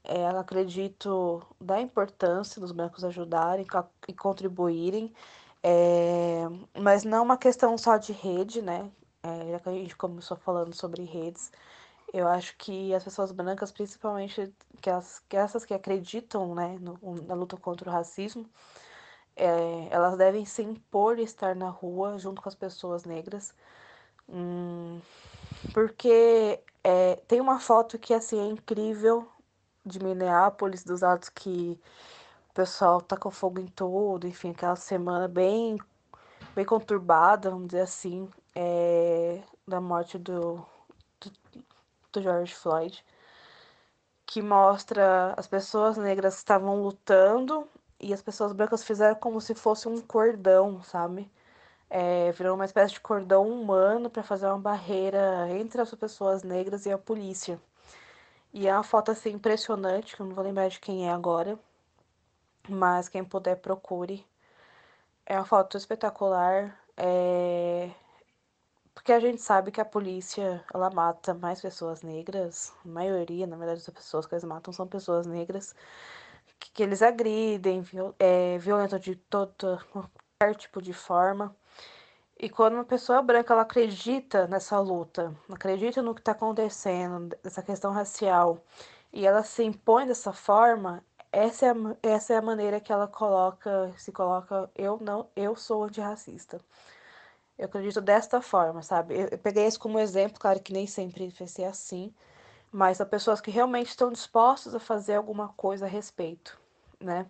é, 0.03 0.27
acredito 0.27 1.41
da 1.59 1.79
importância 1.79 2.59
dos 2.59 2.71
bancos 2.71 3.03
ajudarem 3.03 3.65
e 4.07 4.13
contribuírem, 4.13 5.13
é, 5.63 6.43
mas 6.77 7.03
não 7.05 7.23
uma 7.23 7.37
questão 7.37 7.77
só 7.77 7.97
de 7.97 8.11
rede, 8.11 8.61
né? 8.61 8.91
É, 9.23 9.51
já 9.51 9.59
que 9.59 9.69
a 9.69 9.71
gente 9.71 9.95
começou 9.95 10.35
falando 10.35 10.75
sobre 10.75 11.03
redes, 11.05 11.51
eu 12.13 12.27
acho 12.27 12.55
que 12.57 12.93
as 12.93 13.03
pessoas 13.03 13.31
brancas, 13.31 13.71
principalmente 13.71 14.53
que, 14.81 14.89
as, 14.89 15.19
que 15.27 15.35
essas 15.35 15.65
que 15.65 15.73
acreditam 15.73 16.53
né, 16.53 16.77
no, 16.79 16.99
na 17.23 17.33
luta 17.33 17.57
contra 17.57 17.89
o 17.89 17.93
racismo, 17.93 18.47
é, 19.35 19.87
elas 19.89 20.15
devem 20.17 20.45
se 20.45 20.61
impor 20.61 21.17
estar 21.19 21.55
na 21.55 21.69
rua 21.69 22.19
junto 22.19 22.41
com 22.41 22.47
as 22.49 22.55
pessoas 22.55 23.03
negras. 23.03 23.55
Hum, 24.29 25.01
porque 25.73 26.61
é, 26.83 27.15
tem 27.27 27.41
uma 27.41 27.59
foto 27.59 27.97
que 27.97 28.13
assim, 28.13 28.39
é 28.39 28.45
incrível 28.45 29.27
de 29.85 29.99
Minneapolis, 29.99 30.83
dos 30.83 31.03
atos 31.03 31.29
que 31.29 31.79
o 32.51 32.53
pessoal 32.53 33.01
tacou 33.01 33.31
fogo 33.31 33.59
em 33.59 33.67
tudo, 33.67 34.27
enfim, 34.27 34.51
aquela 34.51 34.75
semana 34.75 35.27
bem, 35.27 35.77
bem 36.55 36.65
conturbada, 36.65 37.49
vamos 37.49 37.67
dizer 37.67 37.81
assim, 37.81 38.29
é, 38.55 39.41
da 39.67 39.81
morte 39.81 40.17
do, 40.17 40.65
do 41.19 41.31
George 42.21 42.53
Floyd, 42.53 43.03
que 44.25 44.41
mostra 44.41 45.33
as 45.37 45.47
pessoas 45.47 45.97
negras 45.97 46.37
estavam 46.37 46.81
lutando 46.81 47.67
e 47.99 48.13
as 48.13 48.21
pessoas 48.21 48.53
brancas 48.53 48.83
fizeram 48.83 49.15
como 49.15 49.39
se 49.41 49.55
fosse 49.55 49.87
um 49.87 50.01
cordão, 50.01 50.81
sabe? 50.83 51.31
É, 51.89 52.31
virou 52.33 52.55
uma 52.55 52.65
espécie 52.65 52.95
de 52.95 53.01
cordão 53.01 53.47
humano 53.49 54.09
para 54.09 54.23
fazer 54.23 54.47
uma 54.47 54.59
barreira 54.59 55.47
entre 55.51 55.81
as 55.81 55.93
pessoas 55.95 56.43
negras 56.43 56.85
e 56.85 56.91
a 56.91 56.97
polícia. 56.97 57.59
E 58.53 58.67
é 58.67 58.73
uma 58.73 58.83
foto 58.83 59.11
assim 59.11 59.31
impressionante, 59.31 60.15
que 60.15 60.21
eu 60.21 60.25
não 60.27 60.35
vou 60.35 60.43
lembrar 60.43 60.69
de 60.69 60.79
quem 60.79 61.07
é 61.07 61.11
agora, 61.11 61.57
mas 62.69 63.09
quem 63.09 63.23
puder 63.23 63.55
procure. 63.57 64.25
É 65.25 65.35
uma 65.35 65.45
foto 65.45 65.77
espetacular. 65.77 66.77
É... 66.97 67.89
Porque 68.93 69.11
a 69.11 69.19
gente 69.19 69.41
sabe 69.41 69.71
que 69.71 69.81
a 69.81 69.85
polícia, 69.85 70.63
ela 70.73 70.89
mata 70.89 71.33
mais 71.33 71.61
pessoas 71.61 72.01
negras, 72.03 72.73
a 72.85 72.87
maioria, 72.87 73.47
na 73.47 73.57
verdade, 73.57 73.83
das 73.85 73.93
pessoas 73.93 74.25
que 74.25 74.35
eles 74.35 74.43
matam 74.43 74.71
são 74.73 74.87
pessoas 74.87 75.25
negras, 75.25 75.75
que, 76.59 76.71
que 76.71 76.83
eles 76.83 77.01
agridem, 77.01 77.81
viol, 77.81 78.15
é, 78.19 78.57
violentam 78.59 78.99
de 78.99 79.15
todo 79.15 79.79
qualquer 79.91 80.55
tipo 80.57 80.81
de 80.81 80.93
forma. 80.93 81.55
E 82.39 82.49
quando 82.49 82.75
uma 82.75 82.83
pessoa 82.85 83.21
branca 83.21 83.53
ela 83.53 83.63
acredita 83.63 84.47
nessa 84.47 84.79
luta, 84.79 85.33
acredita 85.51 86.01
no 86.01 86.13
que 86.15 86.21
está 86.21 86.33
acontecendo, 86.33 87.35
nessa 87.43 87.61
questão 87.63 87.91
racial, 87.91 88.59
e 89.11 89.25
ela 89.25 89.43
se 89.43 89.63
impõe 89.63 90.07
dessa 90.07 90.33
forma, 90.33 91.03
essa 91.31 91.67
é 91.67 91.69
a, 91.71 91.75
essa 92.03 92.33
é 92.33 92.37
a 92.37 92.41
maneira 92.41 92.79
que 92.79 92.91
ela 92.91 93.07
coloca, 93.07 93.93
se 93.97 94.11
coloca, 94.11 94.69
eu 94.75 94.99
não, 95.01 95.29
eu 95.35 95.55
sou 95.55 95.83
antirracista. 95.83 96.59
Eu 97.63 97.67
acredito 97.67 98.01
desta 98.01 98.41
forma, 98.41 98.81
sabe? 98.81 99.15
Eu, 99.15 99.27
eu 99.31 99.37
peguei 99.37 99.65
isso 99.65 99.79
como 99.79 99.97
exemplo, 99.97 100.37
claro 100.37 100.59
que 100.59 100.73
nem 100.73 100.85
sempre 100.85 101.29
vai 101.39 101.47
ser 101.47 101.63
assim, 101.63 102.13
mas 102.69 102.97
são 102.97 103.07
pessoas 103.07 103.39
que 103.39 103.49
realmente 103.49 103.87
estão 103.87 104.11
dispostas 104.11 104.75
a 104.75 104.79
fazer 104.81 105.15
alguma 105.15 105.47
coisa 105.49 105.85
a 105.85 105.87
respeito, 105.87 106.59
né? 106.99 107.25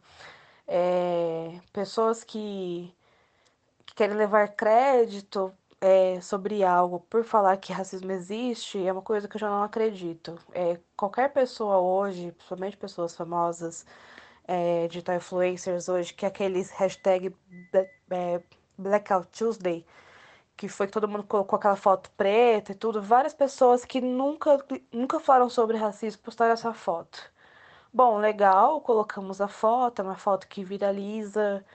É, 0.67 1.59
pessoas 1.71 2.23
que, 2.23 2.91
que, 3.85 3.93
querem 3.95 4.15
levar 4.17 4.47
crédito 4.55 5.53
é, 5.79 6.19
sobre 6.21 6.63
algo 6.63 7.01
por 7.01 7.23
falar 7.23 7.57
que 7.57 7.71
racismo 7.71 8.11
existe 8.11 8.83
é 8.87 8.91
uma 8.91 9.03
coisa 9.03 9.27
que 9.27 9.35
eu 9.35 9.39
já 9.41 9.49
não 9.49 9.61
acredito. 9.63 10.39
É, 10.51 10.79
qualquer 10.97 11.31
pessoa 11.31 11.77
hoje, 11.77 12.31
principalmente 12.31 12.77
pessoas 12.77 13.15
famosas, 13.15 13.85
é, 14.47 14.87
digital 14.87 15.17
influencers 15.17 15.89
hoje, 15.89 16.13
que 16.13 16.25
é 16.25 16.29
aqueles 16.29 16.71
hashtag 16.71 17.35
é, 18.09 18.41
Blackout 18.77 19.27
Tuesday, 19.37 19.85
que 20.63 20.69
foi 20.69 20.87
que 20.87 20.93
todo 20.93 21.09
mundo 21.09 21.25
colocou 21.25 21.57
aquela 21.57 21.75
foto 21.75 22.09
preta 22.11 22.71
e 22.71 22.75
tudo. 22.75 23.01
Várias 23.01 23.33
pessoas 23.33 23.83
que 23.83 23.99
nunca, 23.99 24.57
nunca 24.93 25.19
falaram 25.19 25.49
sobre 25.49 25.75
racismo 25.75 26.21
postaram 26.23 26.53
essa 26.53 26.73
foto. 26.73 27.19
Bom, 27.93 28.17
legal, 28.17 28.79
colocamos 28.79 29.41
a 29.41 29.47
foto, 29.49 29.99
é 29.99 30.05
uma 30.05 30.15
foto 30.15 30.47
que 30.47 30.63
viraliza 30.63 31.65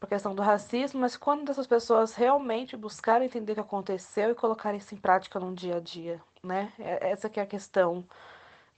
por 0.00 0.08
questão 0.08 0.34
do 0.34 0.40
racismo, 0.40 1.00
mas 1.00 1.18
quando 1.18 1.50
essas 1.50 1.66
pessoas 1.66 2.14
realmente 2.14 2.78
buscarem 2.78 3.26
entender 3.26 3.52
o 3.52 3.54
que 3.56 3.60
aconteceu 3.60 4.30
e 4.30 4.34
colocarem 4.34 4.78
isso 4.78 4.94
em 4.94 4.98
prática 4.98 5.38
no 5.38 5.54
dia 5.54 5.76
a 5.76 5.80
dia, 5.80 6.18
né? 6.42 6.72
Essa 6.78 7.28
que 7.28 7.40
é 7.40 7.42
a 7.42 7.46
questão 7.46 8.06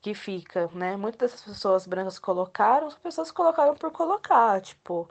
que 0.00 0.12
fica, 0.14 0.68
né? 0.74 0.96
Muitas 0.96 1.30
dessas 1.30 1.42
pessoas 1.44 1.86
brancas 1.86 2.18
colocaram, 2.18 2.88
as 2.88 2.96
pessoas 2.96 3.30
colocaram 3.30 3.76
por 3.76 3.92
colocar, 3.92 4.60
tipo, 4.60 5.08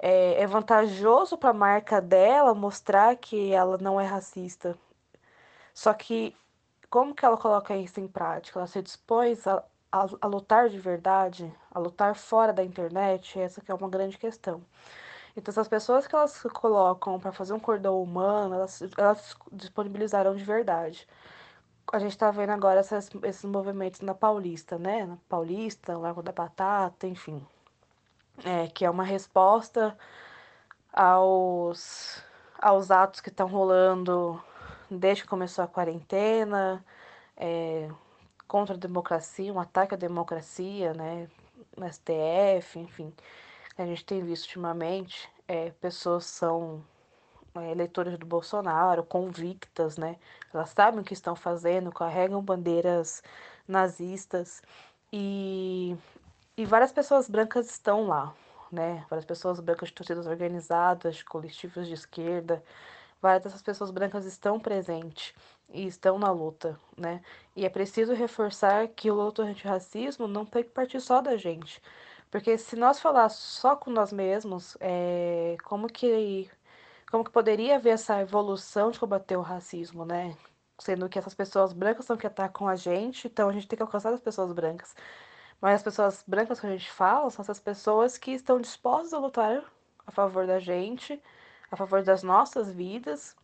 é, 0.00 0.42
é 0.42 0.46
vantajoso 0.46 1.38
para 1.38 1.50
a 1.50 1.54
marca 1.54 2.00
dela 2.00 2.54
mostrar 2.54 3.16
que 3.16 3.52
ela 3.52 3.78
não 3.78 4.00
é 4.00 4.06
racista. 4.06 4.76
Só 5.74 5.92
que 5.94 6.36
como 6.90 7.14
que 7.14 7.24
ela 7.24 7.36
coloca 7.36 7.76
isso 7.76 8.00
em 8.00 8.08
prática? 8.08 8.58
Ela 8.58 8.66
se 8.66 8.82
dispôs 8.82 9.46
a, 9.46 9.62
a, 9.92 10.06
a 10.22 10.26
lutar 10.26 10.68
de 10.68 10.78
verdade, 10.78 11.52
a 11.70 11.78
lutar 11.78 12.16
fora 12.16 12.52
da 12.52 12.64
internet? 12.64 13.38
Essa 13.38 13.60
que 13.60 13.70
é 13.70 13.74
uma 13.74 13.88
grande 13.88 14.18
questão. 14.18 14.62
Então, 15.36 15.52
essas 15.52 15.68
pessoas 15.68 16.06
que 16.06 16.14
elas 16.14 16.42
colocam 16.54 17.20
para 17.20 17.32
fazer 17.32 17.52
um 17.52 17.60
cordão 17.60 18.02
humano, 18.02 18.54
elas, 18.56 18.82
elas 18.98 19.36
disponibilizaram 19.52 20.34
de 20.34 20.44
verdade 20.44 21.06
a 21.92 21.98
gente 21.98 22.16
tá 22.16 22.30
vendo 22.30 22.50
agora 22.50 22.80
essas, 22.80 23.10
esses 23.24 23.44
movimentos 23.44 24.00
na 24.00 24.14
Paulista, 24.14 24.78
né? 24.78 25.06
Na 25.06 25.16
Paulista, 25.28 25.98
Largo 25.98 26.22
da 26.22 26.32
Batata, 26.32 27.06
enfim. 27.06 27.44
É, 28.44 28.68
que 28.68 28.84
é 28.84 28.90
uma 28.90 29.04
resposta 29.04 29.96
aos, 30.92 32.22
aos 32.58 32.90
atos 32.90 33.20
que 33.20 33.28
estão 33.28 33.46
rolando 33.46 34.42
desde 34.90 35.22
que 35.22 35.28
começou 35.28 35.64
a 35.64 35.68
quarentena, 35.68 36.84
é, 37.36 37.88
contra 38.48 38.74
a 38.74 38.78
democracia, 38.78 39.52
um 39.52 39.60
ataque 39.60 39.94
à 39.94 39.96
democracia, 39.96 40.92
né? 40.92 41.28
No 41.76 41.86
STF, 41.86 42.78
enfim. 42.78 43.12
A 43.78 43.86
gente 43.86 44.04
tem 44.04 44.22
visto 44.22 44.44
ultimamente, 44.44 45.30
é, 45.46 45.70
pessoas 45.80 46.26
são 46.26 46.84
é, 47.54 47.70
eleitores 47.70 48.18
do 48.18 48.26
Bolsonaro, 48.26 49.04
convictas, 49.04 49.96
né? 49.96 50.16
Elas 50.52 50.70
sabem 50.70 51.00
o 51.00 51.04
que 51.04 51.14
estão 51.14 51.36
fazendo, 51.36 51.92
carregam 51.92 52.42
bandeiras 52.42 53.22
nazistas 53.66 54.62
e, 55.12 55.96
e 56.60 56.66
várias 56.66 56.92
pessoas 56.92 57.26
brancas 57.26 57.70
estão 57.70 58.06
lá, 58.06 58.34
né? 58.70 59.06
Várias 59.08 59.24
pessoas 59.24 59.60
brancas 59.60 59.88
de 59.88 59.94
torcidas 59.94 60.26
organizadas, 60.26 61.22
coletivos 61.22 61.86
de 61.88 61.94
esquerda, 61.94 62.62
várias 63.20 63.42
dessas 63.44 63.62
pessoas 63.62 63.90
brancas 63.90 64.26
estão 64.26 64.60
presentes 64.60 65.34
e 65.70 65.86
estão 65.86 66.18
na 66.18 66.30
luta, 66.30 66.78
né? 66.98 67.22
E 67.56 67.64
é 67.64 67.70
preciso 67.70 68.12
reforçar 68.12 68.88
que 68.88 69.10
o 69.10 69.14
luta 69.14 69.42
antirracismo 69.42 70.28
não 70.28 70.44
tem 70.44 70.62
que 70.62 70.68
partir 70.70 71.00
só 71.00 71.22
da 71.22 71.34
gente. 71.36 71.80
Porque 72.30 72.58
se 72.58 72.76
nós 72.76 73.00
falar 73.00 73.30
só 73.30 73.74
com 73.76 73.90
nós 73.90 74.12
mesmos, 74.12 74.76
é, 74.80 75.56
como 75.64 75.88
que 75.88 76.50
como 77.10 77.24
que 77.24 77.30
poderia 77.30 77.76
haver 77.76 77.90
essa 77.94 78.20
evolução 78.20 78.90
de 78.90 79.00
combater 79.00 79.36
o 79.36 79.42
racismo, 79.42 80.04
né? 80.04 80.36
Sendo 80.78 81.08
que 81.08 81.18
essas 81.18 81.34
pessoas 81.34 81.72
brancas 81.72 82.04
são 82.06 82.16
que 82.18 82.26
atacam 82.26 82.68
a 82.68 82.76
gente, 82.76 83.26
então 83.28 83.48
a 83.48 83.52
gente 83.52 83.66
tem 83.68 83.76
que 83.78 83.82
alcançar 83.82 84.12
as 84.12 84.20
pessoas 84.20 84.52
brancas. 84.52 84.94
Mas 85.60 85.76
as 85.76 85.82
pessoas 85.82 86.24
brancas 86.26 86.58
que 86.58 86.66
a 86.66 86.70
gente 86.70 86.90
fala 86.90 87.30
são 87.30 87.42
essas 87.42 87.60
pessoas 87.60 88.16
que 88.16 88.32
estão 88.32 88.60
dispostas 88.60 89.12
a 89.12 89.18
lutar 89.18 89.62
a 90.06 90.10
favor 90.10 90.46
da 90.46 90.58
gente, 90.58 91.20
a 91.70 91.76
favor 91.76 92.02
das 92.02 92.22
nossas 92.22 92.72
vidas. 92.72 93.36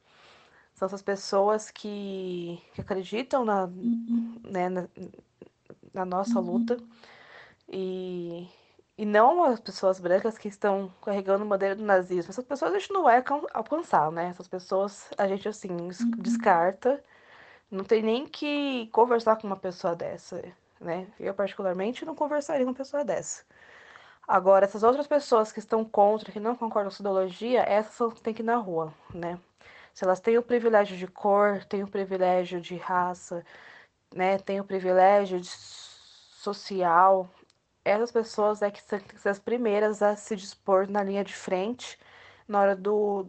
São 0.74 0.86
essas 0.86 1.02
pessoas 1.02 1.70
que, 1.70 2.62
que 2.74 2.80
acreditam 2.80 3.44
na, 3.44 3.64
uhum. 3.64 4.40
né, 4.44 4.68
na, 4.68 4.88
na 5.92 6.04
nossa 6.04 6.38
uhum. 6.38 6.52
luta. 6.52 6.76
E, 7.68 8.48
e 8.96 9.04
não 9.04 9.44
as 9.44 9.60
pessoas 9.60 9.98
brancas 10.00 10.36
que 10.36 10.48
estão 10.48 10.92
carregando 11.02 11.44
bandeira 11.44 11.74
do 11.74 11.84
nazismo. 11.84 12.30
Essas 12.30 12.44
pessoas 12.44 12.74
a 12.74 12.78
gente 12.78 12.92
não 12.92 13.04
vai 13.04 13.22
alcançar, 13.54 14.10
né? 14.10 14.28
Essas 14.28 14.48
pessoas 14.48 15.08
a 15.16 15.26
gente, 15.26 15.48
assim, 15.48 15.70
uhum. 15.70 16.10
descarta. 16.18 17.02
Não 17.70 17.84
tem 17.84 18.02
nem 18.02 18.26
que 18.26 18.88
conversar 18.88 19.36
com 19.36 19.46
uma 19.46 19.56
pessoa 19.56 19.94
dessa, 19.96 20.42
né? 20.80 21.06
Eu, 21.18 21.34
particularmente, 21.34 22.04
não 22.04 22.14
conversaria 22.14 22.64
com 22.64 22.70
uma 22.70 22.76
pessoa 22.76 23.04
dessa. 23.04 23.44
Agora, 24.28 24.64
essas 24.64 24.82
outras 24.82 25.06
pessoas 25.06 25.52
que 25.52 25.60
estão 25.60 25.84
contra, 25.84 26.32
que 26.32 26.40
não 26.40 26.56
concordam 26.56 26.90
com 26.90 26.96
a 26.96 27.00
ideologia, 27.00 27.62
essas 27.62 28.20
têm 28.20 28.34
que 28.34 28.42
ir 28.42 28.44
na 28.44 28.56
rua, 28.56 28.92
né? 29.14 29.38
Se 29.94 30.04
elas 30.04 30.20
têm 30.20 30.38
o 30.38 30.42
privilégio 30.42 30.96
de 30.96 31.06
cor, 31.06 31.64
têm 31.64 31.82
o 31.82 31.88
privilégio 31.88 32.60
de 32.60 32.76
raça, 32.76 33.44
né? 34.14 34.38
Têm 34.38 34.60
o 34.60 34.64
privilégio 34.64 35.40
social, 35.44 37.30
essas 37.86 38.10
pessoas 38.10 38.62
é 38.62 38.70
que 38.70 38.82
são 38.82 39.30
as 39.30 39.38
primeiras 39.38 40.02
a 40.02 40.16
se 40.16 40.34
dispor 40.34 40.90
na 40.90 41.02
linha 41.04 41.22
de 41.24 41.34
frente 41.34 41.98
na 42.48 42.60
hora 42.60 42.76
do, 42.76 43.28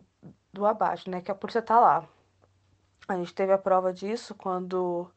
do 0.51 0.65
abate, 0.65 1.09
né? 1.09 1.21
Que 1.21 1.31
a 1.31 1.35
polícia 1.35 1.61
tá 1.61 1.79
lá. 1.79 2.07
A 3.07 3.15
gente 3.15 3.33
teve 3.33 3.53
a 3.53 3.57
prova 3.57 3.93
disso 3.93 4.35
quando 4.35 5.09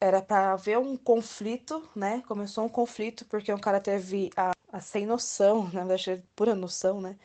era 0.00 0.22
para 0.22 0.52
haver 0.52 0.78
um 0.78 0.96
conflito, 0.96 1.88
né? 1.94 2.22
Começou 2.26 2.64
um 2.64 2.68
conflito 2.68 3.24
porque 3.26 3.52
um 3.52 3.58
cara 3.58 3.80
teve 3.80 4.30
a, 4.36 4.52
a 4.72 4.80
sem 4.80 5.06
noção, 5.06 5.68
na 5.72 5.84
verdade, 5.84 6.22
pura 6.36 6.54
noção, 6.54 7.00
né? 7.00 7.18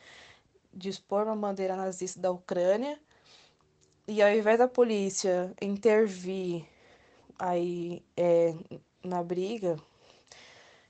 De 0.72 0.88
expor 0.88 1.24
uma 1.26 1.36
bandeira 1.36 1.76
nazista 1.76 2.20
da 2.20 2.30
Ucrânia. 2.30 2.98
E 4.06 4.22
ao 4.22 4.30
invés 4.30 4.58
da 4.58 4.68
polícia 4.68 5.54
intervir 5.62 6.66
aí 7.38 8.04
é, 8.16 8.54
na 9.02 9.22
briga, 9.22 9.76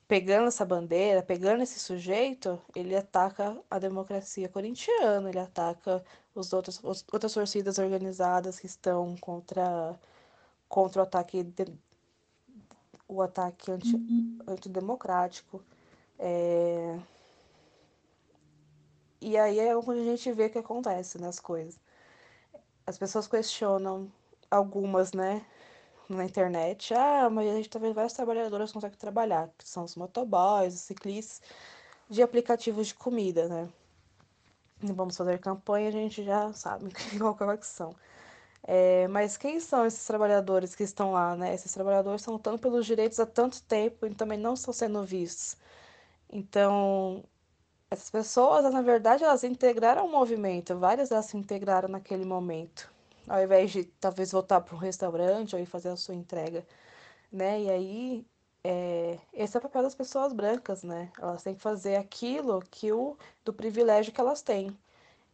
pegando 0.09 0.49
essa 0.49 0.64
bandeira, 0.64 1.22
pegando 1.22 1.62
esse 1.62 1.78
sujeito, 1.80 2.61
ele 2.74 2.95
ataca 2.95 3.57
a 3.70 3.78
democracia 3.78 4.49
corintiana, 4.49 5.28
ele 5.28 5.39
ataca 5.39 6.05
os 6.35 6.53
outros, 6.53 6.80
os, 6.82 7.05
outras 7.12 7.32
torcidas 7.35 7.78
organizadas 7.78 8.61
que 8.61 8.66
estão 8.66 9.16
contra, 9.16 9.99
contra 10.75 11.03
o 11.03 11.05
ataque 11.05 11.45
de, 11.45 11.66
o 13.07 13.22
ataque 13.22 13.70
anti, 13.70 13.95
uhum. 13.95 14.39
antidemocrático. 14.45 15.62
É... 16.18 16.99
E 19.20 19.39
aí 19.39 19.61
é 19.61 19.77
onde 19.77 20.01
a 20.01 20.05
gente 20.05 20.33
vê 20.33 20.47
o 20.47 20.51
que 20.51 20.59
acontece 20.59 21.16
nas 21.16 21.39
coisas. 21.39 21.79
As 22.85 22.99
pessoas 22.99 23.29
questionam 23.29 24.11
algumas, 24.51 25.12
né? 25.12 25.47
na 26.07 26.25
internet, 26.25 26.93
ah, 26.93 27.31
mas 27.31 27.49
a 27.49 27.55
gente 27.55 27.70
tá 27.70 27.79
vendo 27.79 27.95
vários 27.95 28.12
trabalhadores 28.12 28.68
que 28.68 28.75
conseguem 28.75 28.99
trabalhar, 28.99 29.49
que 29.57 29.66
são 29.66 29.85
os 29.85 29.97
motoboys, 29.97 30.75
os 30.75 30.81
ciclistas 30.81 31.41
de 32.11 32.20
aplicativos 32.20 32.89
de 32.89 32.95
comida, 32.95 33.49
né? 33.49 33.70
Não 34.83 34.95
vamos 34.95 35.16
fazer 35.16 35.39
campanha, 35.39 35.89
a 35.89 35.93
gente 35.93 36.22
já 36.22 36.53
sabe 36.53 36.91
qual 37.16 37.35
que 37.35 37.43
é 37.43 37.47
a 37.47 37.62
são. 37.62 37.95
É, 38.67 39.07
mas 39.09 39.37
quem 39.37 39.61
são 39.61 39.87
esses 39.87 40.07
trabalhadores 40.07 40.75
que 40.75 40.83
estão 40.83 41.12
lá, 41.12 41.37
né? 41.37 41.55
Esses 41.55 41.73
trabalhadores 41.73 42.23
estão 42.23 42.35
lutando 42.35 42.59
pelos 42.59 42.87
direitos 42.87 43.21
há 43.21 43.27
tanto 43.27 43.62
tempo 43.62 44.07
e 44.07 44.15
também 44.15 44.39
não 44.39 44.55
estão 44.55 44.73
sendo 44.73 45.05
vistos. 45.05 45.57
Então, 46.31 47.25
essas 47.91 48.11
pessoas, 48.11 48.73
na 48.73 48.83
verdade, 48.83 49.25
elas 49.25 49.45
integraram 49.45 50.07
o 50.07 50.11
movimento, 50.12 50.79
várias 50.79 51.11
delas 51.11 51.27
se 51.27 51.37
integraram 51.37 51.89
naquele 51.89 52.25
momento 52.25 52.93
ao 53.29 53.43
invés 53.43 53.71
de 53.73 53.85
talvez 53.85 54.33
voltar 54.33 54.61
para 54.61 54.75
um 54.75 54.79
restaurante 54.79 55.55
ou 55.55 55.61
ir 55.62 55.67
fazer 55.67 55.89
a 55.91 55.97
sua 55.97 56.15
entrega, 56.15 56.67
né? 57.33 57.62
E 57.62 57.71
aí, 57.71 58.27
é, 58.65 59.19
esse 59.33 59.57
é 59.57 59.61
o 59.61 59.62
papel 59.62 59.83
das 59.83 59.95
pessoas 59.95 60.33
brancas, 60.33 60.83
né? 60.83 61.12
Elas 61.21 61.43
têm 61.43 61.55
que 61.55 61.62
fazer 61.62 61.97
aquilo 61.97 62.61
que 62.71 62.93
o 62.93 63.17
do 63.45 63.53
privilégio 63.53 64.12
que 64.12 64.21
elas 64.21 64.43
têm. 64.43 64.77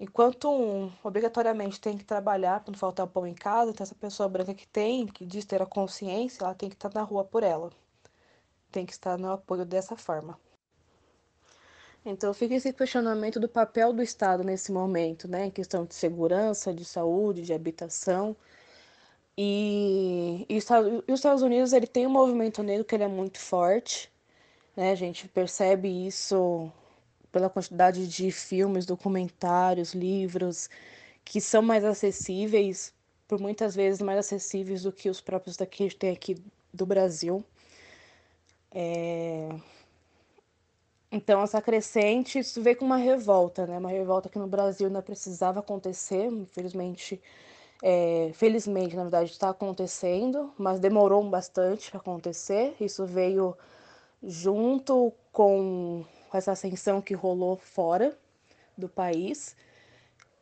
Enquanto 0.01 0.51
um 0.51 0.91
obrigatoriamente 1.05 1.79
tem 1.79 1.99
que 1.99 2.05
trabalhar 2.05 2.61
para 2.61 2.73
não 2.73 2.79
faltar 2.79 3.07
pão 3.07 3.27
em 3.27 3.35
casa, 3.35 3.71
então 3.71 3.85
essa 3.85 3.95
pessoa 3.95 4.31
branca 4.31 4.55
que 4.55 4.67
tem, 4.67 5.07
que 5.07 5.27
diz 5.27 5.45
ter 5.45 5.61
a 5.61 5.67
consciência, 5.67 6.43
ela 6.43 6.55
tem 6.55 6.71
que 6.71 6.75
estar 6.75 6.91
na 6.95 7.03
rua 7.03 7.23
por 7.23 7.43
ela. 7.43 7.71
Tem 8.73 8.87
que 8.87 8.93
estar 8.93 9.19
no 9.19 9.31
apoio 9.31 9.67
dessa 9.67 9.97
forma. 9.97 10.39
Então 12.05 12.33
fica 12.33 12.55
esse 12.55 12.73
questionamento 12.73 13.39
do 13.39 13.49
papel 13.49 13.93
do 13.93 14.03
Estado 14.03 14.43
nesse 14.43 14.73
momento, 14.73 15.29
né, 15.29 15.47
em 15.47 15.51
questão 15.51 15.85
de 15.85 15.95
segurança, 15.95 16.73
de 16.73 16.85
saúde, 16.85 17.43
de 17.43 17.53
habitação. 17.53 18.35
E, 19.37 20.47
e, 20.49 20.57
os 20.59 20.65
Estados 21.19 21.43
Unidos 21.43 21.73
ele 21.75 21.87
tem 21.87 22.07
um 22.07 22.11
movimento 22.11 22.63
negro 22.63 22.85
que 22.87 22.95
ele 22.95 23.05
é 23.05 23.09
muito 23.09 23.39
forte, 23.39 24.11
né? 24.77 24.93
A 24.93 24.95
gente 24.95 25.29
percebe 25.29 25.89
isso 26.07 26.73
pela 27.33 27.51
quantidade 27.51 28.07
de 28.07 28.31
filmes, 28.31 28.87
documentários, 28.87 29.95
livros 29.95 30.69
que 31.25 31.41
são 31.41 31.63
mais 31.63 31.85
acessíveis, 31.85 32.93
por 33.29 33.41
muitas 33.41 33.75
vezes 33.75 34.01
mais 34.01 34.19
acessíveis 34.19 34.83
do 34.83 34.93
que 34.93 35.09
os 35.09 35.21
próprios 35.21 35.57
daqui 35.57 35.89
que 35.89 35.97
tem 35.97 36.11
aqui 36.11 36.37
do 36.73 36.85
Brasil. 36.87 37.45
É... 38.73 39.49
Então, 41.13 41.43
essa 41.43 41.61
crescente, 41.61 42.39
isso 42.39 42.63
veio 42.63 42.77
com 42.77 42.85
uma 42.85 42.97
revolta, 42.97 43.67
né? 43.67 43.79
Uma 43.79 43.91
revolta 43.91 44.29
que 44.29 44.39
no 44.39 44.47
Brasil 44.47 44.89
não 44.89 45.03
precisava 45.03 45.59
acontecer, 45.59 46.27
infelizmente, 46.27 47.21
é, 47.83 48.31
felizmente, 48.35 48.95
na 48.95 49.03
verdade, 49.03 49.31
está 49.31 49.51
acontecendo, 49.51 50.53
mas 50.57 50.79
demorou 50.79 51.23
bastante 51.29 51.91
para 51.91 52.01
acontecer. 52.01 52.77
Isso 52.81 53.05
veio 53.07 53.57
junto 54.23 55.13
com 55.33 56.05
essa 56.37 56.53
ascensão 56.53 57.01
que 57.01 57.15
rolou 57.15 57.57
fora 57.57 58.17
do 58.77 58.89
país. 58.89 59.57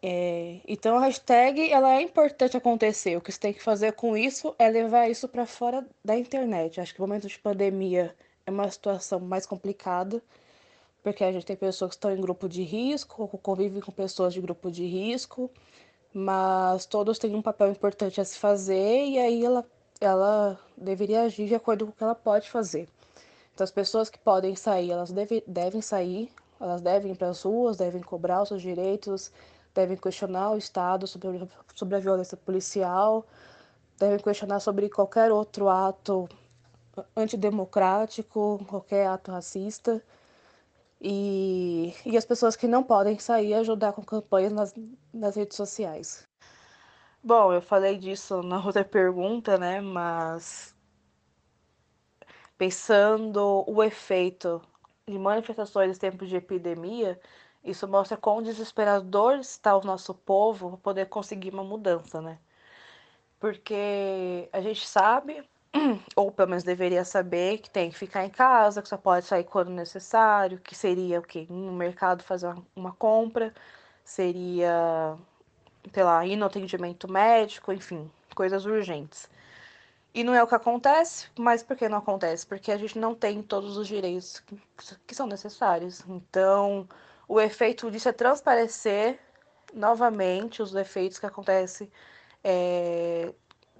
É, 0.00 0.60
então 0.68 0.96
a 0.96 1.00
hashtag 1.00 1.72
ela 1.72 1.96
é 1.96 2.02
importante 2.02 2.56
acontecer. 2.56 3.16
O 3.16 3.20
que 3.20 3.32
você 3.32 3.40
tem 3.40 3.52
que 3.52 3.62
fazer 3.62 3.92
com 3.92 4.16
isso 4.16 4.54
é 4.58 4.68
levar 4.68 5.08
isso 5.10 5.28
para 5.28 5.44
fora 5.46 5.86
da 6.04 6.16
internet. 6.16 6.80
Acho 6.80 6.94
que 6.94 7.00
o 7.00 7.06
momento 7.06 7.26
de 7.26 7.38
pandemia 7.38 8.14
é 8.46 8.50
uma 8.50 8.70
situação 8.70 9.20
mais 9.20 9.44
complicada, 9.44 10.22
porque 11.02 11.24
a 11.24 11.32
gente 11.32 11.46
tem 11.46 11.56
pessoas 11.56 11.90
que 11.90 11.96
estão 11.96 12.12
em 12.14 12.20
grupo 12.20 12.48
de 12.48 12.62
risco, 12.62 13.22
ou 13.22 13.28
convivem 13.28 13.80
com 13.80 13.92
pessoas 13.92 14.32
de 14.34 14.40
grupo 14.40 14.70
de 14.70 14.86
risco, 14.86 15.50
mas 16.12 16.86
todos 16.86 17.18
têm 17.18 17.34
um 17.34 17.42
papel 17.42 17.70
importante 17.70 18.20
a 18.20 18.24
se 18.24 18.38
fazer 18.38 19.04
e 19.06 19.18
aí 19.18 19.44
ela, 19.44 19.66
ela 20.00 20.58
deveria 20.76 21.22
agir 21.22 21.46
de 21.46 21.54
acordo 21.54 21.86
com 21.86 21.92
o 21.92 21.94
que 21.94 22.02
ela 22.02 22.14
pode 22.14 22.50
fazer. 22.50 22.88
Então 23.58 23.64
as 23.64 23.72
pessoas 23.72 24.08
que 24.08 24.20
podem 24.20 24.54
sair, 24.54 24.92
elas 24.92 25.10
deve, 25.10 25.42
devem 25.44 25.82
sair, 25.82 26.30
elas 26.60 26.80
devem 26.80 27.10
ir 27.10 27.16
para 27.16 27.30
as 27.30 27.42
ruas, 27.42 27.76
devem 27.76 28.00
cobrar 28.00 28.42
os 28.42 28.50
seus 28.50 28.62
direitos, 28.62 29.32
devem 29.74 29.96
questionar 29.96 30.52
o 30.52 30.56
Estado 30.56 31.08
sobre, 31.08 31.40
sobre 31.74 31.96
a 31.96 31.98
violência 31.98 32.36
policial, 32.36 33.26
devem 33.98 34.20
questionar 34.20 34.60
sobre 34.60 34.88
qualquer 34.88 35.32
outro 35.32 35.68
ato 35.68 36.28
antidemocrático, 37.16 38.64
qualquer 38.68 39.08
ato 39.08 39.32
racista. 39.32 40.00
E, 41.00 41.92
e 42.06 42.16
as 42.16 42.24
pessoas 42.24 42.54
que 42.54 42.68
não 42.68 42.84
podem 42.84 43.18
sair 43.18 43.54
ajudar 43.54 43.92
com 43.92 44.04
campanhas 44.04 44.52
nas, 44.52 44.74
nas 45.12 45.34
redes 45.34 45.56
sociais. 45.56 46.22
Bom, 47.20 47.52
eu 47.52 47.60
falei 47.60 47.98
disso 47.98 48.40
na 48.40 48.64
outra 48.64 48.84
pergunta, 48.84 49.58
né? 49.58 49.80
Mas 49.80 50.77
pensando 52.58 53.64
o 53.66 53.82
efeito 53.82 54.60
de 55.06 55.18
manifestações 55.18 55.96
em 55.96 56.00
tempos 56.00 56.28
de 56.28 56.36
epidemia, 56.36 57.18
isso 57.64 57.86
mostra 57.88 58.16
quão 58.16 58.42
desesperador 58.42 59.36
está 59.38 59.76
o 59.76 59.84
nosso 59.84 60.14
povo 60.14 60.70
para 60.70 60.78
poder 60.78 61.06
conseguir 61.06 61.50
uma 61.50 61.64
mudança, 61.64 62.20
né? 62.20 62.38
Porque 63.40 64.48
a 64.52 64.60
gente 64.60 64.86
sabe, 64.86 65.42
ou 66.16 66.32
pelo 66.32 66.50
menos 66.50 66.64
deveria 66.64 67.04
saber, 67.04 67.58
que 67.58 67.70
tem 67.70 67.90
que 67.90 67.96
ficar 67.98 68.24
em 68.24 68.30
casa, 68.30 68.82
que 68.82 68.88
só 68.88 68.96
pode 68.96 69.26
sair 69.26 69.44
quando 69.44 69.70
necessário, 69.70 70.58
que 70.58 70.74
seria 70.74 71.20
o 71.20 71.22
quê? 71.22 71.46
No 71.48 71.72
mercado 71.72 72.24
fazer 72.24 72.52
uma 72.74 72.92
compra, 72.92 73.54
seria, 74.04 75.16
sei 75.92 76.02
lá, 76.04 76.26
ir 76.26 76.36
no 76.36 76.46
atendimento 76.46 77.10
médico, 77.10 77.72
enfim, 77.72 78.10
coisas 78.34 78.66
urgentes. 78.66 79.28
E 80.14 80.24
não 80.24 80.34
é 80.34 80.42
o 80.42 80.46
que 80.46 80.54
acontece, 80.54 81.28
mas 81.38 81.62
por 81.62 81.76
que 81.76 81.88
não 81.88 81.98
acontece? 81.98 82.46
Porque 82.46 82.72
a 82.72 82.76
gente 82.76 82.98
não 82.98 83.14
tem 83.14 83.42
todos 83.42 83.76
os 83.76 83.86
direitos 83.86 84.42
que 85.06 85.14
são 85.14 85.26
necessários. 85.26 86.02
Então, 86.08 86.88
o 87.28 87.40
efeito 87.40 87.90
disso 87.90 88.08
é 88.08 88.12
transparecer 88.12 89.20
novamente 89.74 90.62
os 90.62 90.74
efeitos 90.74 91.18
que 91.18 91.26
acontecem 91.26 91.90
é, 92.42 93.32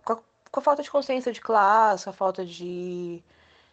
com, 0.04 0.12
a, 0.14 0.16
com, 0.50 0.60
a, 0.60 0.62
falta 0.62 0.82
de 0.82 0.90
consciência 0.90 1.32
de 1.32 1.40
classe, 1.40 2.08
a 2.08 2.12
falta 2.12 2.44
de, 2.44 3.22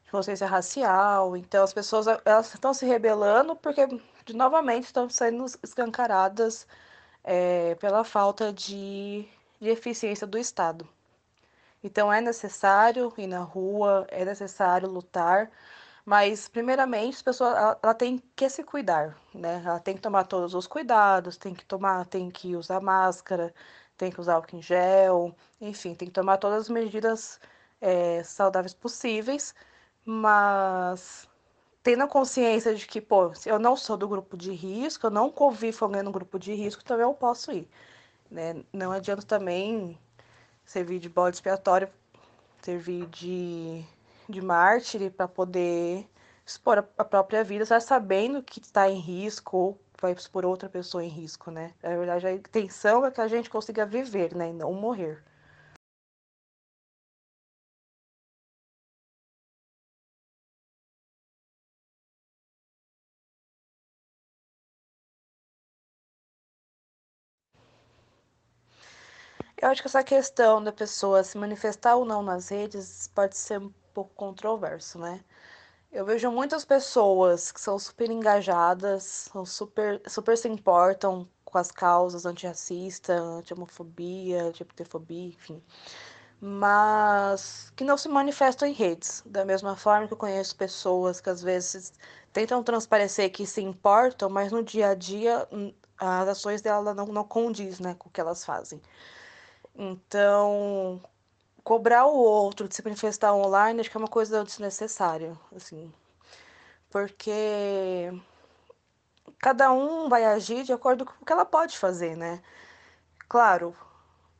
de 0.05 0.11
consciência 0.11 0.47
racial. 0.47 1.35
Então 1.35 1.63
as 1.63 1.73
pessoas 1.73 2.07
elas 2.25 2.53
estão 2.53 2.73
se 2.73 2.85
rebelando 2.85 3.55
porque 3.55 3.85
de, 4.25 4.33
novamente 4.33 4.85
estão 4.85 5.09
sendo 5.09 5.45
escancaradas 5.63 6.67
é, 7.23 7.75
pela 7.75 8.03
falta 8.03 8.53
de, 8.53 9.27
de 9.59 9.69
eficiência 9.69 10.27
do 10.27 10.37
Estado. 10.37 10.87
Então 11.83 12.11
é 12.11 12.21
necessário 12.21 13.13
ir 13.17 13.27
na 13.27 13.39
rua, 13.41 14.05
é 14.09 14.25
necessário 14.25 14.89
lutar 14.89 15.49
mas, 16.05 16.47
primeiramente, 16.47 17.19
a 17.21 17.23
pessoa 17.23 17.49
ela, 17.49 17.79
ela, 17.81 17.93
tem 17.95 18.21
que 18.35 18.47
se 18.49 18.63
cuidar, 18.63 19.17
né? 19.33 19.61
Ela 19.65 19.79
tem 19.79 19.95
que 19.95 20.01
tomar 20.01 20.25
todos 20.25 20.53
os 20.53 20.67
cuidados, 20.67 21.35
tem 21.35 21.53
que 21.55 21.65
tomar, 21.65 22.05
tem 22.05 22.29
que 22.29 22.55
usar 22.55 22.79
máscara, 22.79 23.53
tem 23.97 24.11
que 24.11 24.21
usar 24.21 24.35
álcool 24.35 24.55
em 24.57 24.61
gel, 24.61 25.35
enfim, 25.59 25.95
tem 25.95 26.07
que 26.07 26.13
tomar 26.13 26.37
todas 26.37 26.63
as 26.63 26.69
medidas 26.69 27.39
é, 27.81 28.23
saudáveis 28.23 28.73
possíveis, 28.73 29.55
mas 30.05 31.27
tendo 31.83 32.03
a 32.03 32.07
consciência 32.07 32.75
de 32.75 32.87
que, 32.87 33.01
pô, 33.01 33.31
eu 33.45 33.59
não 33.59 33.75
sou 33.75 33.97
do 33.97 34.07
grupo 34.07 34.37
de 34.37 34.51
risco, 34.53 35.07
eu 35.07 35.11
não 35.11 35.31
convivo 35.31 35.85
alguém 35.85 36.03
no 36.03 36.11
grupo 36.11 36.39
de 36.39 36.53
risco, 36.53 36.83
também 36.83 37.03
eu 37.05 37.13
posso 37.13 37.51
ir, 37.51 37.67
né? 38.31 38.63
Não 38.73 38.91
adianta 38.91 39.23
também 39.23 39.97
servir 40.65 40.99
de 40.99 41.09
bode 41.09 41.37
expiatório, 41.37 41.89
servir 42.61 43.05
de 43.07 43.85
de 44.27 44.41
mártir 44.41 45.11
para 45.11 45.27
poder 45.27 46.07
expor 46.45 46.83
a 46.97 47.03
própria 47.03 47.43
vida, 47.43 47.65
já 47.65 47.79
sabendo 47.79 48.41
que 48.43 48.59
está 48.59 48.89
em 48.89 48.99
risco 48.99 49.57
ou 49.57 49.81
vai 50.01 50.11
expor 50.11 50.45
outra 50.45 50.69
pessoa 50.69 51.03
em 51.03 51.07
risco, 51.07 51.51
né? 51.51 51.73
Na 51.81 51.89
verdade, 51.89 52.27
a 52.27 52.33
intenção 52.33 53.05
é 53.05 53.11
que 53.11 53.21
a 53.21 53.27
gente 53.27 53.49
consiga 53.49 53.85
viver, 53.85 54.35
né? 54.35 54.49
E 54.49 54.53
não 54.53 54.73
morrer. 54.73 55.23
Eu 69.57 69.69
acho 69.69 69.81
que 69.81 69.87
essa 69.87 70.03
questão 70.03 70.63
da 70.63 70.71
pessoa 70.71 71.23
se 71.23 71.37
manifestar 71.37 71.95
ou 71.95 72.05
não 72.05 72.21
nas 72.21 72.49
redes 72.49 73.09
pode 73.13 73.37
ser 73.37 73.61
pouco 73.93 74.13
controverso, 74.15 74.99
né? 74.99 75.23
Eu 75.91 76.05
vejo 76.05 76.31
muitas 76.31 76.65
pessoas 76.65 77.51
que 77.51 77.61
são 77.61 77.79
super 77.79 78.11
engajadas, 78.11 79.03
são 79.31 79.45
super, 79.45 80.01
super 80.07 80.37
se 80.37 80.47
importam 80.49 81.27
com 81.45 81.57
as 81.57 81.71
causas 81.71 82.25
antirracista, 82.25 83.13
anti-homofobia, 83.13 84.51
enfim. 85.09 85.63
Mas 86.41 87.71
que 87.75 87.83
não 87.83 87.97
se 87.97 88.09
manifestam 88.09 88.67
em 88.67 88.73
redes. 88.73 89.23
Da 89.25 89.45
mesma 89.45 89.75
forma 89.75 90.07
que 90.07 90.13
eu 90.13 90.17
conheço 90.17 90.55
pessoas 90.55 91.21
que 91.21 91.29
às 91.29 91.41
vezes 91.41 91.93
tentam 92.33 92.63
transparecer 92.63 93.31
que 93.31 93.45
se 93.47 93.61
importam, 93.61 94.29
mas 94.29 94.51
no 94.51 94.63
dia 94.63 94.89
a 94.89 94.95
dia 94.95 95.47
hum, 95.51 95.73
as 95.97 96.27
ações 96.27 96.61
dela 96.61 96.93
não, 96.93 97.07
não 97.07 97.23
condiz 97.23 97.79
né, 97.79 97.95
com 97.97 98.09
o 98.09 98.11
que 98.11 98.21
elas 98.21 98.45
fazem. 98.45 98.81
Então, 99.77 101.01
cobrar 101.63 102.05
o 102.05 102.15
outro 102.15 102.67
de 102.67 102.75
se 102.75 102.83
manifestar 102.83 103.33
online 103.33 103.81
acho 103.81 103.91
que 103.91 103.97
é 103.97 103.99
uma 103.99 104.07
coisa 104.07 104.43
desnecessária, 104.43 105.37
assim. 105.55 105.91
Porque 106.89 108.11
cada 109.39 109.71
um 109.71 110.07
vai 110.07 110.25
agir 110.25 110.63
de 110.63 110.71
acordo 110.73 111.05
com 111.05 111.13
o 111.21 111.25
que 111.25 111.33
ela 111.33 111.45
pode 111.45 111.77
fazer, 111.77 112.15
né? 112.15 112.41
Claro, 113.27 113.75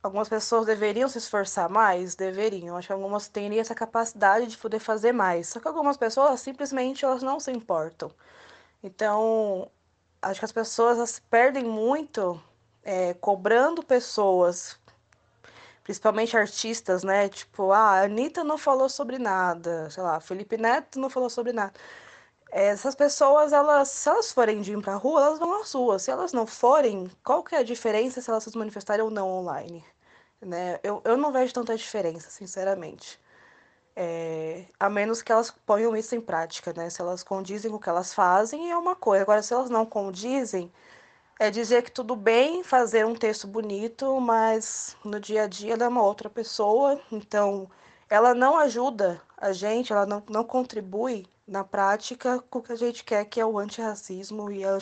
algumas 0.02 0.30
pessoas 0.30 0.66
deveriam 0.66 1.10
se 1.10 1.18
esforçar 1.18 1.70
mais, 1.70 2.16
deveriam. 2.16 2.78
Acho 2.78 2.88
que 2.88 2.94
algumas 2.94 3.28
teriam 3.28 3.62
essa 3.62 3.76
capacidade 3.76 4.48
de 4.48 4.58
poder 4.58 4.80
fazer 4.80 5.12
mais. 5.12 5.50
Só 5.50 5.60
que 5.60 5.68
algumas 5.68 5.98
pessoas 5.98 6.40
simplesmente 6.42 7.04
elas 7.04 7.24
não 7.24 7.40
se 7.40 7.52
importam. 7.52 8.12
Então, 8.84 9.70
acho 10.22 10.40
que 10.40 10.46
as 10.46 10.52
pessoas 10.52 11.20
perdem 11.30 11.64
muito 11.66 12.42
é, 12.84 13.14
cobrando 13.16 13.84
pessoas 13.84 14.80
principalmente 15.86 16.36
artistas, 16.36 17.04
né? 17.04 17.30
Tipo, 17.30 17.72
ah, 17.72 18.02
a 18.02 18.04
Anitta 18.04 18.44
não 18.44 18.58
falou 18.58 18.90
sobre 18.90 19.20
nada, 19.20 19.90
sei 19.92 20.04
lá, 20.04 20.20
Felipe 20.20 20.58
Neto 20.58 21.00
não 21.00 21.10
falou 21.10 21.30
sobre 21.30 21.54
nada. 21.54 21.74
Essas 22.52 22.96
pessoas, 22.96 23.54
elas, 23.54 23.90
se 23.90 24.10
elas 24.10 24.32
forem 24.32 24.62
de 24.62 24.74
ir 24.74 24.82
pra 24.82 24.96
rua, 24.96 25.22
elas 25.26 25.40
vão 25.40 25.62
às 25.62 25.74
ruas. 25.74 26.04
Se 26.04 26.12
elas 26.12 26.34
não 26.34 26.48
forem, 26.48 27.10
qual 27.24 27.44
que 27.44 27.56
é 27.56 27.60
a 27.60 27.64
diferença 27.64 28.22
se 28.22 28.30
elas 28.30 28.44
se 28.44 28.58
manifestarem 28.58 29.04
ou 29.04 29.12
não 29.12 29.30
online? 29.30 29.84
Né? 30.42 30.80
Eu, 30.84 31.02
eu 31.06 31.18
não 31.18 31.32
vejo 31.32 31.54
tanta 31.54 31.76
diferença, 31.78 32.30
sinceramente. 32.30 33.20
É, 33.96 34.66
a 34.80 34.90
menos 34.90 35.22
que 35.22 35.32
elas 35.32 35.52
ponham 35.52 35.96
isso 35.96 36.16
em 36.16 36.22
prática, 36.22 36.74
né? 36.76 36.90
Se 36.90 37.02
elas 37.02 37.24
condizem 37.24 37.72
com 37.72 37.78
o 37.78 37.80
que 37.80 37.90
elas 37.90 38.14
fazem, 38.14 38.72
é 38.72 38.78
uma 38.78 38.96
coisa. 38.96 39.24
Agora, 39.24 39.42
se 39.42 39.54
elas 39.54 39.70
não 39.70 39.86
condizem, 39.86 40.72
é 41.40 41.50
dizer 41.52 41.84
que 41.84 41.92
tudo 41.92 42.16
bem 42.16 42.64
fazer 42.64 43.06
um 43.06 43.16
texto 43.16 43.48
bonito, 43.48 44.20
mas 44.22 44.96
no 45.04 45.20
dia 45.20 45.44
a 45.44 45.48
dia 45.48 45.74
ela 45.74 45.86
é 45.86 45.88
uma 45.88 46.04
outra 46.04 46.30
pessoa, 46.30 47.00
então 47.12 47.70
ela 48.10 48.34
não 48.34 48.58
ajuda 48.58 49.22
a 49.38 49.52
gente, 49.52 49.92
ela 49.92 50.06
não, 50.06 50.24
não 50.30 50.44
contribui 50.44 51.26
na 51.48 51.64
prática 51.64 52.40
com 52.50 52.60
o 52.60 52.64
que 52.64 52.72
a 52.72 52.76
gente 52.76 53.04
quer, 53.04 53.26
que 53.26 53.40
é 53.40 53.46
o 53.46 53.60
antirracismo 53.60 54.52
e, 54.52 54.64
a 54.66 54.78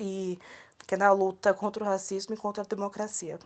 e 0.00 0.38
que 0.86 0.94
é 0.94 0.98
na 0.98 1.12
luta 1.12 1.54
contra 1.54 1.82
o 1.82 1.86
racismo 1.86 2.34
e 2.34 2.38
contra 2.38 2.62
a 2.62 2.66
democracia. 2.66 3.38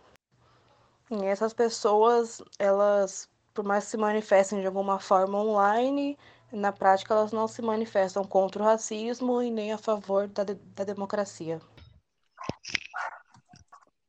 E 1.11 1.25
essas 1.25 1.53
pessoas, 1.53 2.41
elas, 2.59 3.29
por 3.53 3.63
mais 3.65 3.85
que 3.85 3.91
se 3.91 3.97
manifestem 3.97 4.61
de 4.61 4.67
alguma 4.67 4.99
forma 4.99 5.37
online, 5.39 6.17
Na 6.51 6.71
prática, 6.71 7.13
elas 7.13 7.31
não 7.33 7.47
se 7.47 7.61
manifestam 7.61 8.23
contra 8.23 8.61
o 8.63 8.65
racismo 8.65 9.41
e 9.41 9.51
nem 9.51 9.73
a 9.73 9.77
favor 9.77 10.27
da, 10.29 10.43
da 10.75 10.83
democracia. 10.85 11.59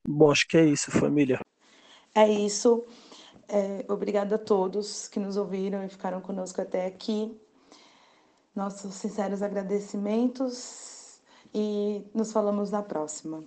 Bom, 0.07 0.31
acho 0.31 0.47
que 0.49 0.57
é 0.57 0.65
isso, 0.65 0.91
família. 0.91 1.41
É 2.15 2.29
isso. 2.29 2.85
É, 3.49 3.85
obrigada 3.89 4.35
a 4.37 4.39
todos 4.39 5.09
que 5.09 5.21
nos 5.21 5.37
ouviram 5.37 5.85
e 5.85 5.89
ficaram 5.89 6.21
conosco 6.21 6.61
até 6.61 6.87
aqui. 6.87 7.39
Nossos 8.55 8.95
sinceros 8.95 9.43
agradecimentos 9.43 11.21
e 11.55 12.05
nos 12.15 12.33
falamos 12.33 12.71
na 12.71 12.83
próxima. 12.83 13.45